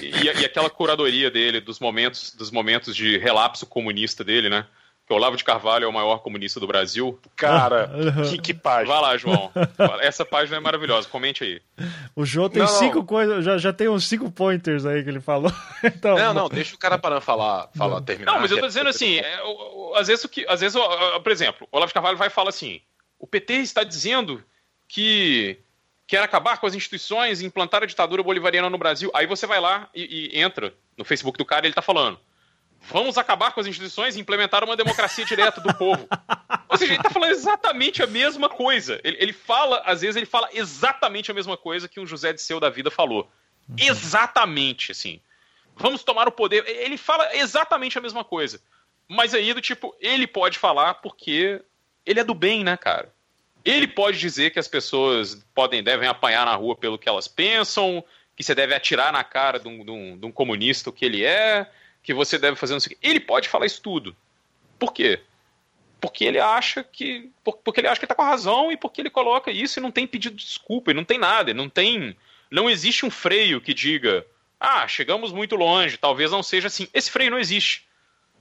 [0.00, 4.66] E, e aquela curadoria dele dos momentos, dos momentos de relapso comunista dele, né?
[5.06, 7.18] Que o Olavo de Carvalho é o maior comunista do Brasil.
[7.34, 7.90] Cara,
[8.30, 8.94] que, que, página.
[8.94, 9.50] Vai lá, João.
[10.00, 11.62] Essa página é maravilhosa, comente aí.
[12.14, 13.06] O João tem não, cinco não.
[13.06, 15.52] coisas, já, já tem uns cinco pointers aí que ele falou.
[15.82, 18.32] então, não, não, deixa o cara para falar, falar terminar.
[18.32, 19.40] Não, mas eu tô dizendo assim, é,
[19.96, 20.80] às vezes, o que, às vezes
[21.22, 22.80] por exemplo, o Olavo de Carvalho vai falar assim,
[23.18, 24.42] o PT está dizendo
[24.88, 25.58] que
[26.06, 29.10] quer acabar com as instituições e implantar a ditadura bolivariana no Brasil.
[29.14, 32.18] Aí você vai lá e, e entra no Facebook do cara e ele tá falando
[32.90, 36.06] vamos acabar com as instituições e implementar uma democracia direta do povo.
[36.68, 39.00] Ou seja, ele está falando exatamente a mesma coisa.
[39.04, 42.40] Ele, ele, fala, às vezes, ele fala exatamente a mesma coisa que um José de
[42.40, 43.28] Seu da vida falou.
[43.68, 43.76] Uhum.
[43.78, 45.20] Exatamente, assim.
[45.76, 46.66] Vamos tomar o poder.
[46.66, 48.60] Ele fala exatamente a mesma coisa.
[49.08, 51.60] Mas aí, do tipo, ele pode falar porque
[52.06, 53.12] ele é do bem, né, cara?
[53.64, 58.04] Ele pode dizer que as pessoas podem, devem apanhar na rua pelo que elas pensam,
[58.34, 61.04] que você deve atirar na cara de um, de um, de um comunista o que
[61.04, 61.70] ele é,
[62.02, 63.06] que você deve fazer não sei o quê.
[63.06, 64.16] Ele pode falar isso tudo.
[64.78, 65.20] Por quê?
[66.00, 67.30] Porque ele acha que.
[67.44, 69.92] Porque ele acha que está com a razão e porque ele coloca isso e não
[69.92, 72.16] tem pedido de desculpa, e não tem nada, não tem.
[72.50, 74.26] Não existe um freio que diga,
[74.58, 76.88] ah, chegamos muito longe, talvez não seja assim.
[76.92, 77.86] Esse freio não existe.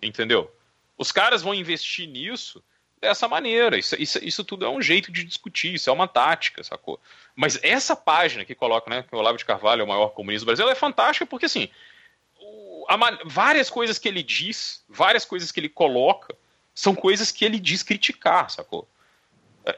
[0.01, 0.51] Entendeu?
[0.97, 2.63] Os caras vão investir nisso
[2.99, 3.77] dessa maneira.
[3.77, 6.99] Isso, isso, isso tudo é um jeito de discutir, isso é uma tática, sacou?
[7.35, 10.45] Mas essa página que coloca, né, que o Olavo de Carvalho é o maior comunista
[10.45, 11.69] do Brasil, ela é fantástica porque, assim,
[13.25, 16.35] várias coisas que ele diz, várias coisas que ele coloca,
[16.73, 18.87] são coisas que ele diz criticar, sacou?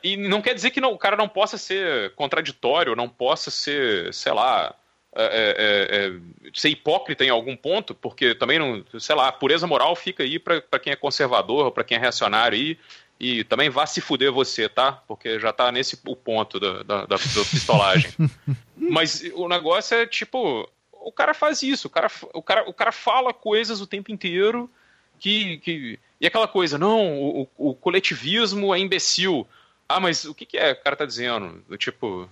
[0.01, 4.13] E não quer dizer que não, o cara não possa ser contraditório, não possa ser,
[4.13, 4.73] sei lá,
[5.15, 9.31] é, é, é, é ser hipócrita em algum ponto, porque também não, sei lá, a
[9.31, 12.79] pureza moral fica aí para quem é conservador, para quem é reacionário aí,
[13.19, 14.91] e também vá se fuder você, tá?
[15.07, 18.11] Porque já tá nesse o ponto da, da, da, da pistolagem.
[18.75, 20.67] Mas o negócio é tipo,
[21.03, 24.69] o cara faz isso, o cara, o cara, o cara fala coisas o tempo inteiro
[25.19, 25.57] que.
[25.57, 29.47] que e aquela coisa, não, o, o coletivismo é imbecil.
[29.87, 31.61] Ah, mas o que, que é o cara tá dizendo?
[31.77, 32.29] Tipo,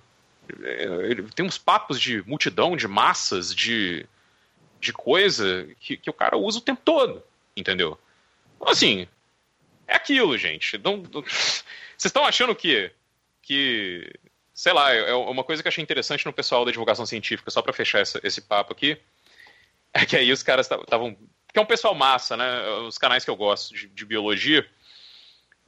[0.63, 4.05] é, ele tem uns papos de multidão, de massas, de,
[4.79, 7.21] de coisa que, que o cara usa o tempo todo,
[7.55, 7.99] entendeu?
[8.55, 9.07] Então, assim,
[9.87, 10.77] é aquilo, gente.
[10.77, 11.65] Vocês
[12.05, 12.89] estão achando que,
[13.41, 14.09] que
[14.61, 17.49] sei lá, é, é uma coisa que eu achei interessante no pessoal da divulgação científica,
[17.49, 18.95] só para fechar essa, esse papo aqui,
[19.91, 21.17] é que aí os caras estavam
[21.51, 22.63] que é um pessoal massa, né?
[22.87, 24.65] Os canais que eu gosto de, de biologia.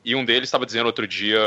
[0.06, 1.40] E um deles estava dizendo outro dia.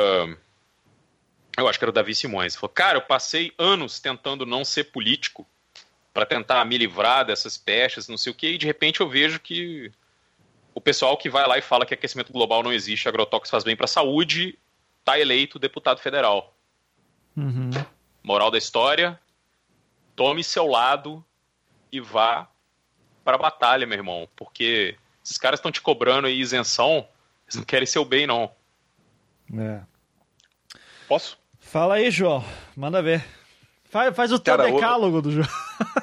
[1.56, 2.56] Eu acho que era o Davi Simões.
[2.56, 5.46] Falou, cara, eu passei anos tentando não ser político
[6.12, 9.38] para tentar me livrar dessas pestes, não sei o que, e de repente eu vejo
[9.38, 9.92] que
[10.74, 13.76] o pessoal que vai lá e fala que aquecimento global não existe, agrotóxico faz bem
[13.76, 14.58] para a saúde,
[15.04, 16.55] tá eleito deputado federal.
[17.36, 17.70] Uhum.
[18.22, 19.18] Moral da história:
[20.14, 21.24] tome seu lado
[21.92, 22.48] e vá
[23.24, 27.06] para a batalha, meu irmão, porque esses caras estão te cobrando aí isenção,
[27.46, 28.50] eles não querem seu bem, não.
[29.58, 29.80] É.
[31.08, 31.38] Posso?
[31.60, 32.44] Fala aí, João.
[32.76, 33.24] Manda ver.
[33.96, 35.48] Faz, faz o teu Cara, decálogo do João.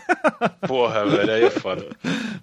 [0.67, 1.85] Porra, velho, aí é foda.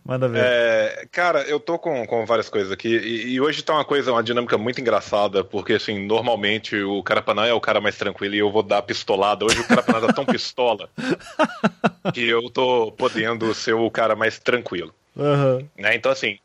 [0.05, 0.45] Manda ver.
[0.45, 4.13] É, cara, eu tô com, com várias coisas aqui e, e hoje tá uma coisa,
[4.13, 8.39] uma dinâmica muito engraçada, porque assim, normalmente o Carapanã é o cara mais tranquilo e
[8.39, 9.45] eu vou dar pistolada.
[9.45, 10.89] Hoje o Carapanã tá tão pistola
[12.15, 14.95] que eu tô podendo ser o cara mais tranquilo.
[15.17, 15.67] Uhum.
[15.77, 15.97] Né?
[15.97, 16.39] Então, assim,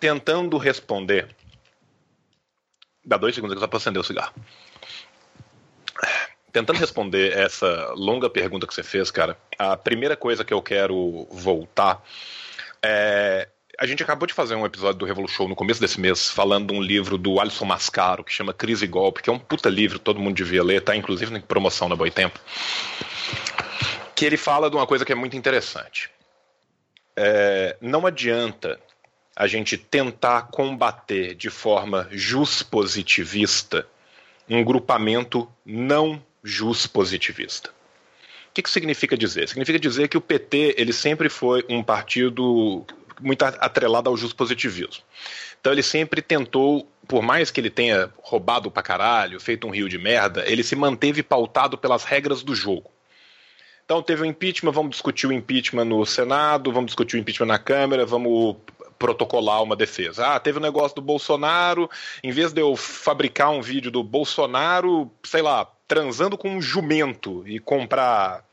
[0.00, 1.28] tentando responder.
[3.04, 4.32] Dá dois segundos que só pra acender o cigarro.
[6.54, 11.26] Tentando responder essa longa pergunta que você fez, cara, a primeira coisa que eu quero
[11.28, 12.00] voltar
[12.80, 13.48] é.
[13.76, 16.78] A gente acabou de fazer um episódio do Revolution no começo desse mês, falando de
[16.78, 19.98] um livro do Alisson Mascaro, que chama Crise e Golpe, que é um puta livro,
[19.98, 22.38] todo mundo devia ler, tá inclusive em promoção na Boitempo.
[24.14, 26.08] Que ele fala de uma coisa que é muito interessante.
[27.16, 28.78] É, não adianta
[29.34, 33.88] a gente tentar combater de forma juspositivista
[34.48, 37.70] um grupamento não juspositivista.
[37.70, 39.48] O que, que significa dizer?
[39.48, 42.84] Significa dizer que o PT ele sempre foi um partido
[43.20, 45.02] muito atrelado ao juspositivismo.
[45.60, 49.88] Então ele sempre tentou, por mais que ele tenha roubado pra caralho, feito um rio
[49.88, 52.90] de merda, ele se manteve pautado pelas regras do jogo.
[53.84, 57.58] Então teve o impeachment, vamos discutir o impeachment no Senado, vamos discutir o impeachment na
[57.58, 58.56] Câmara, vamos
[58.98, 60.26] protocolar uma defesa.
[60.26, 61.90] Ah, teve o um negócio do Bolsonaro,
[62.22, 67.46] em vez de eu fabricar um vídeo do Bolsonaro, sei lá, transando com um jumento
[67.46, 68.44] e comprar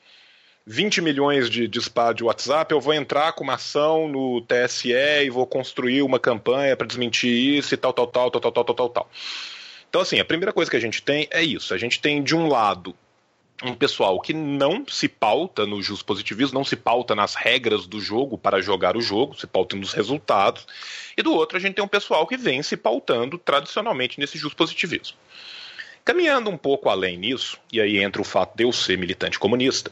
[0.66, 5.30] 20 milhões de disparos de WhatsApp, eu vou entrar com uma ação no TSE e
[5.30, 8.90] vou construir uma campanha para desmentir isso e tal, tal, tal, tal, tal, tal, tal,
[8.90, 9.10] tal.
[9.90, 11.74] Então, assim, a primeira coisa que a gente tem é isso.
[11.74, 12.96] A gente tem, de um lado,
[13.64, 18.00] um pessoal que não se pauta no justo positivismo, não se pauta nas regras do
[18.00, 20.66] jogo para jogar o jogo, se pauta nos resultados.
[21.18, 24.56] E do outro, a gente tem um pessoal que vem se pautando tradicionalmente nesse justo
[24.56, 25.18] positivismo.
[26.12, 29.90] Caminhando um pouco além nisso, e aí entra o fato de eu ser militante comunista,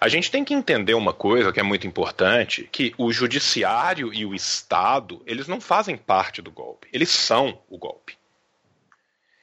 [0.00, 4.26] a gente tem que entender uma coisa que é muito importante, que o judiciário e
[4.26, 8.18] o Estado, eles não fazem parte do golpe, eles são o golpe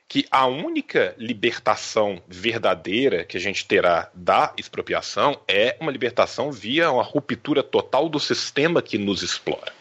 [0.10, 6.92] que a única libertação verdadeira que a gente terá da expropriação é uma libertação via
[6.92, 9.72] uma ruptura total do sistema que nos explora.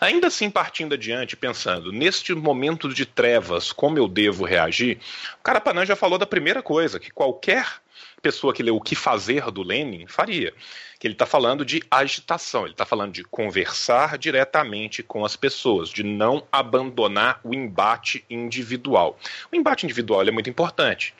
[0.00, 4.98] Ainda assim, partindo adiante, pensando, neste momento de trevas, como eu devo reagir,
[5.40, 7.82] o Carapanã já falou da primeira coisa, que qualquer
[8.22, 10.54] pessoa que leu O Que Fazer do Lenin faria.
[10.98, 15.88] Que ele está falando de agitação, ele está falando de conversar diretamente com as pessoas,
[15.88, 19.18] de não abandonar o embate individual.
[19.50, 21.12] O embate individual é muito importante.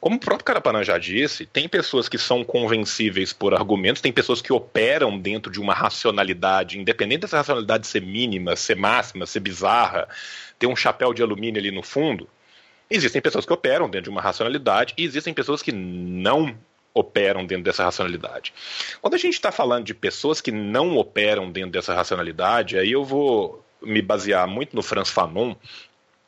[0.00, 4.40] Como o próprio Carapanã já disse, tem pessoas que são convencíveis por argumentos, tem pessoas
[4.40, 10.08] que operam dentro de uma racionalidade, independente dessa racionalidade ser mínima, ser máxima, ser bizarra,
[10.58, 12.26] ter um chapéu de alumínio ali no fundo.
[12.90, 16.56] Existem pessoas que operam dentro de uma racionalidade e existem pessoas que não
[16.94, 18.54] operam dentro dessa racionalidade.
[19.02, 23.04] Quando a gente está falando de pessoas que não operam dentro dessa racionalidade, aí eu
[23.04, 25.54] vou me basear muito no Franz Fanon.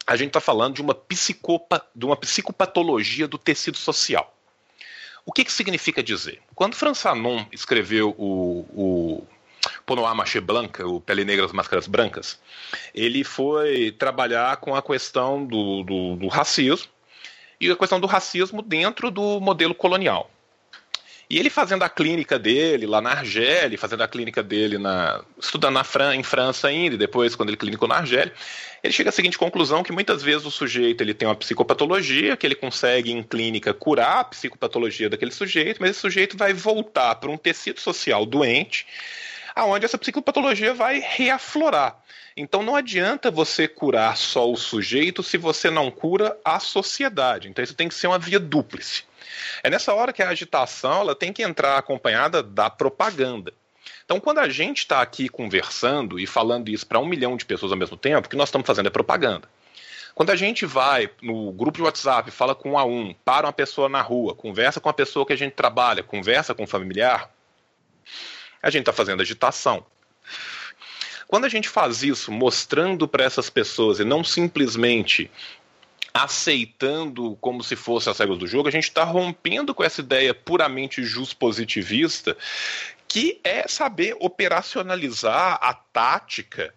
[0.06, 4.34] A gente está falando de uma, psicopa, de uma psicopatologia do tecido social.
[5.24, 6.40] O que, que significa dizer?
[6.54, 9.26] Quando Franz Fanon escreveu o, o
[9.86, 12.40] Ponoá Maché Blanca, o Pele Negra das Máscaras Brancas,
[12.92, 16.90] ele foi trabalhar com a questão do, do, do racismo
[17.60, 20.28] e a questão do racismo dentro do modelo colonial.
[21.30, 25.74] E ele fazendo a clínica dele lá na Argélia, fazendo a clínica dele na, estudando
[25.74, 28.32] na Fran, em França ainda, e depois quando ele clinicou na Argélia,
[28.82, 32.46] ele chega à seguinte conclusão que muitas vezes o sujeito ele tem uma psicopatologia, que
[32.46, 37.30] ele consegue em clínica curar a psicopatologia daquele sujeito, mas esse sujeito vai voltar para
[37.30, 38.86] um tecido social doente,
[39.54, 41.96] aonde essa psicopatologia vai reaflorar.
[42.36, 47.48] Então não adianta você curar só o sujeito se você não cura a sociedade.
[47.48, 49.04] Então isso tem que ser uma via dúplice.
[49.62, 53.52] É nessa hora que a agitação ela tem que entrar acompanhada da propaganda.
[54.04, 57.72] Então, quando a gente está aqui conversando e falando isso para um milhão de pessoas
[57.72, 59.48] ao mesmo tempo, o que nós estamos fazendo é propaganda.
[60.14, 63.52] Quando a gente vai no grupo de WhatsApp, fala com um a um, para uma
[63.52, 67.30] pessoa na rua, conversa com a pessoa que a gente trabalha, conversa com o familiar,
[68.62, 69.84] a gente está fazendo agitação.
[71.26, 75.30] quando a gente faz isso mostrando para essas pessoas e não simplesmente
[76.14, 80.34] aceitando como se fosse as regras do jogo, a gente está rompendo com essa ideia
[80.34, 81.02] puramente
[81.38, 82.36] positivista,
[83.08, 86.74] que é saber operacionalizar a tática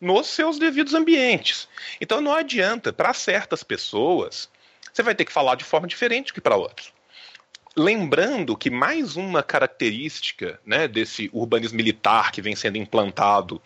[0.00, 1.68] nos seus devidos ambientes.
[2.00, 4.48] Então não adianta, para certas pessoas,
[4.92, 6.92] você vai ter que falar de forma diferente que para outras.
[7.78, 13.62] Lembrando que mais uma característica né, desse urbanismo militar que vem sendo implantado,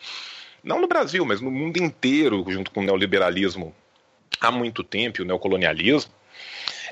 [0.62, 3.74] não no Brasil, mas no mundo inteiro, junto com o neoliberalismo
[4.39, 6.12] há muito tempo, o neocolonialismo,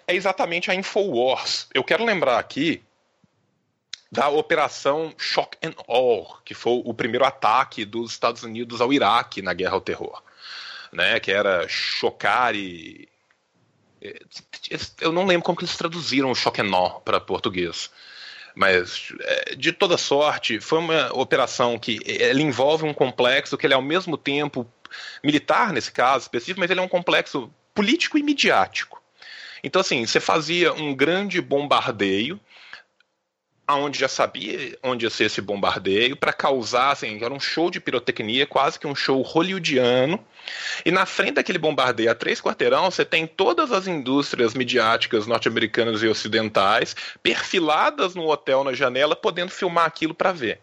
[0.08, 1.68] é exatamente a Infowars.
[1.74, 2.82] Eu quero lembrar aqui
[4.10, 9.42] da Operação Shock and Awe, que foi o primeiro ataque dos Estados Unidos ao Iraque
[9.42, 10.22] na Guerra ao Terror.
[10.90, 13.10] Né, que era chocar e.
[15.00, 17.90] Eu não lembro como que eles traduziram o choque awe para português.
[18.54, 23.74] Mas, é, de toda sorte, foi uma operação que ela envolve um complexo que ele
[23.74, 24.66] é ao mesmo tempo
[25.22, 29.00] militar, nesse caso específico, mas ele é um complexo político e midiático.
[29.62, 32.40] Então, assim, você fazia um grande bombardeio
[33.70, 37.80] aonde já sabia onde ia ser esse bombardeio, para causar, assim, era um show de
[37.80, 40.18] pirotecnia, quase que um show hollywoodiano.
[40.84, 46.02] E na frente daquele bombardeio a três quarteirão, você tem todas as indústrias midiáticas norte-americanas
[46.02, 50.60] e ocidentais perfiladas no hotel na janela, podendo filmar aquilo para ver.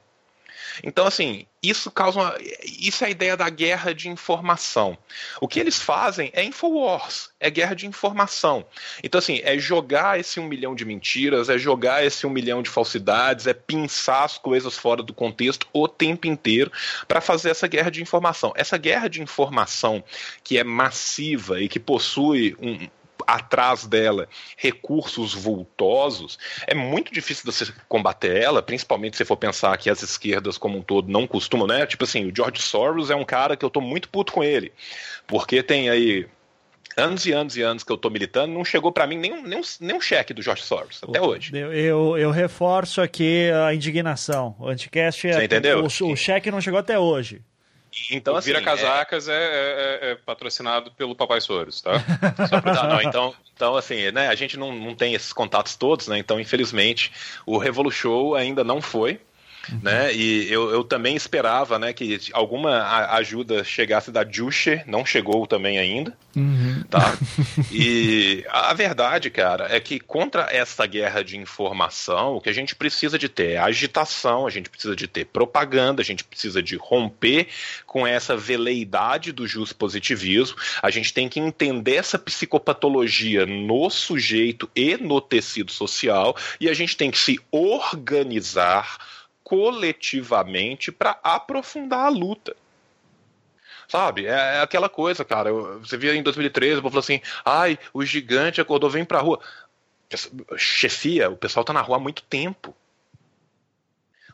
[0.83, 4.97] Então, assim, isso causa uma, isso é a ideia da guerra de informação.
[5.41, 8.65] O que eles fazem é Infowars, é guerra de informação.
[9.03, 12.69] Então, assim, é jogar esse um milhão de mentiras, é jogar esse um milhão de
[12.69, 16.71] falsidades, é pinçar as coisas fora do contexto o tempo inteiro
[17.07, 18.53] para fazer essa guerra de informação.
[18.55, 20.03] Essa guerra de informação
[20.43, 22.87] que é massiva e que possui um,
[23.27, 29.77] atrás dela recursos vultosos, é muito difícil de você combater ela, principalmente se for pensar
[29.77, 31.85] que as esquerdas como um todo não costumam, né?
[31.85, 34.71] Tipo assim, o George Soros é um cara que eu tô muito puto com ele,
[35.27, 36.25] porque tem aí
[36.95, 39.61] anos e anos e anos que eu tô militando, não chegou para mim nenhum, nenhum,
[39.79, 41.51] nenhum cheque do George Soros, até hoje.
[41.55, 44.55] Eu, eu, eu reforço aqui a indignação.
[44.57, 45.33] O Anticast é.
[45.33, 45.83] Você entendeu?
[45.83, 47.41] O, o cheque não chegou até hoje.
[48.11, 49.33] Então, o assim, Vira Casacas é...
[49.33, 51.93] É, é, patrocinado pelo Papai Soros, tá?
[52.61, 52.83] Pra...
[52.87, 56.17] não, então, então, assim, né, a gente não, não tem esses contatos todos, né?
[56.17, 57.11] Então, infelizmente,
[57.45, 59.19] o Revolu Show ainda não foi.
[59.71, 59.79] Uhum.
[59.81, 60.13] Né?
[60.13, 65.77] E eu, eu também esperava né, que alguma ajuda chegasse da Juche, não chegou também
[65.77, 66.15] ainda.
[66.35, 66.83] Uhum.
[66.89, 67.17] Tá?
[67.71, 72.75] E a verdade, cara, é que contra essa guerra de informação, o que a gente
[72.75, 76.75] precisa de ter é agitação, a gente precisa de ter propaganda, a gente precisa de
[76.75, 77.47] romper
[77.85, 84.69] com essa veleidade do justo positivismo, a gente tem que entender essa psicopatologia no sujeito
[84.75, 88.97] e no tecido social, e a gente tem que se organizar
[89.47, 92.53] coletivamente para aprofundar a luta.
[93.87, 94.25] Sabe?
[94.25, 95.53] É, é, aquela coisa, cara.
[95.79, 99.39] Você via em 2013, o povo falou assim: ai, o gigante acordou, vem pra rua.
[100.57, 102.75] Chefia, o pessoal tá na rua há muito tempo.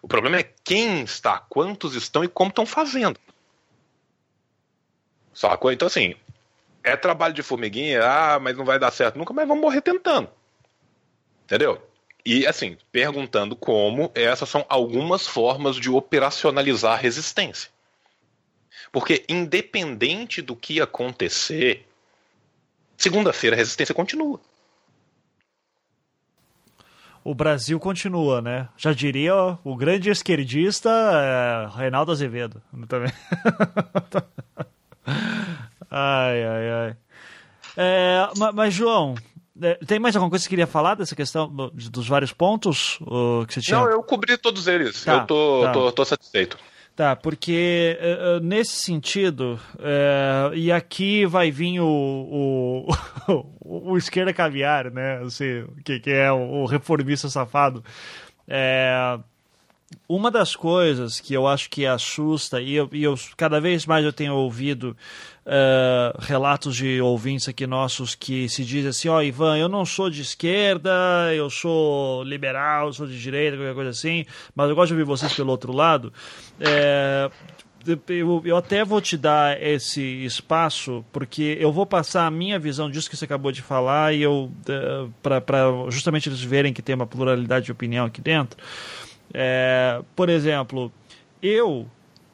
[0.01, 3.19] O problema é quem está, quantos estão e como estão fazendo.
[5.31, 5.71] Sacou?
[5.71, 6.15] Então, assim,
[6.83, 10.27] é trabalho de formiguinha, ah, mas não vai dar certo nunca, mas vamos morrer tentando.
[11.43, 11.79] Entendeu?
[12.25, 17.69] E, assim, perguntando como essas são algumas formas de operacionalizar a resistência.
[18.91, 21.85] Porque, independente do que acontecer,
[22.95, 24.39] segunda-feira a resistência continua.
[27.23, 28.67] O Brasil continua, né?
[28.77, 32.61] Já diria o grande esquerdista é, Reinaldo Azevedo.
[32.87, 33.11] Também.
[35.89, 36.97] ai, ai, ai.
[37.77, 39.15] É, mas, João,
[39.85, 42.97] tem mais alguma coisa que você queria falar dessa questão dos vários pontos
[43.47, 43.79] que você tinha?
[43.79, 45.03] Não, eu cobri todos eles.
[45.03, 45.71] Tá, eu tô, tá.
[45.71, 46.57] tô, tô satisfeito.
[46.95, 52.87] Tá, porque uh, nesse sentido, uh, e aqui vai vir o,
[53.27, 53.45] o,
[53.91, 55.19] o, esquerda caviar, né?
[55.25, 57.83] Assim, que, que é o, o reformista safado.
[58.47, 59.17] É,
[60.07, 64.05] uma das coisas que eu acho que assusta, e eu, e eu cada vez mais
[64.05, 64.95] eu tenho ouvido
[65.45, 69.85] uh, relatos de ouvintes aqui nossos que se dizem assim, ó, oh, Ivan, eu não
[69.85, 70.91] sou de esquerda,
[71.33, 74.25] eu sou liberal, eu sou de direita, qualquer coisa assim,
[74.55, 76.11] mas eu gosto de ouvir vocês pelo outro lado.
[76.59, 77.29] É,
[78.07, 82.89] eu, eu, até vou te dar esse espaço, porque eu vou passar a minha visão
[82.89, 85.41] disso que você acabou de falar, e eu uh, para
[85.89, 88.57] justamente eles verem que tem uma pluralidade de opinião aqui dentro.
[89.33, 90.91] É, por exemplo,
[91.41, 91.85] eu,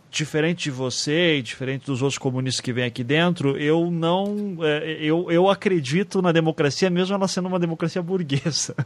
[0.10, 4.58] diferente de você e diferente dos outros comunistas que vêm aqui dentro, eu não.
[4.62, 8.76] É, eu, eu acredito na democracia, mesmo ela sendo uma democracia burguesa.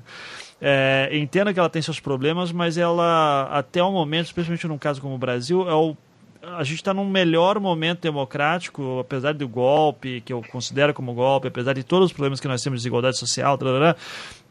[0.65, 5.01] É, entendo que ela tem seus problemas, mas ela, até o momento, especialmente num caso
[5.01, 5.93] como o Brasil, é o
[6.41, 11.47] a gente está num melhor momento democrático, apesar do golpe, que eu considero como golpe,
[11.47, 13.57] apesar de todos os problemas que nós temos de desigualdade social,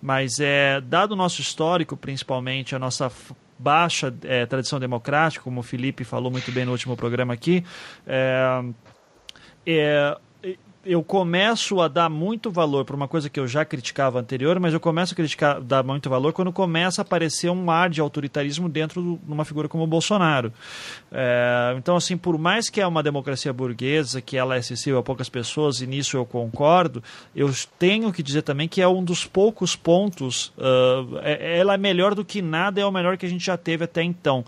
[0.00, 3.10] mas é dado o nosso histórico, principalmente, a nossa
[3.62, 7.64] baixa é, tradição democrática, como o Felipe falou muito bem no último programa aqui,
[8.06, 8.62] é,
[9.66, 10.18] é,
[10.84, 14.74] eu começo a dar muito valor para uma coisa que eu já criticava anterior, mas
[14.74, 18.68] eu começo a criticar, dar muito valor quando começa a aparecer um ar de autoritarismo
[18.68, 20.52] dentro de uma figura como o Bolsonaro.
[21.10, 25.02] É, então, assim, por mais que é uma democracia burguesa, que ela é acessível a
[25.02, 27.02] poucas pessoas, e nisso eu concordo,
[27.34, 32.14] eu tenho que dizer também que é um dos poucos pontos, uh, ela é melhor
[32.14, 34.44] do que nada, é o melhor que a gente já teve até então.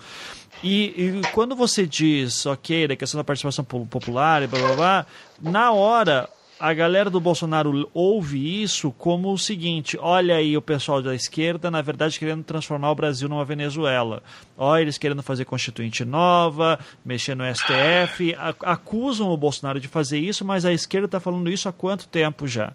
[0.65, 5.07] E, e, quando você diz, ok, da questão da participação popular e blá blá blá,
[5.43, 6.27] na hora
[6.59, 11.71] a galera do Bolsonaro ouve isso como o seguinte: olha aí o pessoal da esquerda,
[11.71, 14.23] na verdade, querendo transformar o Brasil numa Venezuela.
[14.57, 20.47] Olha, eles querendo fazer constituinte nova, mexer no STF, acusam o Bolsonaro de fazer isso,
[20.47, 22.73] mas a esquerda está falando isso há quanto tempo já?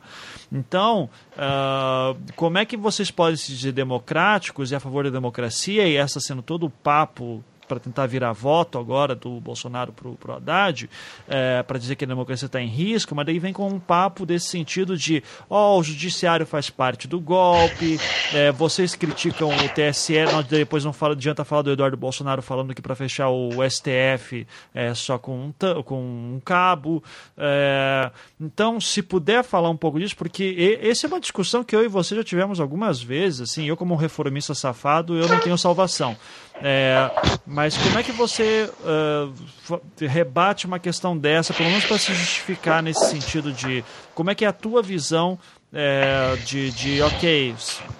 [0.51, 5.87] Então, uh, como é que vocês podem se dizer democráticos e a favor da democracia,
[5.87, 10.35] e essa sendo todo o papo para tentar virar voto agora do Bolsonaro para o
[10.35, 10.89] Haddad,
[11.27, 14.25] é, para dizer que a democracia está em risco, mas daí vem com um papo
[14.25, 17.99] desse sentido de ó, oh, o judiciário faz parte do golpe,
[18.33, 22.73] é, vocês criticam o TSE, não, depois não fala, adianta falar do Eduardo Bolsonaro falando
[22.73, 27.03] que para fechar o STF é só com um, com um cabo.
[27.37, 31.83] É, então, se puder falar um pouco disso, porque essa é uma discussão que eu
[31.83, 36.17] e você já tivemos algumas vezes, assim, eu como reformista safado, eu não tenho salvação.
[36.61, 37.09] É,
[37.45, 42.83] mas como é que você uh, rebate uma questão dessa, pelo menos para se justificar
[42.83, 43.83] nesse sentido de
[44.13, 45.39] como é que é a tua visão
[45.71, 47.55] é, de, de, ok,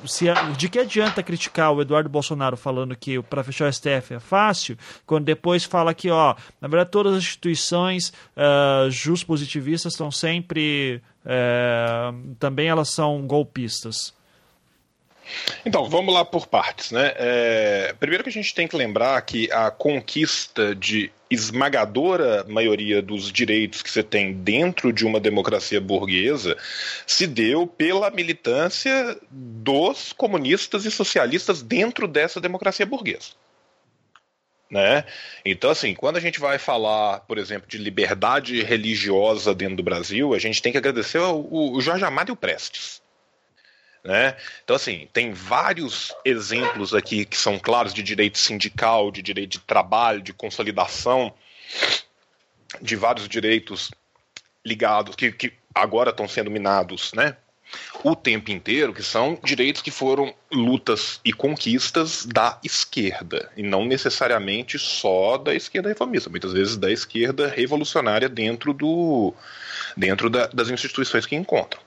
[0.06, 0.26] se,
[0.58, 4.78] de que adianta criticar o Eduardo Bolsonaro falando que para fechar o STF é fácil,
[5.06, 11.02] quando depois fala que, ó, na verdade todas as instituições uh, just positivistas estão sempre,
[11.24, 14.18] uh, também elas são golpistas.
[15.66, 16.92] Então, vamos lá por partes.
[16.92, 17.14] Né?
[17.16, 23.32] É, primeiro que a gente tem que lembrar que a conquista de esmagadora maioria dos
[23.32, 26.58] direitos que você tem dentro de uma democracia burguesa
[27.06, 33.30] se deu pela militância dos comunistas e socialistas dentro dessa democracia burguesa.
[34.70, 35.04] Né?
[35.44, 40.34] Então, assim, quando a gente vai falar, por exemplo, de liberdade religiosa dentro do Brasil,
[40.34, 43.02] a gente tem que agradecer o, Jorge Amado e o Prestes.
[44.04, 44.36] Né?
[44.64, 49.60] Então, assim, tem vários exemplos aqui que são claros de direito sindical, de direito de
[49.60, 51.34] trabalho, de consolidação,
[52.82, 53.92] de vários direitos
[54.66, 57.36] ligados, que, que agora estão sendo minados, né?
[58.04, 63.86] O tempo inteiro, que são direitos que foram lutas e conquistas da esquerda, e não
[63.86, 69.34] necessariamente só da esquerda reformista, muitas vezes da esquerda revolucionária dentro, do,
[69.96, 71.82] dentro da, das instituições que encontram.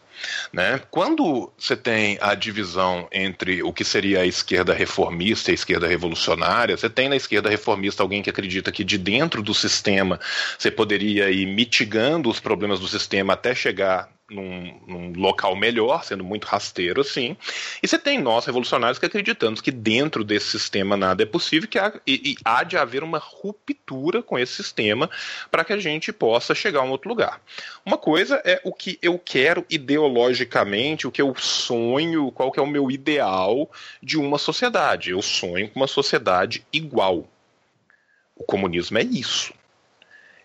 [0.52, 0.80] Né?
[0.90, 5.86] Quando você tem a divisão entre o que seria a esquerda reformista e a esquerda
[5.86, 10.20] revolucionária, você tem na esquerda reformista alguém que acredita que de dentro do sistema
[10.58, 16.24] você poderia ir mitigando os problemas do sistema até chegar num, num, local melhor, sendo
[16.24, 17.36] muito rasteiro assim.
[17.82, 21.78] E você tem nós, revolucionários, que acreditamos que dentro desse sistema nada é possível que
[21.78, 25.10] há, e, e há de haver uma ruptura com esse sistema
[25.50, 27.40] para que a gente possa chegar a um outro lugar.
[27.84, 32.62] Uma coisa é o que eu quero ideologicamente, o que eu sonho, qual que é
[32.62, 33.70] o meu ideal
[34.02, 35.10] de uma sociedade.
[35.10, 37.28] Eu sonho com uma sociedade igual.
[38.36, 39.52] O comunismo é isso.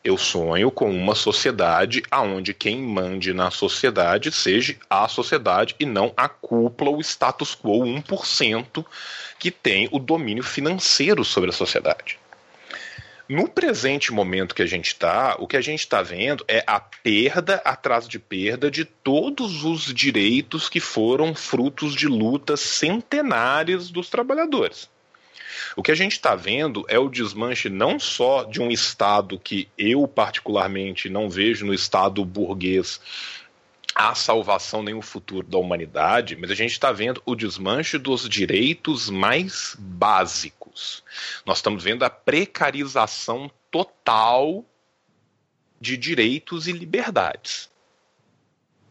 [0.08, 6.14] Eu sonho com uma sociedade aonde quem mande na sociedade seja a sociedade e não
[6.16, 8.86] a cúpula, o status quo 1%
[9.38, 12.18] que tem o domínio financeiro sobre a sociedade.
[13.28, 16.80] No presente momento que a gente está, o que a gente está vendo é a
[16.80, 24.10] perda atrás de perda de todos os direitos que foram frutos de lutas centenárias dos
[24.10, 24.90] trabalhadores.
[25.76, 29.68] O que a gente está vendo é o desmanche não só de um Estado que
[29.78, 33.00] eu, particularmente, não vejo no Estado burguês
[33.98, 38.30] a salvação nem o futuro da humanidade, mas a gente está vendo o desmanche dos
[38.30, 41.04] direitos mais básicos.
[41.44, 44.64] Nós estamos vendo a precarização total
[45.82, 47.72] de direitos e liberdades.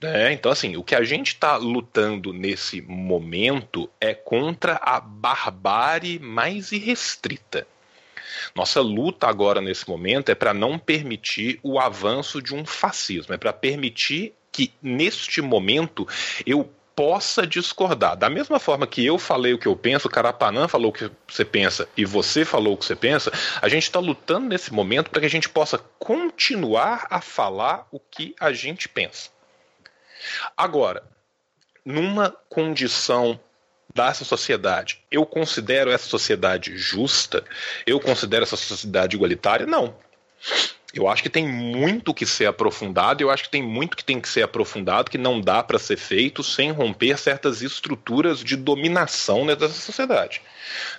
[0.03, 6.19] É, então, assim, o que a gente está lutando nesse momento é contra a barbárie
[6.19, 7.67] mais irrestrita.
[8.55, 13.39] Nossa luta agora, nesse momento, é para não permitir o avanço de um fascismo, é
[13.39, 16.07] para permitir que, neste momento,
[16.45, 18.17] eu possa discordar.
[18.17, 21.11] Da mesma forma que eu falei o que eu penso, o Carapanã falou o que
[21.29, 25.11] você pensa e você falou o que você pensa, a gente está lutando nesse momento
[25.11, 29.36] para que a gente possa continuar a falar o que a gente pensa.
[30.57, 31.03] Agora,
[31.85, 33.39] numa condição
[33.95, 37.45] dessa sociedade, eu considero essa sociedade justa?
[37.87, 39.67] Eu considero essa sociedade igualitária?
[39.67, 39.97] Não.
[40.93, 44.21] Eu acho que tem muito que ser aprofundado, eu acho que tem muito que tem
[44.21, 49.45] que ser aprofundado, que não dá para ser feito sem romper certas estruturas de dominação
[49.47, 50.41] dessa sociedade.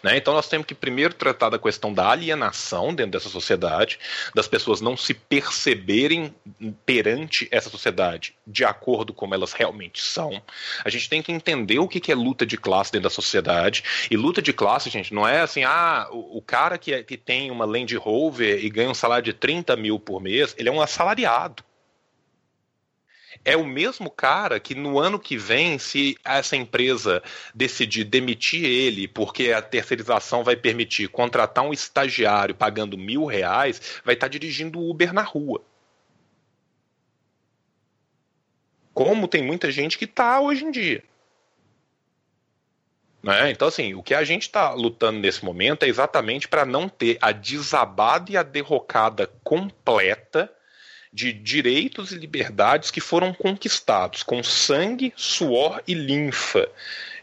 [0.03, 0.17] Né?
[0.17, 3.99] Então nós temos que primeiro tratar da questão da alienação dentro dessa sociedade,
[4.33, 6.33] das pessoas não se perceberem
[6.85, 10.41] perante essa sociedade de acordo como elas realmente são.
[10.83, 13.83] A gente tem que entender o que é luta de classe dentro da sociedade.
[14.09, 17.51] E luta de classe, gente, não é assim, ah, o, cara que, é, que tem
[17.51, 20.81] uma Land Rover e ganha um salário de 30 mil por mês, ele é um
[20.81, 21.63] assalariado
[23.47, 27.23] é o mesmo cara que no ano que vem, se essa empresa
[27.55, 34.15] decidir demitir ele, porque a terceirização vai permitir contratar um estagiário pagando mil reais, vai
[34.15, 35.61] estar dirigindo Uber na rua.
[38.93, 41.01] Como tem muita gente que está hoje em dia.
[43.23, 43.49] Né?
[43.51, 47.17] Então, assim, o que a gente está lutando nesse momento é exatamente para não ter
[47.21, 50.53] a desabada e a derrocada completa
[51.11, 56.69] de direitos e liberdades que foram conquistados com sangue, suor e linfa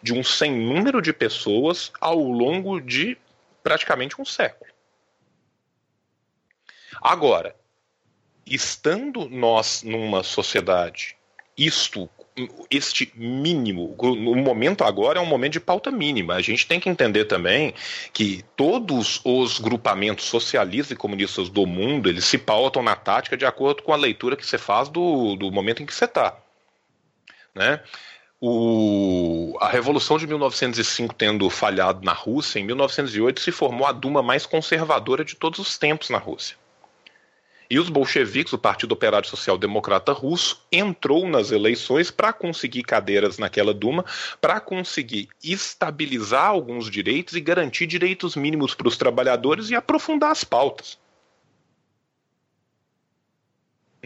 [0.03, 3.17] de um sem número de pessoas ao longo de
[3.63, 4.71] praticamente um século.
[7.01, 7.55] Agora,
[8.47, 11.17] estando nós numa sociedade,
[11.57, 12.09] isto
[12.69, 16.35] este mínimo, o momento agora é um momento de pauta mínima.
[16.35, 17.73] A gente tem que entender também
[18.13, 23.47] que todos os grupamentos socialistas e comunistas do mundo, eles se pautam na tática de
[23.47, 26.37] acordo com a leitura que você faz do, do momento em que você está.
[27.55, 27.81] Né?
[28.41, 34.23] O, a Revolução de 1905 tendo falhado na Rússia, em 1908 se formou a Duma
[34.23, 36.57] mais conservadora de todos os tempos na Rússia.
[37.71, 43.39] E os bolcheviques, o Partido Operário Social Democrata Russo, entrou nas eleições para conseguir cadeiras
[43.39, 44.05] naquela Duma,
[44.41, 50.45] para conseguir estabilizar alguns direitos e garantir direitos mínimos para os trabalhadores e aprofundar as
[50.45, 50.99] pautas.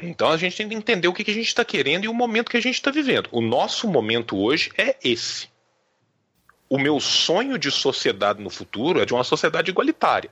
[0.02, 2.50] Então a gente tem que entender o que, a gente está querendo e o momento
[2.50, 3.28] que a gente está vivendo.
[3.32, 5.48] O nosso momento hoje é esse.
[6.68, 10.30] O meu sonho de sociedade no futuro é de uma sociedade igualitária.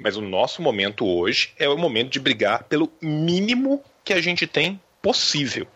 [0.00, 4.46] Mas o nosso momento hoje é o momento de brigar pelo mínimo que a gente
[4.46, 5.68] tem possível.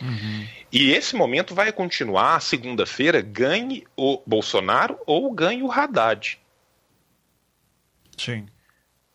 [0.00, 0.48] Uhum.
[0.72, 6.40] E esse momento vai continuar segunda-feira, ganhe o Bolsonaro ou ganhe o Haddad.
[8.16, 8.46] Sim.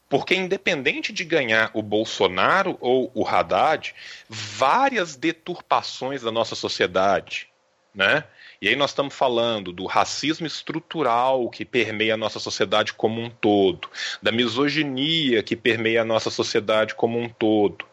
[0.07, 3.95] Porque, independente de ganhar o Bolsonaro ou o Haddad,
[4.29, 7.49] várias deturpações da nossa sociedade,
[7.93, 8.23] né?
[8.65, 13.29] E aí nós estamos falando do racismo estrutural que permeia a nossa sociedade como um
[13.29, 13.87] todo,
[14.23, 17.85] da misoginia que permeia a nossa sociedade como um todo,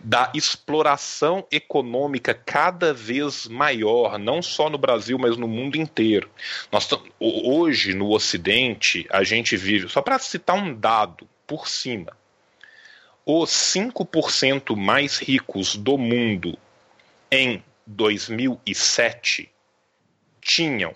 [0.00, 6.30] da exploração econômica cada vez maior, não só no Brasil, mas no mundo inteiro.
[6.72, 6.88] Nós
[7.20, 12.16] hoje no Ocidente a gente vive, só para citar um dado por cima,
[13.26, 16.56] os 5% mais ricos do mundo
[17.30, 19.54] em 2007
[20.46, 20.94] tinham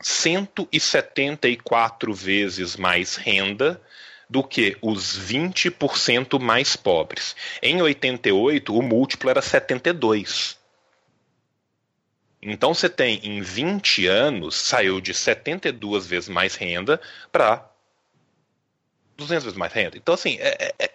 [0.00, 3.82] 174 vezes mais renda
[4.28, 7.36] do que os 20% mais pobres.
[7.62, 10.58] Em 88, o múltiplo era 72.
[12.40, 16.98] Então você tem, em 20 anos, saiu de 72 vezes mais renda
[17.30, 17.70] para
[19.18, 19.98] 200 vezes mais renda.
[19.98, 20.92] Então, assim, é, é, é,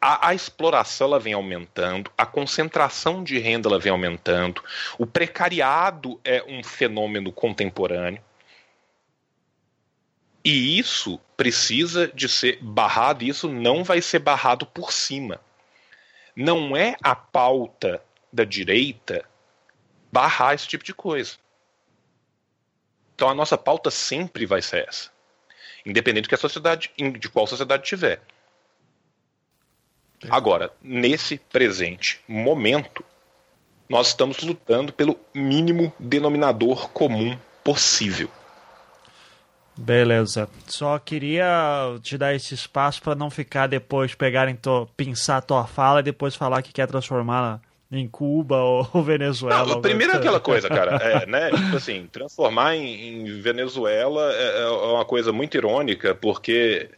[0.00, 4.62] a, a, exploração ela vem aumentando, a concentração de renda ela vem aumentando,
[4.98, 8.22] o precariado é um fenômeno contemporâneo.
[10.42, 15.38] E isso precisa de ser barrado, e isso não vai ser barrado por cima.
[16.34, 18.02] Não é a pauta
[18.32, 19.28] da direita
[20.10, 21.36] barrar esse tipo de coisa.
[23.14, 25.10] Então a nossa pauta sempre vai ser essa.
[25.84, 28.22] Independente de sociedade, de qual sociedade tiver.
[30.28, 33.04] Agora, nesse presente momento,
[33.88, 38.28] nós estamos lutando pelo mínimo denominador comum possível.
[39.76, 40.48] Beleza.
[40.66, 46.00] Só queria te dar esse espaço para não ficar depois pegarem to, pensar tua fala
[46.00, 47.60] e depois falar que quer transformar
[47.90, 49.66] em Cuba ou Venezuela.
[49.66, 51.50] Não, primeiro é aquela coisa, cara, é, né?
[51.50, 56.90] Tipo assim, transformar em, em Venezuela é, é uma coisa muito irônica, porque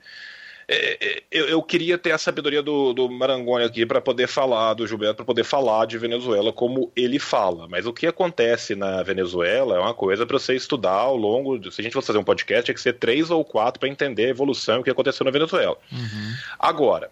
[0.69, 4.75] é, é, eu, eu, queria ter a sabedoria do, do Marangoni aqui para poder falar,
[4.75, 7.67] do Gilberto, para poder falar de Venezuela como ele fala.
[7.69, 11.59] Mas o que acontece na Venezuela é uma coisa para você estudar ao longo.
[11.59, 13.89] De, se a gente fosse fazer um podcast, tinha que ser três ou quatro para
[13.89, 15.77] entender a evolução e o que aconteceu na Venezuela.
[15.91, 16.35] Uhum.
[16.59, 17.11] Agora,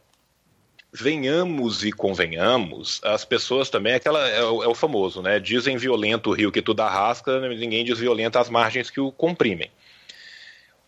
[0.92, 5.38] venhamos e convenhamos, as pessoas também, aquela é o, é o, famoso, né?
[5.38, 9.70] Dizem violento o rio que tudo arrasca, ninguém diz violento as margens que o comprimem.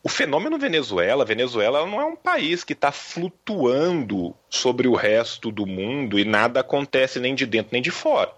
[0.04, 5.64] O fenômeno Venezuela, Venezuela não é um país que está flutuando sobre o resto do
[5.64, 8.32] mundo e nada acontece nem de dentro nem de fora.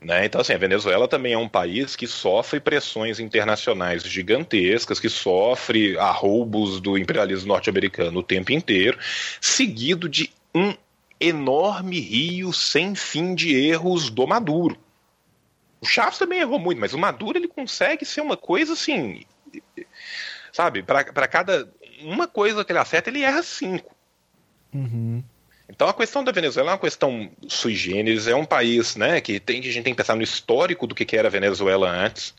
[0.00, 0.26] Né?
[0.26, 5.96] Então, assim, a Venezuela também é um país que sofre pressões internacionais gigantescas, que sofre
[5.96, 8.98] arroubos do imperialismo norte-americano o tempo inteiro,
[9.40, 10.74] seguido de um
[11.20, 14.76] enorme rio sem fim de erros do Maduro.
[15.80, 19.24] O Chaves também errou muito, mas o Maduro ele consegue ser uma coisa assim
[20.54, 20.84] Sabe?
[20.84, 21.68] Para cada.
[22.00, 23.92] Uma coisa que ele acerta, ele erra cinco.
[24.72, 25.22] Uhum.
[25.68, 29.40] Então a questão da Venezuela é uma questão sui generis, é um país né, que,
[29.40, 32.34] tem, a gente tem que pensar no histórico do que, que era a Venezuela antes.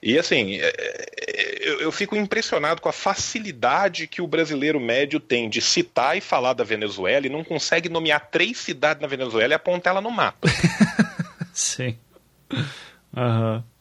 [0.00, 5.18] E assim, é, é, eu, eu, fico impressionado com a facilidade que o brasileiro médio
[5.18, 9.54] tem de citar e falar da Venezuela e não consegue nomear três cidades na Venezuela
[9.54, 10.48] e apontar ela no mapa.
[11.52, 11.98] Sim.
[13.16, 13.56] Aham.
[13.56, 13.75] Uhum.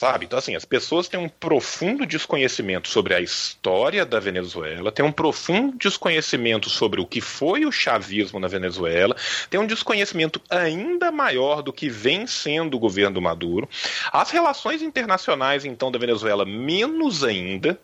[0.00, 0.24] Sabe?
[0.24, 5.12] Então, assim, as pessoas têm um profundo desconhecimento sobre a história da Venezuela, têm um
[5.12, 9.14] profundo desconhecimento sobre o que foi o chavismo na Venezuela,
[9.50, 13.68] têm um desconhecimento ainda maior do que vem sendo o governo Maduro.
[14.10, 17.78] As relações internacionais, então, da Venezuela, menos ainda.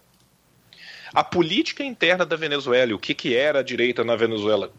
[1.12, 4.72] A política interna da Venezuela, o que, que era a direita na Venezuela,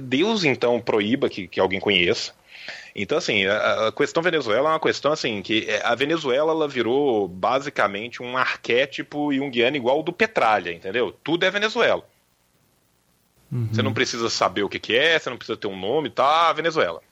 [0.00, 2.32] Deus então proíba que, que alguém conheça.
[2.94, 6.68] Então, assim, a, a, questão Venezuela é uma questão assim que é, a Venezuela ela
[6.68, 11.10] virou basicamente um arquétipo junguiano igual o do Petralha, entendeu?
[11.24, 12.06] Tudo é Venezuela.
[13.50, 13.68] Uhum.
[13.72, 16.52] Você não precisa saber o que, que é, você não precisa ter um nome, tá?
[16.52, 17.02] Venezuela.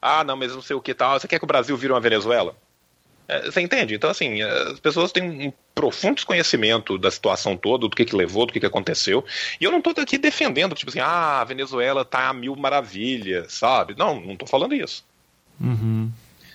[0.00, 1.18] Ah, não, mas não sei o que tal.
[1.18, 2.56] Você quer que o Brasil vire uma Venezuela?
[3.28, 3.94] É, você entende?
[3.94, 8.46] Então, assim, as pessoas têm um profundo desconhecimento da situação toda, do que, que levou,
[8.46, 9.22] do que, que aconteceu.
[9.60, 13.52] E eu não estou aqui defendendo, tipo assim, ah, a Venezuela tá a mil maravilhas,
[13.52, 13.94] sabe?
[13.96, 15.04] Não, não estou falando isso.
[15.60, 16.10] Uhum.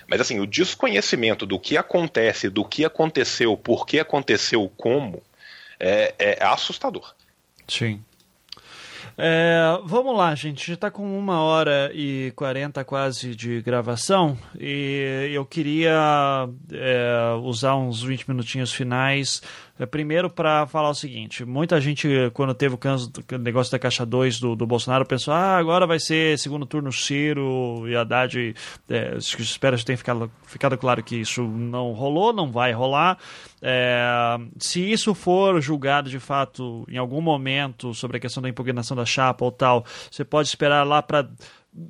[0.07, 5.21] Mas, assim, o desconhecimento do que acontece, do que aconteceu, por que aconteceu, como,
[5.79, 7.13] é, é assustador.
[7.67, 8.03] Sim.
[9.17, 10.67] É, vamos lá, gente.
[10.67, 17.75] Já está com uma hora e quarenta quase de gravação e eu queria é, usar
[17.75, 19.41] uns 20 minutinhos finais
[19.89, 24.55] primeiro, para falar o seguinte: muita gente, quando teve o negócio da Caixa 2 do,
[24.55, 28.55] do Bolsonaro, pensou, ah, agora vai ser segundo turno Ciro e Haddad.
[28.87, 33.17] É, espero que tenha ficado, ficado claro que isso não rolou, não vai rolar.
[33.61, 38.95] É, se isso for julgado de fato em algum momento sobre a questão da impugnação
[38.95, 41.27] da chapa ou tal, você pode esperar lá para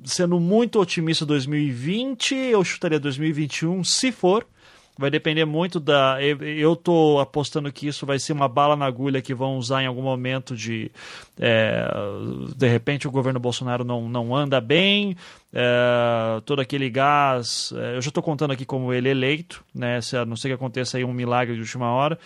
[0.04, 4.46] sendo muito otimista 2020, eu chutaria 2021, se for.
[4.96, 6.18] Vai depender muito da.
[6.22, 9.86] Eu estou apostando que isso vai ser uma bala na agulha que vão usar em
[9.86, 10.90] algum momento de.
[11.38, 11.84] É,
[12.56, 15.16] de repente o governo Bolsonaro não, não anda bem,
[15.52, 17.72] é, todo aquele gás.
[17.76, 20.00] É, eu já estou contando aqui como ele eleito, né?
[20.00, 22.16] Se, a não ser que aconteça aí um milagre de última hora.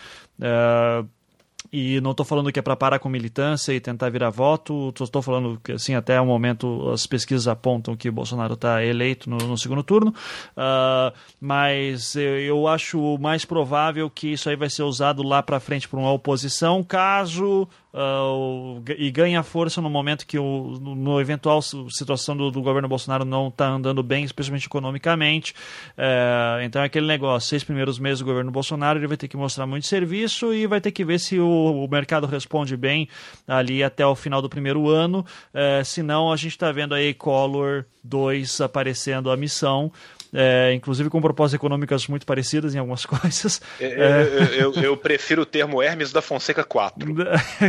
[1.72, 4.92] E não estou falando que é para parar com militância e tentar virar voto.
[5.00, 9.36] Estou falando que, assim, até o momento as pesquisas apontam que Bolsonaro está eleito no,
[9.36, 10.14] no, segundo turno.
[10.56, 15.60] Uh, mas eu, eu, acho mais provável que isso aí vai ser usado lá para
[15.60, 21.62] frente por uma oposição, caso Uh, e ganha força no momento que o no eventual
[21.62, 25.54] situação do, do governo Bolsonaro não está andando bem, especialmente economicamente.
[25.96, 29.36] Uh, então é aquele negócio, seis primeiros meses do governo Bolsonaro, ele vai ter que
[29.36, 33.08] mostrar muito serviço e vai ter que ver se o, o mercado responde bem
[33.46, 35.24] ali até o final do primeiro ano.
[35.54, 39.90] Uh, senão a gente está vendo aí Collor 2 aparecendo a missão
[40.32, 43.60] é, inclusive com propostas econômicas muito parecidas em algumas coisas.
[43.80, 44.22] Eu, é...
[44.22, 47.08] eu, eu, eu prefiro o termo Hermes da Fonseca 4.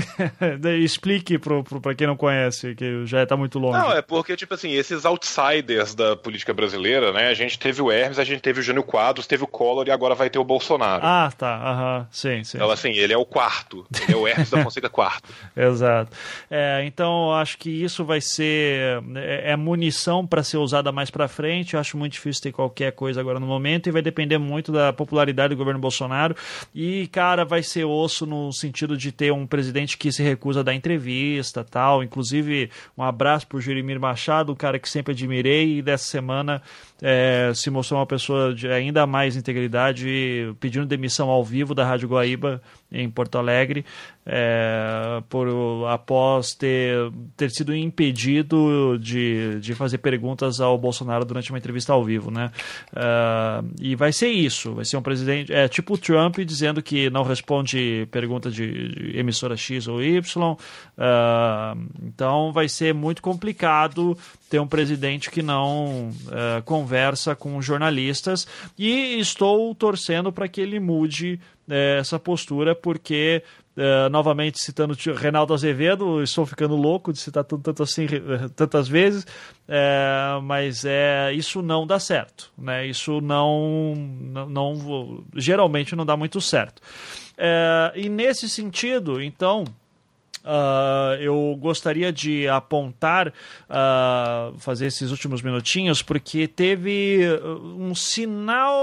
[0.83, 3.77] Explique para quem não conhece, que já está muito longe.
[3.77, 7.27] Não, é porque, tipo assim, esses outsiders da política brasileira, né?
[7.27, 9.91] A gente teve o Hermes, a gente teve o Jânio Quadros, teve o Collor e
[9.91, 11.01] agora vai ter o Bolsonaro.
[11.05, 11.55] Ah, tá.
[11.55, 12.57] Aham, sim, sim.
[12.57, 13.85] Então, assim, ele é o quarto.
[14.03, 15.33] Ele é o Hermes da Fonseca 4.
[15.55, 16.15] Exato.
[16.49, 19.01] É, então, acho que isso vai ser.
[19.15, 21.73] É, é munição para ser usada mais para frente.
[21.73, 24.91] Eu acho muito difícil ter qualquer coisa agora no momento e vai depender muito da
[24.91, 26.35] popularidade do governo Bolsonaro.
[26.73, 30.63] E, cara, vai ser osso no sentido de ter um presidente que se recusa a
[30.63, 32.03] dar entrevista tal.
[32.03, 36.61] Inclusive, um abraço pro Jerimir Machado, um cara que sempre admirei e dessa semana
[37.01, 40.07] é, se mostrou uma pessoa de ainda mais integridade,
[40.59, 42.61] pedindo demissão ao vivo da Rádio Guaíba
[42.91, 43.85] em Porto Alegre
[44.25, 45.47] é, por
[45.87, 46.95] após ter,
[47.35, 52.51] ter sido impedido de, de fazer perguntas ao Bolsonaro durante uma entrevista ao vivo, né?
[52.93, 57.09] Uh, e vai ser isso, vai ser um presidente, é tipo o Trump dizendo que
[57.09, 60.57] não responde pergunta de, de emissora X ou Y, uh,
[62.03, 64.15] então vai ser muito complicado
[64.49, 68.47] ter um presidente que não uh, conversa com jornalistas
[68.77, 73.43] e estou torcendo para que ele mude essa postura porque
[73.79, 78.07] Uh, novamente citando o Reinaldo Azevedo, estou ficando louco de citar tanto, tanto assim
[78.53, 79.25] tantas vezes,
[79.69, 82.85] é, mas é, isso não dá certo, né?
[82.85, 86.81] Isso não, não, não geralmente não dá muito certo.
[87.37, 89.63] É, e nesse sentido, então,
[90.49, 97.19] Uh, eu gostaria de apontar, uh, fazer esses últimos minutinhos, porque teve
[97.77, 98.79] um sinal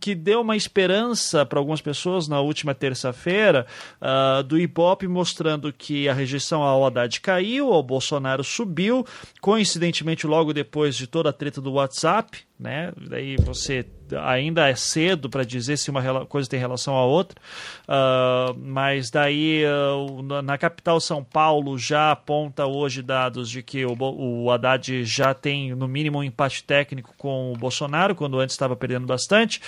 [0.00, 3.66] que deu uma esperança para algumas pessoas na última terça-feira
[4.00, 9.04] uh, do Ibope mostrando que a rejeição ao Haddad caiu, ao Bolsonaro subiu,
[9.42, 12.92] coincidentemente logo depois de toda a treta do WhatsApp, né?
[12.96, 13.84] Daí você
[14.16, 17.40] ainda é cedo para dizer se uma coisa tem relação à outra,
[17.88, 23.96] uh, mas daí uh, na capital São Paulo já aponta hoje dados de que o,
[23.98, 28.76] o Haddad já tem no mínimo um empate técnico com o Bolsonaro, quando antes estava
[28.76, 29.60] perdendo bastante.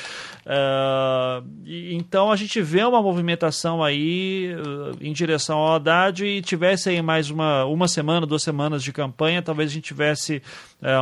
[0.46, 4.54] Uh, e, então a gente vê uma movimentação aí
[5.00, 9.42] em direção ao Haddad e tivesse aí mais uma, uma semana, duas semanas de campanha,
[9.42, 10.42] talvez a gente tivesse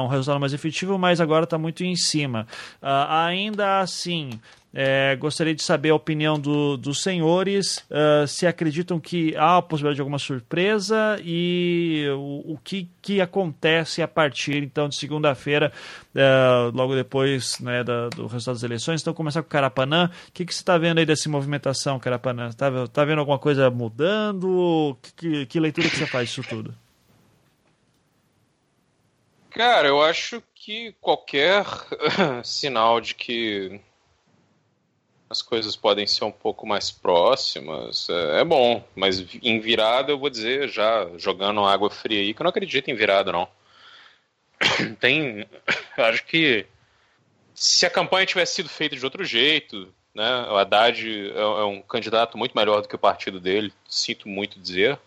[0.02, 2.46] um resultado mais efetivo, mas agora está muito em cima.
[2.82, 4.40] Uh, ainda assim,
[4.72, 9.62] é, gostaria de saber a opinião do, dos senhores, uh, se acreditam que há a
[9.62, 15.72] possibilidade de alguma surpresa e o, o que, que acontece a partir então de segunda-feira,
[16.14, 19.00] uh, logo depois né, da, do resultado das eleições.
[19.00, 20.10] Então, começar com o Carapanã.
[20.28, 22.48] O que, que você está vendo aí dessa movimentação, Carapanã?
[22.48, 24.96] Está tá vendo alguma coisa mudando?
[25.16, 26.74] Que, que, leitura que você faz disso tudo?
[29.50, 31.64] Cara, eu acho que qualquer
[32.44, 33.80] sinal de que
[35.30, 40.18] as coisas podem ser um pouco mais próximas é, é, bom, mas em virada eu
[40.18, 43.48] vou dizer, já jogando água fria aí, que eu não acredito em virada, não.
[45.00, 45.46] Tem.
[45.96, 46.66] Acho que
[47.54, 51.80] se a campanha tivesse sido feita de outro jeito, né, o Haddad é, é um
[51.80, 54.98] candidato muito melhor do que o partido dele, sinto muito dizer.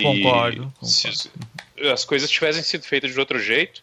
[0.00, 0.72] Concordo.
[0.80, 1.08] E se
[1.92, 3.82] as coisas tivessem sido feitas de outro jeito,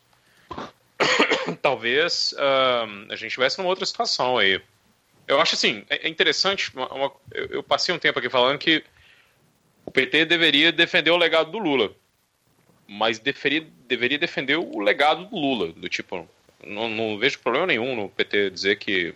[1.62, 4.62] talvez uh, a gente tivesse numa outra situação aí.
[5.28, 8.84] Eu acho assim, é, é interessante, uma, uma, eu passei um tempo aqui falando que
[9.86, 11.94] o PT deveria defender o legado do Lula,
[12.88, 13.68] mas deveria,
[14.18, 16.28] defender o legado do Lula, do tipo,
[16.66, 19.14] não, não vejo problema nenhum no PT dizer que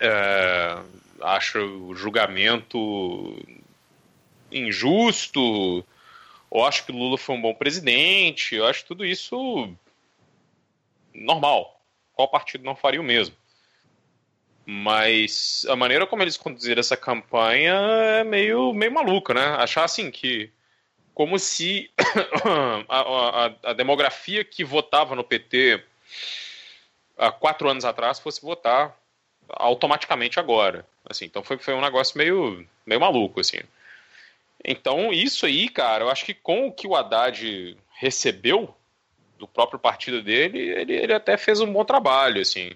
[0.00, 0.78] é,
[1.58, 3.38] o julgamento
[4.50, 5.84] injusto,
[6.50, 9.74] ou acho que o Lula foi um bom presidente, eu acho tudo isso
[11.14, 11.80] normal.
[12.14, 13.34] Qual partido não faria o mesmo?
[14.64, 19.44] Mas a maneira como eles conduziram essa campanha é meio, meio maluca, né?
[19.58, 20.50] Achar assim que.
[21.14, 21.90] Como se
[22.88, 23.00] a,
[23.46, 25.84] a, a demografia que votava no PT
[27.18, 28.96] há quatro anos atrás fosse votar
[29.48, 30.86] automaticamente agora.
[31.04, 33.58] Assim, então foi, foi um negócio meio, meio maluco, assim.
[34.64, 38.74] Então, isso aí, cara, eu acho que com o que o Haddad recebeu
[39.38, 42.70] do próprio partido dele, ele, ele até fez um bom trabalho, assim.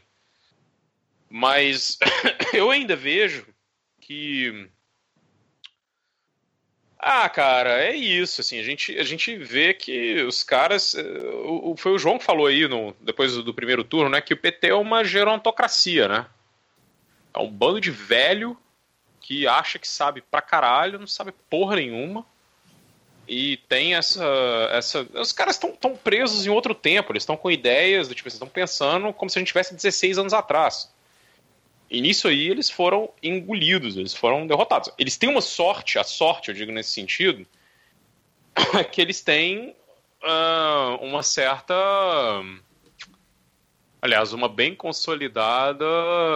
[1.29, 1.99] Mas
[2.53, 3.47] eu ainda vejo
[4.01, 4.69] que.
[6.99, 10.95] Ah, cara, é isso, assim, a gente, a gente vê que os caras.
[10.95, 11.03] Eh,
[11.45, 14.35] o, foi o João que falou aí, no, depois do, do primeiro turno, né, que
[14.35, 16.27] o PT é uma gerontocracia, né?
[17.35, 18.57] É um bando de velho
[19.21, 22.25] que acha que sabe pra caralho, não sabe porra nenhuma.
[23.29, 24.25] E tem essa.
[24.73, 28.35] essa os caras estão presos em outro tempo, eles estão com ideias, do tipo, eles
[28.35, 30.93] estão pensando como se a gente tivesse 16 anos atrás.
[31.91, 34.91] E nisso aí eles foram engolidos, eles foram derrotados.
[34.99, 37.47] Eles têm uma sorte, a sorte, eu digo nesse sentido,
[38.93, 39.75] que eles têm
[40.23, 41.75] uh, uma certa.
[44.01, 45.85] Aliás, uma bem consolidada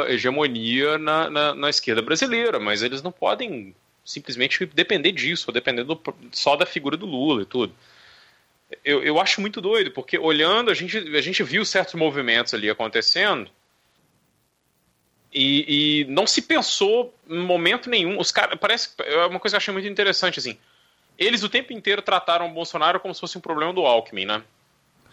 [0.08, 5.84] hegemonia na, na, na esquerda brasileira, mas eles não podem simplesmente depender disso, ou depender
[5.84, 6.00] do,
[6.32, 7.74] só da figura do Lula e tudo.
[8.84, 12.70] Eu, eu acho muito doido, porque olhando, a gente, a gente viu certos movimentos ali
[12.70, 13.50] acontecendo,
[15.32, 18.18] e, e não se pensou em momento nenhum.
[18.18, 18.58] Os caras.
[18.58, 18.90] Parece.
[18.98, 20.58] É uma coisa que eu achei muito interessante, assim.
[21.16, 24.42] Eles o tempo inteiro trataram o Bolsonaro como se fosse um problema do Alckmin, né?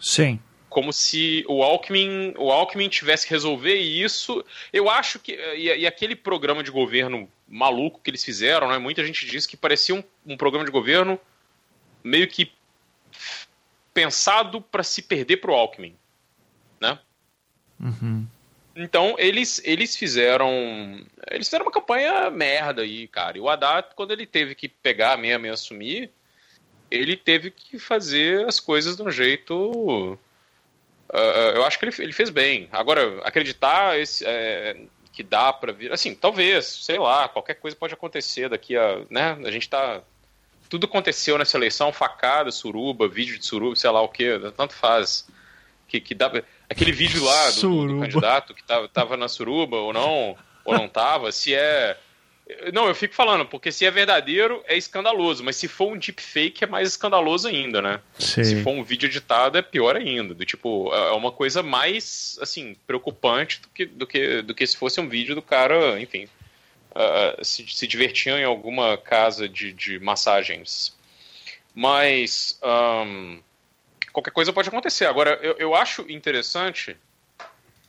[0.00, 0.40] Sim.
[0.68, 4.44] Como se o Alckmin, o Alckmin tivesse que resolver isso.
[4.72, 5.32] Eu acho que.
[5.32, 8.78] E, e, aquele programa de governo maluco que eles fizeram, né?
[8.78, 11.18] Muita gente diz que parecia um, um programa de governo
[12.04, 12.52] meio que
[13.94, 15.96] pensado para se perder para o Alckmin.
[16.80, 16.98] Né?
[17.80, 18.26] Uhum.
[18.76, 20.50] Então, eles, eles fizeram.
[21.30, 23.36] Eles fizeram uma campanha merda aí, cara.
[23.36, 26.10] E o Haddad, quando ele teve que pegar mesmo e assumir,
[26.90, 30.16] ele teve que fazer as coisas de um jeito
[31.10, 32.68] Uh, eu acho que ele, ele fez bem.
[32.70, 34.76] Agora, acreditar esse, é,
[35.12, 35.92] que dá para vir.
[35.92, 39.00] Assim, talvez, sei lá, qualquer coisa pode acontecer daqui a.
[39.10, 39.38] Né?
[39.44, 40.02] A gente tá.
[40.68, 45.26] Tudo aconteceu nessa eleição, facada, suruba, vídeo de suruba, sei lá o que, tanto faz.
[45.88, 46.30] Que, que dá,
[46.68, 50.86] aquele vídeo lá do, do candidato que tava, tava na suruba ou não, ou não
[50.86, 51.96] tava, se é
[52.72, 56.64] não, eu fico falando, porque se é verdadeiro, é escandaloso, mas se for um deepfake,
[56.64, 58.00] é mais escandaloso ainda, né?
[58.18, 58.42] Sim.
[58.42, 60.34] Se for um vídeo editado, é pior ainda.
[60.34, 64.76] Do tipo, é uma coisa mais, assim, preocupante do que, do que, do que se
[64.76, 66.26] fosse um vídeo do cara, enfim,
[66.92, 70.96] uh, se, se divertindo em alguma casa de, de massagens.
[71.74, 73.40] Mas, um,
[74.10, 75.04] qualquer coisa pode acontecer.
[75.04, 76.96] Agora, eu, eu acho interessante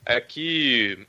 [0.05, 1.07] é que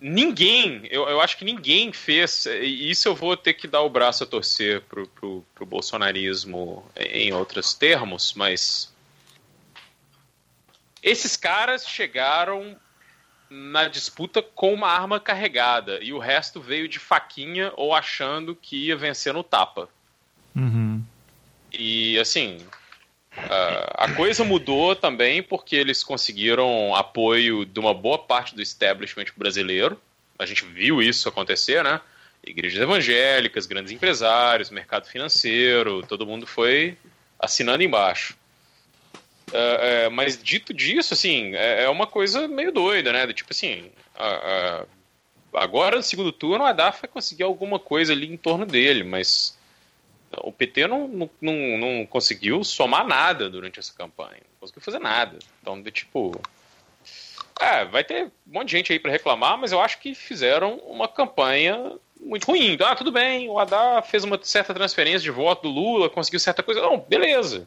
[0.00, 3.90] ninguém, eu, eu acho que ninguém fez, e isso eu vou ter que dar o
[3.90, 8.92] braço a torcer pro, pro, pro bolsonarismo em outros termos, mas
[11.02, 12.76] esses caras chegaram
[13.48, 18.86] na disputa com uma arma carregada e o resto veio de faquinha ou achando que
[18.86, 19.88] ia vencer no tapa.
[20.54, 21.02] Uhum.
[21.72, 22.64] E assim,
[23.36, 29.26] Uh, a coisa mudou também porque eles conseguiram apoio de uma boa parte do establishment
[29.36, 30.00] brasileiro.
[30.38, 32.00] A gente viu isso acontecer, né?
[32.44, 36.96] Igrejas evangélicas, grandes empresários, mercado financeiro, todo mundo foi
[37.38, 38.34] assinando embaixo.
[39.48, 43.32] Uh, mas dito disso, assim, é, é, uma coisa meio doida, né?
[43.32, 43.90] Tipo assim,
[45.52, 49.58] agora no segundo turno a DAF vai conseguir alguma coisa ali em torno dele, mas
[50.38, 54.40] o PT não, não, não, não, conseguiu somar nada durante essa campanha.
[54.52, 55.38] Não conseguiu fazer nada.
[55.60, 56.40] Então, de tipo.
[57.60, 60.76] É, vai ter um monte de gente aí para reclamar, mas eu acho que fizeram
[60.78, 62.78] uma campanha muito ruim.
[62.80, 66.62] Ah, tudo bem, o Haddad fez uma certa transferência de voto do Lula, conseguiu certa
[66.62, 66.80] coisa.
[66.80, 67.66] Não, beleza.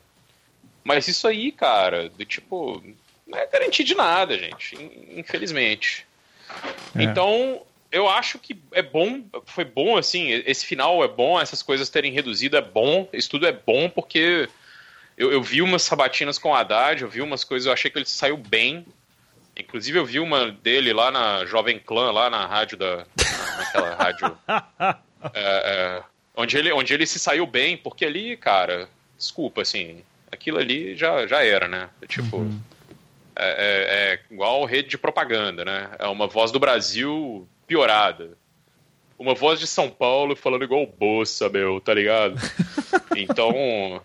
[0.84, 2.82] Mas isso aí, cara, de tipo.
[3.26, 4.76] Não é garantia de nada, gente.
[5.16, 6.06] Infelizmente.
[6.96, 7.04] É.
[7.04, 7.62] Então,
[7.94, 12.12] eu acho que é bom, foi bom, assim, esse final é bom, essas coisas terem
[12.12, 14.50] reduzido é bom, isso tudo é bom, porque
[15.16, 18.00] eu, eu vi umas sabatinas com o Haddad, eu vi umas coisas, eu achei que
[18.00, 18.84] ele saiu bem.
[19.56, 23.06] Inclusive eu vi uma dele lá na Jovem Clã, lá na rádio da.
[23.58, 24.38] naquela rádio.
[25.34, 26.04] É, é,
[26.36, 31.26] onde, ele, onde ele se saiu bem, porque ali, cara, desculpa, assim, aquilo ali já,
[31.26, 31.90] já era, né?
[32.10, 32.40] Tipo.
[32.40, 32.60] Uhum.
[33.34, 35.90] É, é, é, igual rede de propaganda, né?
[35.98, 38.38] É uma voz do Brasil piorada.
[39.18, 42.36] Uma voz de São Paulo falando igual o Bossa, meu, tá ligado?
[43.18, 44.02] então.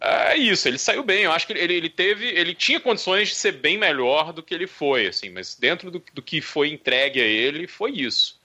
[0.00, 1.22] É isso, ele saiu bem.
[1.22, 2.26] Eu acho que ele, ele teve.
[2.26, 6.02] Ele tinha condições de ser bem melhor do que ele foi, assim, mas dentro do,
[6.12, 8.40] do que foi entregue a ele, foi isso.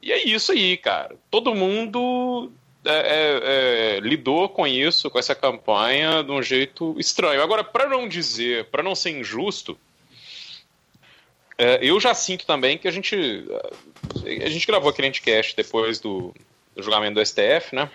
[0.00, 1.16] E é isso aí, cara.
[1.30, 2.52] Todo mundo
[2.84, 7.42] é, é, é, lidou com isso, com essa campanha, de um jeito estranho.
[7.42, 9.76] Agora, para não dizer, para não ser injusto,
[11.80, 13.16] eu já sinto também que a gente.
[14.24, 16.34] A gente gravou aquele Anticast depois do,
[16.74, 17.90] do julgamento do STF, né?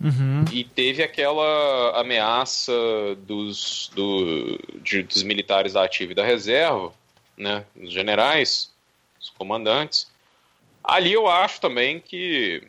[0.00, 0.44] Uhum.
[0.50, 2.72] E teve aquela ameaça
[3.18, 6.92] dos, do, de, dos militares da ativa e da reserva,
[7.36, 7.64] né?
[7.80, 8.72] Os generais,
[9.20, 10.10] os comandantes.
[10.82, 12.62] Ali eu acho também que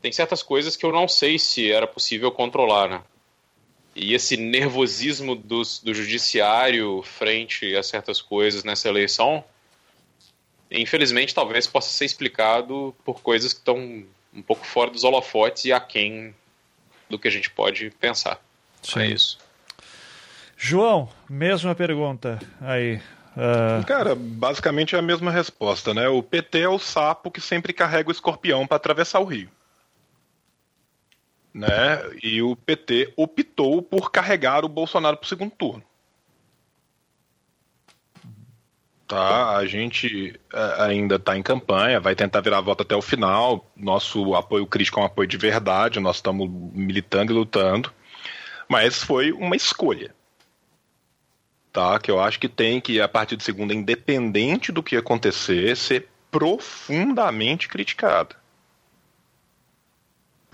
[0.00, 3.02] tem certas coisas que eu não sei se era possível controlar, né?
[3.94, 9.44] E esse nervosismo do, do judiciário frente a certas coisas nessa eleição,
[10.70, 14.04] infelizmente, talvez possa ser explicado por coisas que estão
[14.34, 16.34] um pouco fora dos holofotes e aquém
[17.08, 18.40] do que a gente pode pensar.
[18.82, 19.00] Sim.
[19.00, 19.38] É isso.
[20.56, 22.96] João, mesma pergunta aí.
[23.36, 23.84] Uh...
[23.86, 26.08] Cara, basicamente é a mesma resposta, né?
[26.08, 29.48] O PT é o sapo que sempre carrega o escorpião para atravessar o rio
[31.54, 32.02] né?
[32.20, 35.84] E o PT optou por carregar o Bolsonaro para o segundo turno.
[39.06, 43.02] Tá, a gente é, ainda está em campanha, vai tentar virar a volta até o
[43.02, 43.70] final.
[43.76, 47.92] Nosso apoio crítico é um apoio de verdade, nós estamos militando e lutando.
[48.68, 50.14] Mas foi uma escolha.
[51.70, 55.76] Tá, que eu acho que tem que, a partir de segunda, independente do que acontecer,
[55.76, 58.36] ser profundamente criticada.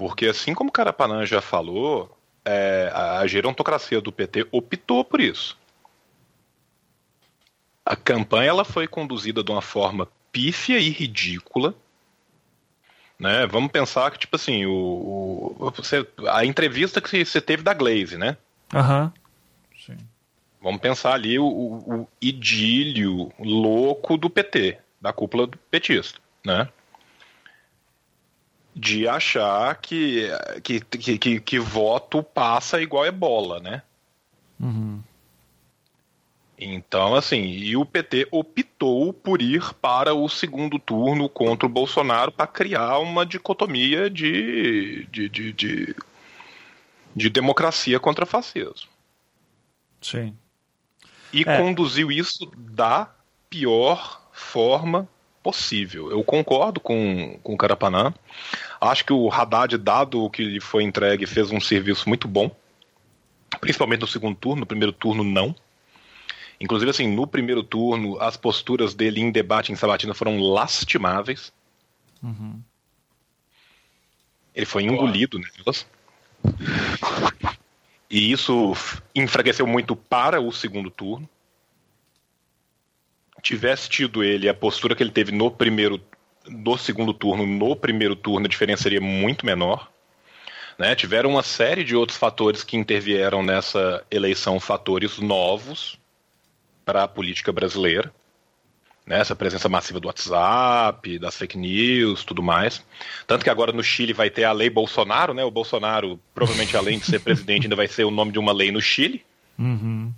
[0.01, 5.59] Porque assim como o Carapanã já falou, é, a gerontocracia do PT optou por isso.
[7.85, 11.74] A campanha ela foi conduzida de uma forma pífia e ridícula.
[13.18, 13.47] Né?
[13.47, 18.16] Vamos pensar que, tipo assim, o, o você, a entrevista que você teve da Glaze,
[18.16, 18.39] né?
[18.72, 19.12] Aham.
[19.85, 19.98] Sim.
[20.62, 26.70] Vamos pensar ali o, o, idílio louco do PT, da cúpula petista, né?
[28.81, 30.28] De achar que,
[30.62, 33.82] que, que, que, que voto passa igual é bola, né?
[34.59, 35.02] Uhum.
[36.59, 42.31] Então, assim, e o PT optou por ir para o segundo turno contra o Bolsonaro
[42.31, 45.97] para criar uma dicotomia de, de, de, de,
[47.16, 48.90] de democracia contra fascismo.
[50.02, 50.36] Sim.
[51.32, 51.57] E é.
[51.57, 53.11] conduziu isso da
[53.48, 55.09] pior forma
[55.43, 56.11] possível.
[56.11, 58.12] Eu concordo com, com o Carapanã.
[58.81, 62.51] Acho que o Haddad, dado o que lhe foi entregue, fez um serviço muito bom.
[63.61, 65.55] Principalmente no segundo turno, no primeiro turno não.
[66.59, 71.52] Inclusive, assim, no primeiro turno, as posturas dele em debate em Sabatina foram lastimáveis.
[72.23, 72.61] Uhum.
[74.55, 75.86] Ele foi engolido nelas.
[78.11, 78.74] E isso
[79.15, 81.28] enfraqueceu muito para o segundo turno.
[83.43, 85.98] Tivesse tido ele a postura que ele teve no primeiro
[86.46, 89.90] no segundo turno, no primeiro turno a diferença seria muito menor.
[90.78, 90.94] Né?
[90.94, 95.98] Tiveram uma série de outros fatores que intervieram nessa eleição, fatores novos,
[96.84, 98.12] para a política brasileira.
[99.06, 102.84] Né, essa presença massiva do WhatsApp, das fake news, tudo mais.
[103.26, 105.42] Tanto que agora no Chile vai ter a lei Bolsonaro, né?
[105.42, 108.70] O Bolsonaro, provavelmente, além de ser presidente, ainda vai ser o nome de uma lei
[108.70, 109.24] no Chile.
[109.58, 110.12] Uhum.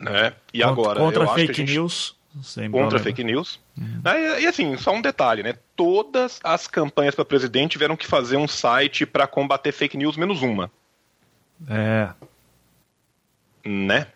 [0.00, 0.34] Né?
[0.54, 1.00] E contra, agora.
[1.00, 1.72] Contra fake gente...
[1.74, 2.16] news.
[2.42, 3.04] Sem contra problema.
[3.04, 3.60] fake news.
[3.76, 4.02] Uhum.
[4.04, 5.54] E, e, assim, só um detalhe, né?
[5.76, 10.40] Todas as campanhas para presidente tiveram que fazer um site para combater fake news, menos
[10.40, 10.70] uma.
[11.68, 12.08] É.
[13.64, 14.06] Né?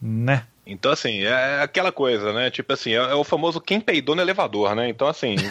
[0.00, 0.46] Né?
[0.64, 2.50] Então, assim, é aquela coisa, né?
[2.50, 4.88] Tipo assim, é, é o famoso quem peidou no elevador, né?
[4.88, 5.36] Então, assim.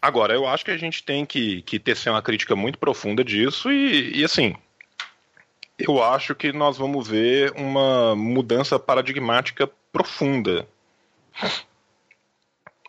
[0.00, 3.70] Agora, eu acho que a gente tem que, que tecer uma crítica muito profunda disso
[3.70, 4.56] e, e, assim,
[5.86, 10.66] eu acho que nós vamos ver uma mudança paradigmática profunda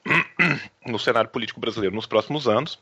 [0.85, 2.79] no cenário político brasileiro nos próximos anos.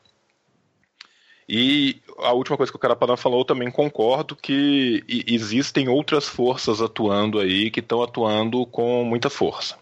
[1.48, 7.40] E a última coisa que o Carapanã falou, também concordo que existem outras forças atuando
[7.40, 9.78] aí que estão atuando com muita força.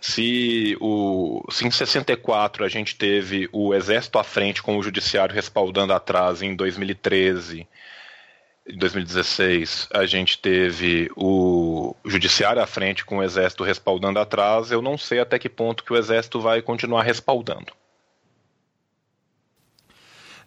[0.00, 5.34] Se, o, se em 64 a gente teve o exército à frente com o judiciário
[5.34, 7.66] respaldando atrás em 2013,
[8.68, 14.82] em 2016 a gente teve o judiciário à frente com o exército respaldando atrás, eu
[14.82, 17.72] não sei até que ponto que o exército vai continuar respaldando.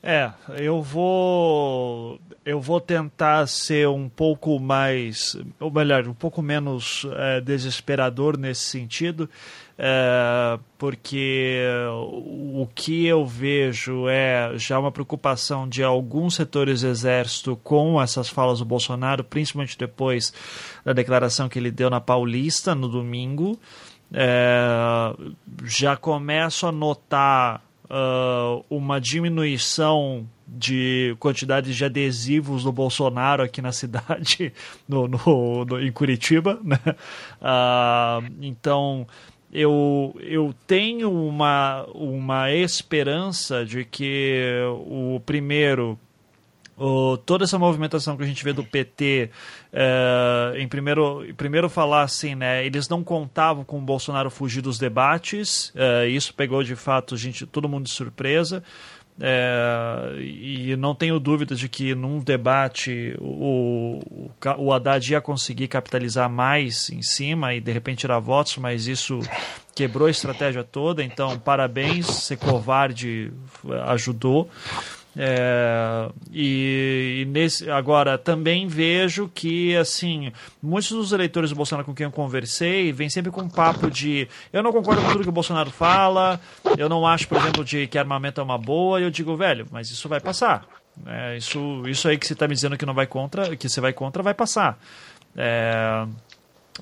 [0.03, 7.05] É, eu vou eu vou tentar ser um pouco mais, ou melhor, um pouco menos
[7.17, 9.29] é, desesperador nesse sentido,
[9.83, 11.59] é, porque
[11.97, 18.29] o que eu vejo é já uma preocupação de alguns setores do exército com essas
[18.29, 20.31] falas do Bolsonaro, principalmente depois
[20.85, 23.59] da declaração que ele deu na Paulista no domingo.
[24.13, 25.15] É,
[25.63, 33.71] já começo a notar uh, uma diminuição de quantidade de adesivos do Bolsonaro aqui na
[33.71, 34.53] cidade,
[34.87, 36.59] no, no, no em Curitiba.
[36.63, 36.79] Né?
[37.41, 39.07] Uh, então,
[39.51, 45.99] eu, eu tenho uma, uma esperança de que o primeiro
[46.77, 49.29] o, toda essa movimentação que a gente vê do PT,
[49.71, 54.79] é, em primeiro, primeiro falar assim, né, eles não contavam com o Bolsonaro fugir dos
[54.79, 58.63] debates, é, isso pegou de fato gente, todo mundo de surpresa.
[59.23, 65.67] É, e não tenho dúvidas de que num debate o, o, o Haddad ia conseguir
[65.67, 69.19] capitalizar mais em cima e de repente tirar votos, mas isso
[69.75, 71.03] quebrou a estratégia toda.
[71.03, 73.31] Então, parabéns, ser covarde
[73.85, 74.49] ajudou.
[75.17, 80.31] É, e, e, nesse, agora também vejo que assim
[80.63, 84.25] muitos dos eleitores do Bolsonaro com quem eu conversei vêm sempre com um papo de
[84.53, 86.39] eu não concordo com tudo que o Bolsonaro fala,
[86.77, 89.67] eu não acho, por exemplo, de que armamento é uma boa, e eu digo, velho,
[89.69, 90.65] mas isso vai passar.
[91.05, 93.81] É, isso, isso aí que você está me dizendo que não vai contra, que você
[93.81, 94.79] vai contra, vai passar.
[95.35, 96.05] É,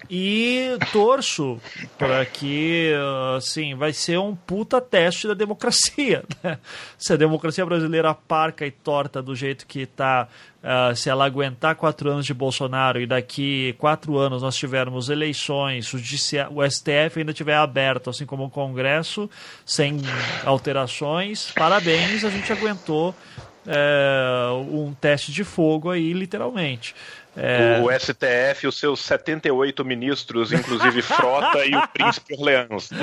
[0.09, 1.59] E torço
[1.97, 2.93] para que,
[3.35, 6.23] assim, vai ser um puta teste da democracia.
[6.41, 6.57] Né?
[6.97, 10.27] Se a democracia brasileira parca e torta do jeito que está,
[10.63, 15.93] uh, se ela aguentar quatro anos de Bolsonaro e daqui quatro anos nós tivermos eleições,
[15.93, 19.29] o, STF ainda estiver aberto, assim como o Congresso,
[19.65, 19.97] sem
[20.45, 23.13] alterações, parabéns, a gente aguentou
[23.67, 26.95] é, um teste de fogo aí, literalmente.
[27.41, 27.79] É...
[27.81, 32.89] O STF, os seus 78 ministros, inclusive Frota e o Príncipe Orleans.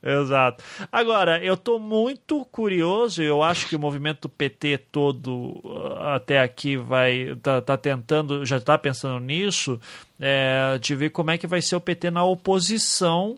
[0.00, 0.62] Exato.
[0.90, 6.76] Agora, eu estou muito curioso, eu acho que o movimento PT todo uh, até aqui
[6.76, 9.80] vai tá, tá tentando, já está pensando nisso,
[10.20, 13.36] é, de ver como é que vai ser o PT na oposição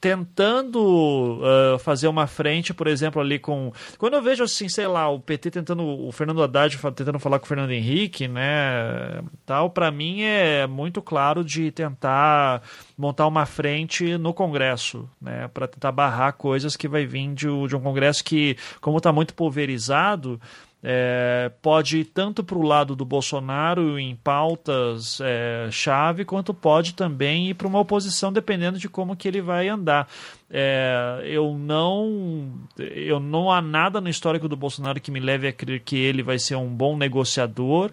[0.00, 3.72] tentando uh, fazer uma frente, por exemplo, ali com.
[3.98, 5.82] Quando eu vejo assim, sei lá, o PT tentando.
[5.82, 9.22] O Fernando Haddad tentando falar com o Fernando Henrique, né?
[9.46, 12.62] Tal, para mim é muito claro de tentar
[12.96, 15.48] montar uma frente no Congresso, né?
[15.48, 19.34] Para tentar barrar coisas que vai vir de, de um Congresso que, como está muito
[19.34, 20.40] pulverizado
[20.82, 26.94] é, pode ir tanto para o lado do Bolsonaro em pautas é, chave, quanto pode
[26.94, 30.08] também ir para uma oposição, dependendo de como que ele vai andar.
[30.50, 35.52] É, eu não eu não há nada no histórico do Bolsonaro que me leve a
[35.52, 37.92] crer que ele vai ser um bom negociador.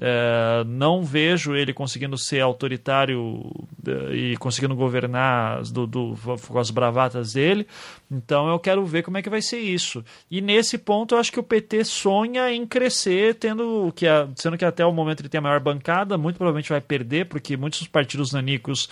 [0.00, 3.48] É, não vejo ele conseguindo ser autoritário
[3.86, 6.14] é, e conseguindo governar do, do,
[6.48, 7.66] com as bravatas dele.
[8.10, 10.04] Então eu quero ver como é que vai ser isso.
[10.28, 14.64] E nesse ponto eu acho que o PT sonha em crescer, tendo que sendo que
[14.64, 17.88] até o momento ele tem a maior bancada, muito provavelmente vai perder, porque muitos dos
[17.88, 18.88] partidos nanicos,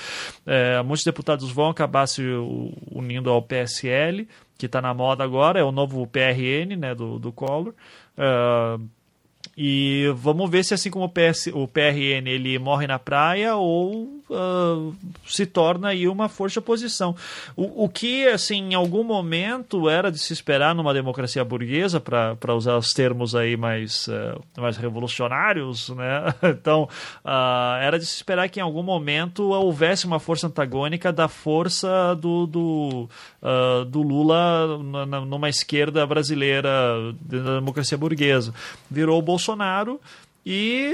[0.47, 2.23] é, muitos deputados vão acabar se
[2.93, 7.33] unindo ao PSL, que está na moda agora, é o novo PRN né, do, do
[7.33, 7.75] Collor.
[8.17, 8.81] Uh,
[9.57, 14.22] e vamos ver se assim como o, PS, o PRN ele morre na praia ou
[15.27, 17.15] se torna aí uma força de oposição.
[17.57, 22.55] O, o que, assim, em algum momento era de se esperar numa democracia burguesa, para
[22.55, 26.35] usar os termos aí mais, uh, mais revolucionários, né?
[26.63, 26.89] Então,
[27.25, 32.15] uh, era de se esperar que em algum momento houvesse uma força antagônica da força
[32.15, 33.09] do, do,
[33.91, 34.79] do Lula
[35.27, 36.71] numa esquerda brasileira
[37.21, 38.55] da democracia burguesa.
[38.91, 40.01] Virou o Bolsonaro
[40.45, 40.93] e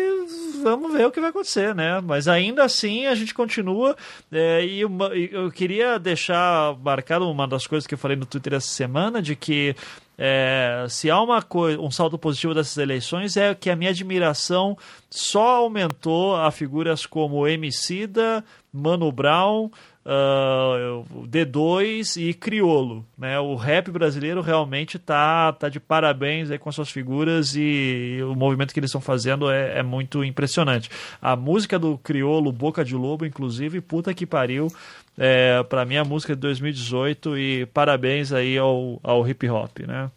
[0.62, 2.00] vamos ver o que vai acontecer, né?
[2.00, 3.96] Mas ainda assim a gente continua.
[4.30, 8.54] É, e uma, eu queria deixar marcado uma das coisas que eu falei no Twitter
[8.54, 9.74] essa semana, de que
[10.18, 11.44] é, se há uma
[11.78, 14.76] um saldo positivo dessas eleições é que a minha admiração
[15.08, 19.70] só aumentou a figuras como Emicida, Mano Brown,
[20.08, 23.04] uh, D2 e Criolo.
[23.16, 23.38] Né?
[23.38, 28.72] O rap brasileiro realmente tá, tá de parabéns aí com suas figuras e o movimento
[28.72, 30.90] que eles estão fazendo é, é muito impressionante.
[31.20, 34.72] A música do Criolo, Boca de Lobo, inclusive, puta que pariu.
[35.16, 40.10] É, para mim, a música de 2018 e parabéns aí ao, ao hip hop, né?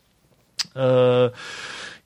[0.75, 1.35] Uh,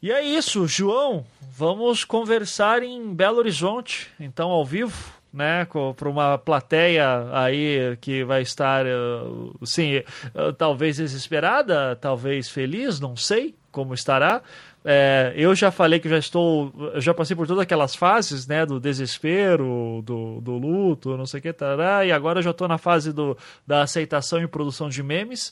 [0.02, 1.26] e é isso, João.
[1.57, 8.41] Vamos conversar em Belo Horizonte, então ao vivo né, para uma plateia aí que vai
[8.41, 14.41] estar, uh, sim, uh, talvez desesperada, talvez feliz, não sei como estará.
[14.88, 18.80] É, eu já falei que já estou, já passei por todas aquelas fases, né, do
[18.80, 23.12] desespero, do, do luto, não sei o que, tará, e agora já estou na fase
[23.12, 23.36] do,
[23.66, 25.52] da aceitação e produção de memes.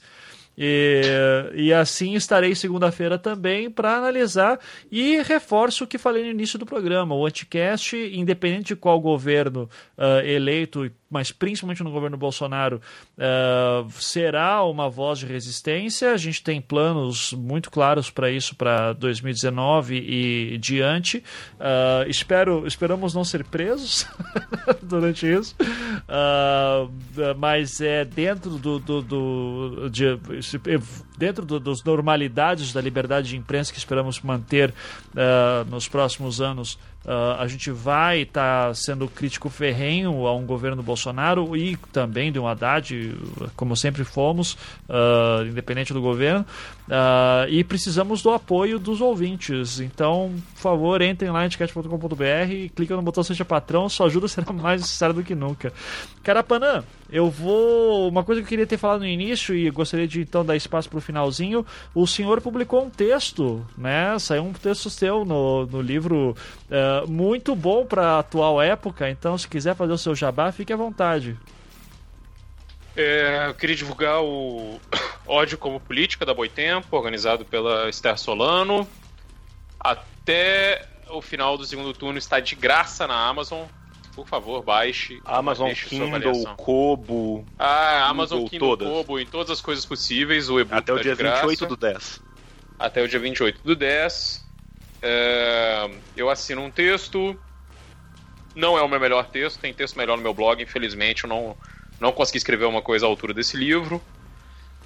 [0.58, 1.02] E,
[1.56, 4.60] e assim estarei segunda-feira também para analisar
[4.92, 7.16] e reforço o que falei no início do programa.
[7.16, 12.82] O Anticast, independente de qual governo uh, eleito mas principalmente no governo Bolsonaro,
[13.18, 16.12] uh, será uma voz de resistência.
[16.12, 21.24] A gente tem planos muito claros para isso para 2019 e diante.
[21.60, 24.08] Uh, espero, esperamos não ser presos
[24.82, 26.90] durante isso, uh,
[27.38, 30.20] mas é dentro do, do, do de,
[31.16, 34.74] dentro do, dos normalidades da liberdade de imprensa que esperamos manter
[35.70, 40.82] nos próximos anos Uh, a gente vai estar tá sendo crítico ferrenho a um governo
[40.82, 43.14] Bolsonaro e também de um Haddad,
[43.56, 44.54] como sempre fomos,
[44.88, 46.46] uh, independente do governo.
[46.88, 49.80] Uh, e precisamos do apoio dos ouvintes.
[49.80, 53.90] Então, por favor, entrem lá em etiquete.com.br e cliquem no botão Seja Patrão.
[53.90, 55.74] Sua ajuda será mais necessária do que nunca.
[56.24, 56.84] Carapanã,
[57.14, 58.10] eu vou.
[58.10, 60.90] Uma coisa que eu queria ter falado no início e gostaria de então dar espaço
[60.90, 61.64] para o finalzinho.
[61.94, 64.18] O senhor publicou um texto, né?
[64.18, 69.08] Saiu um texto seu no, no livro uh, muito bom para a atual época.
[69.12, 71.38] Então, se quiser fazer o seu jabá, fique à vontade.
[72.98, 74.80] É, eu queria divulgar o
[75.28, 78.88] Ódio como Política da Boitempo, organizado pela Esther Solano.
[79.80, 83.68] Até o final do segundo turno está de graça na Amazon.
[84.16, 85.20] Por favor, baixe.
[85.26, 86.56] Amazon deixe Kindle.
[86.56, 87.46] Kobo.
[87.58, 88.88] Ah, Amazon Google, Kindle, todas.
[88.88, 90.50] Kobo, em todas as coisas possíveis.
[90.50, 91.48] O e-book Até o tá dia de graça.
[91.48, 92.22] 28 do 10.
[92.78, 94.46] Até o dia 28 do 10.
[95.02, 97.38] É, eu assino um texto.
[98.56, 100.62] Não é o meu melhor texto, tem texto melhor no meu blog.
[100.62, 101.58] Infelizmente, eu não,
[102.00, 104.02] não consegui escrever uma coisa à altura desse livro.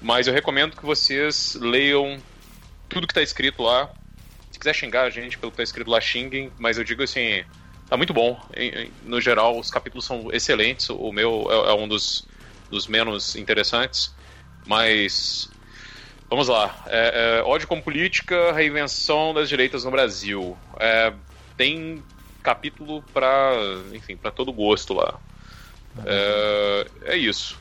[0.01, 2.17] Mas eu recomendo que vocês leiam
[2.87, 3.89] tudo que está escrito lá.
[4.51, 6.51] Se quiser xingar a gente pelo que está escrito lá, xinguem.
[6.57, 7.43] Mas eu digo assim,
[7.89, 8.39] tá muito bom.
[9.03, 10.89] No geral, os capítulos são excelentes.
[10.89, 12.27] O meu é, é um dos,
[12.69, 14.15] dos menos interessantes.
[14.65, 15.49] Mas
[16.29, 16.83] Vamos lá.
[16.87, 20.57] É, é, ódio como política, reinvenção das direitas no Brasil.
[20.77, 21.13] É,
[21.55, 22.03] tem
[22.43, 23.53] capítulo para,
[23.93, 25.19] enfim, para todo gosto lá.
[26.05, 27.57] É, é isso.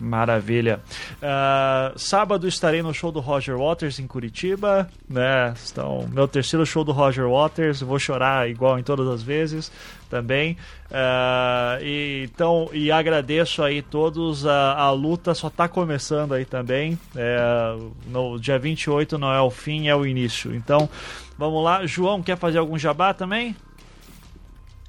[0.00, 0.80] Maravilha.
[1.22, 5.54] Ah, sábado estarei no show do Roger Waters em Curitiba, né?
[5.70, 9.72] Então, meu terceiro show do Roger Waters, vou chorar igual em todas as vezes
[10.08, 10.56] também.
[10.90, 14.46] Ah, e, então, e agradeço aí todos.
[14.46, 16.98] A, a luta só está começando aí também.
[17.16, 17.76] É,
[18.06, 20.54] no dia 28 não é o fim, é o início.
[20.54, 20.88] Então,
[21.36, 21.84] vamos lá.
[21.86, 23.54] João, quer fazer algum jabá também?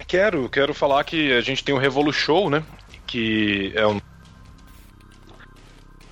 [0.07, 2.63] Quero, quero falar que a gente tem o Revolu Show, né?
[3.05, 3.99] Que é um.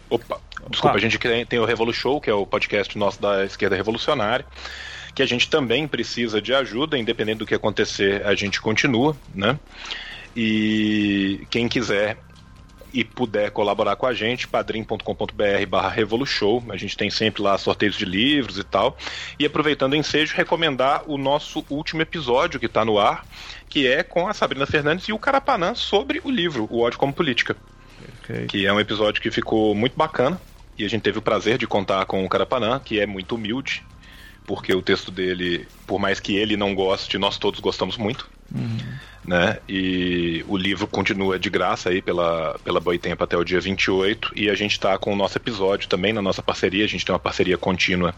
[0.09, 0.39] Opa,
[0.69, 4.45] desculpa, a gente tem o Revolu Show, que é o podcast nosso da esquerda revolucionária,
[5.13, 9.59] que a gente também precisa de ajuda, independente do que acontecer, a gente continua, né?
[10.35, 12.17] E quem quiser
[12.93, 16.63] e puder colaborar com a gente, padrim.com.br barra Revolution.
[16.69, 18.97] A gente tem sempre lá sorteios de livros e tal.
[19.37, 23.25] E aproveitando o ensejo, recomendar o nosso último episódio que está no ar,
[23.69, 27.13] que é com a Sabrina Fernandes e o Carapanã sobre o livro O Ódio como
[27.13, 27.55] Política.
[28.47, 30.39] Que é um episódio que ficou muito bacana.
[30.77, 33.83] E a gente teve o prazer de contar com o Carapanã, que é muito humilde,
[34.45, 38.29] porque o texto dele, por mais que ele não goste, nós todos gostamos muito
[39.27, 39.59] né?
[39.67, 44.31] E o livro continua de graça aí pela, pela Boitempo até o dia 28.
[44.35, 46.85] E a gente está com o nosso episódio também na nossa parceria.
[46.85, 48.15] A gente tem uma parceria contínua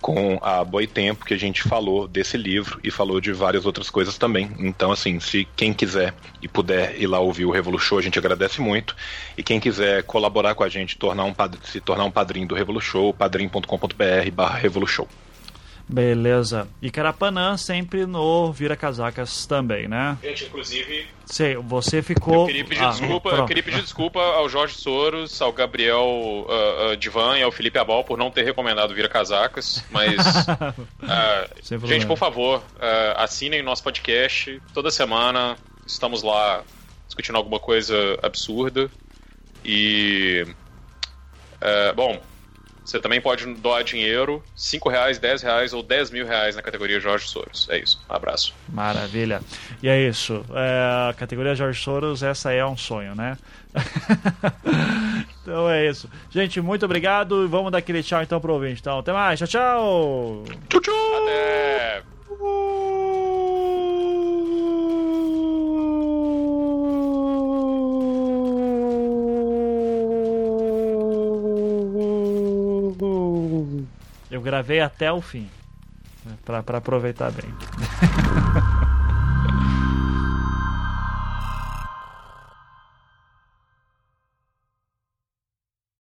[0.00, 4.16] com a Boitempo, que a gente falou desse livro e falou de várias outras coisas
[4.16, 4.50] também.
[4.58, 8.60] Então, assim, se quem quiser e puder ir lá ouvir o Revolution, a gente agradece
[8.60, 8.96] muito.
[9.36, 13.12] E quem quiser colaborar com a gente, tornar um, se tornar um padrinho do Revolution,
[13.12, 15.06] padrim.com.br barra Revolution.
[15.88, 16.66] Beleza.
[16.82, 20.18] E Carapanã sempre no Vira Casacas também, né?
[20.20, 22.42] Gente, inclusive, Sei, você ficou.
[22.42, 26.90] eu queria pedir Ah, desculpa, eu queria pedir desculpa ao Jorge Soros, ao Gabriel ah,
[26.92, 30.16] ah, Divan e ao Felipe Abal por não ter recomendado Vira Casacas, mas
[31.02, 31.86] ah, Sem problema.
[32.00, 32.62] gente, por favor,
[33.16, 35.56] assinem nosso podcast toda semana.
[35.86, 36.64] Estamos lá
[37.06, 38.90] discutindo alguma coisa absurda
[39.64, 40.44] e
[41.94, 42.20] bom,
[42.86, 47.00] você também pode doar dinheiro, 5 reais, 10 reais ou 10 mil reais na categoria
[47.00, 47.66] Jorge Soros.
[47.68, 48.00] É isso.
[48.08, 48.54] Um abraço.
[48.68, 49.40] Maravilha.
[49.82, 50.44] E é isso.
[50.54, 53.36] É, a categoria Jorge Soros, essa é um sonho, né?
[55.42, 56.08] então é isso.
[56.30, 58.80] Gente, muito obrigado e vamos dar aquele tchau então pro ouvinte.
[58.80, 59.38] Então, até mais.
[59.40, 60.44] Tchau, tchau.
[60.68, 61.22] Tchau, tchau.
[61.22, 62.95] Até!
[74.46, 75.48] Gravei até o fim.
[76.24, 77.52] né, Pra, pra aproveitar bem.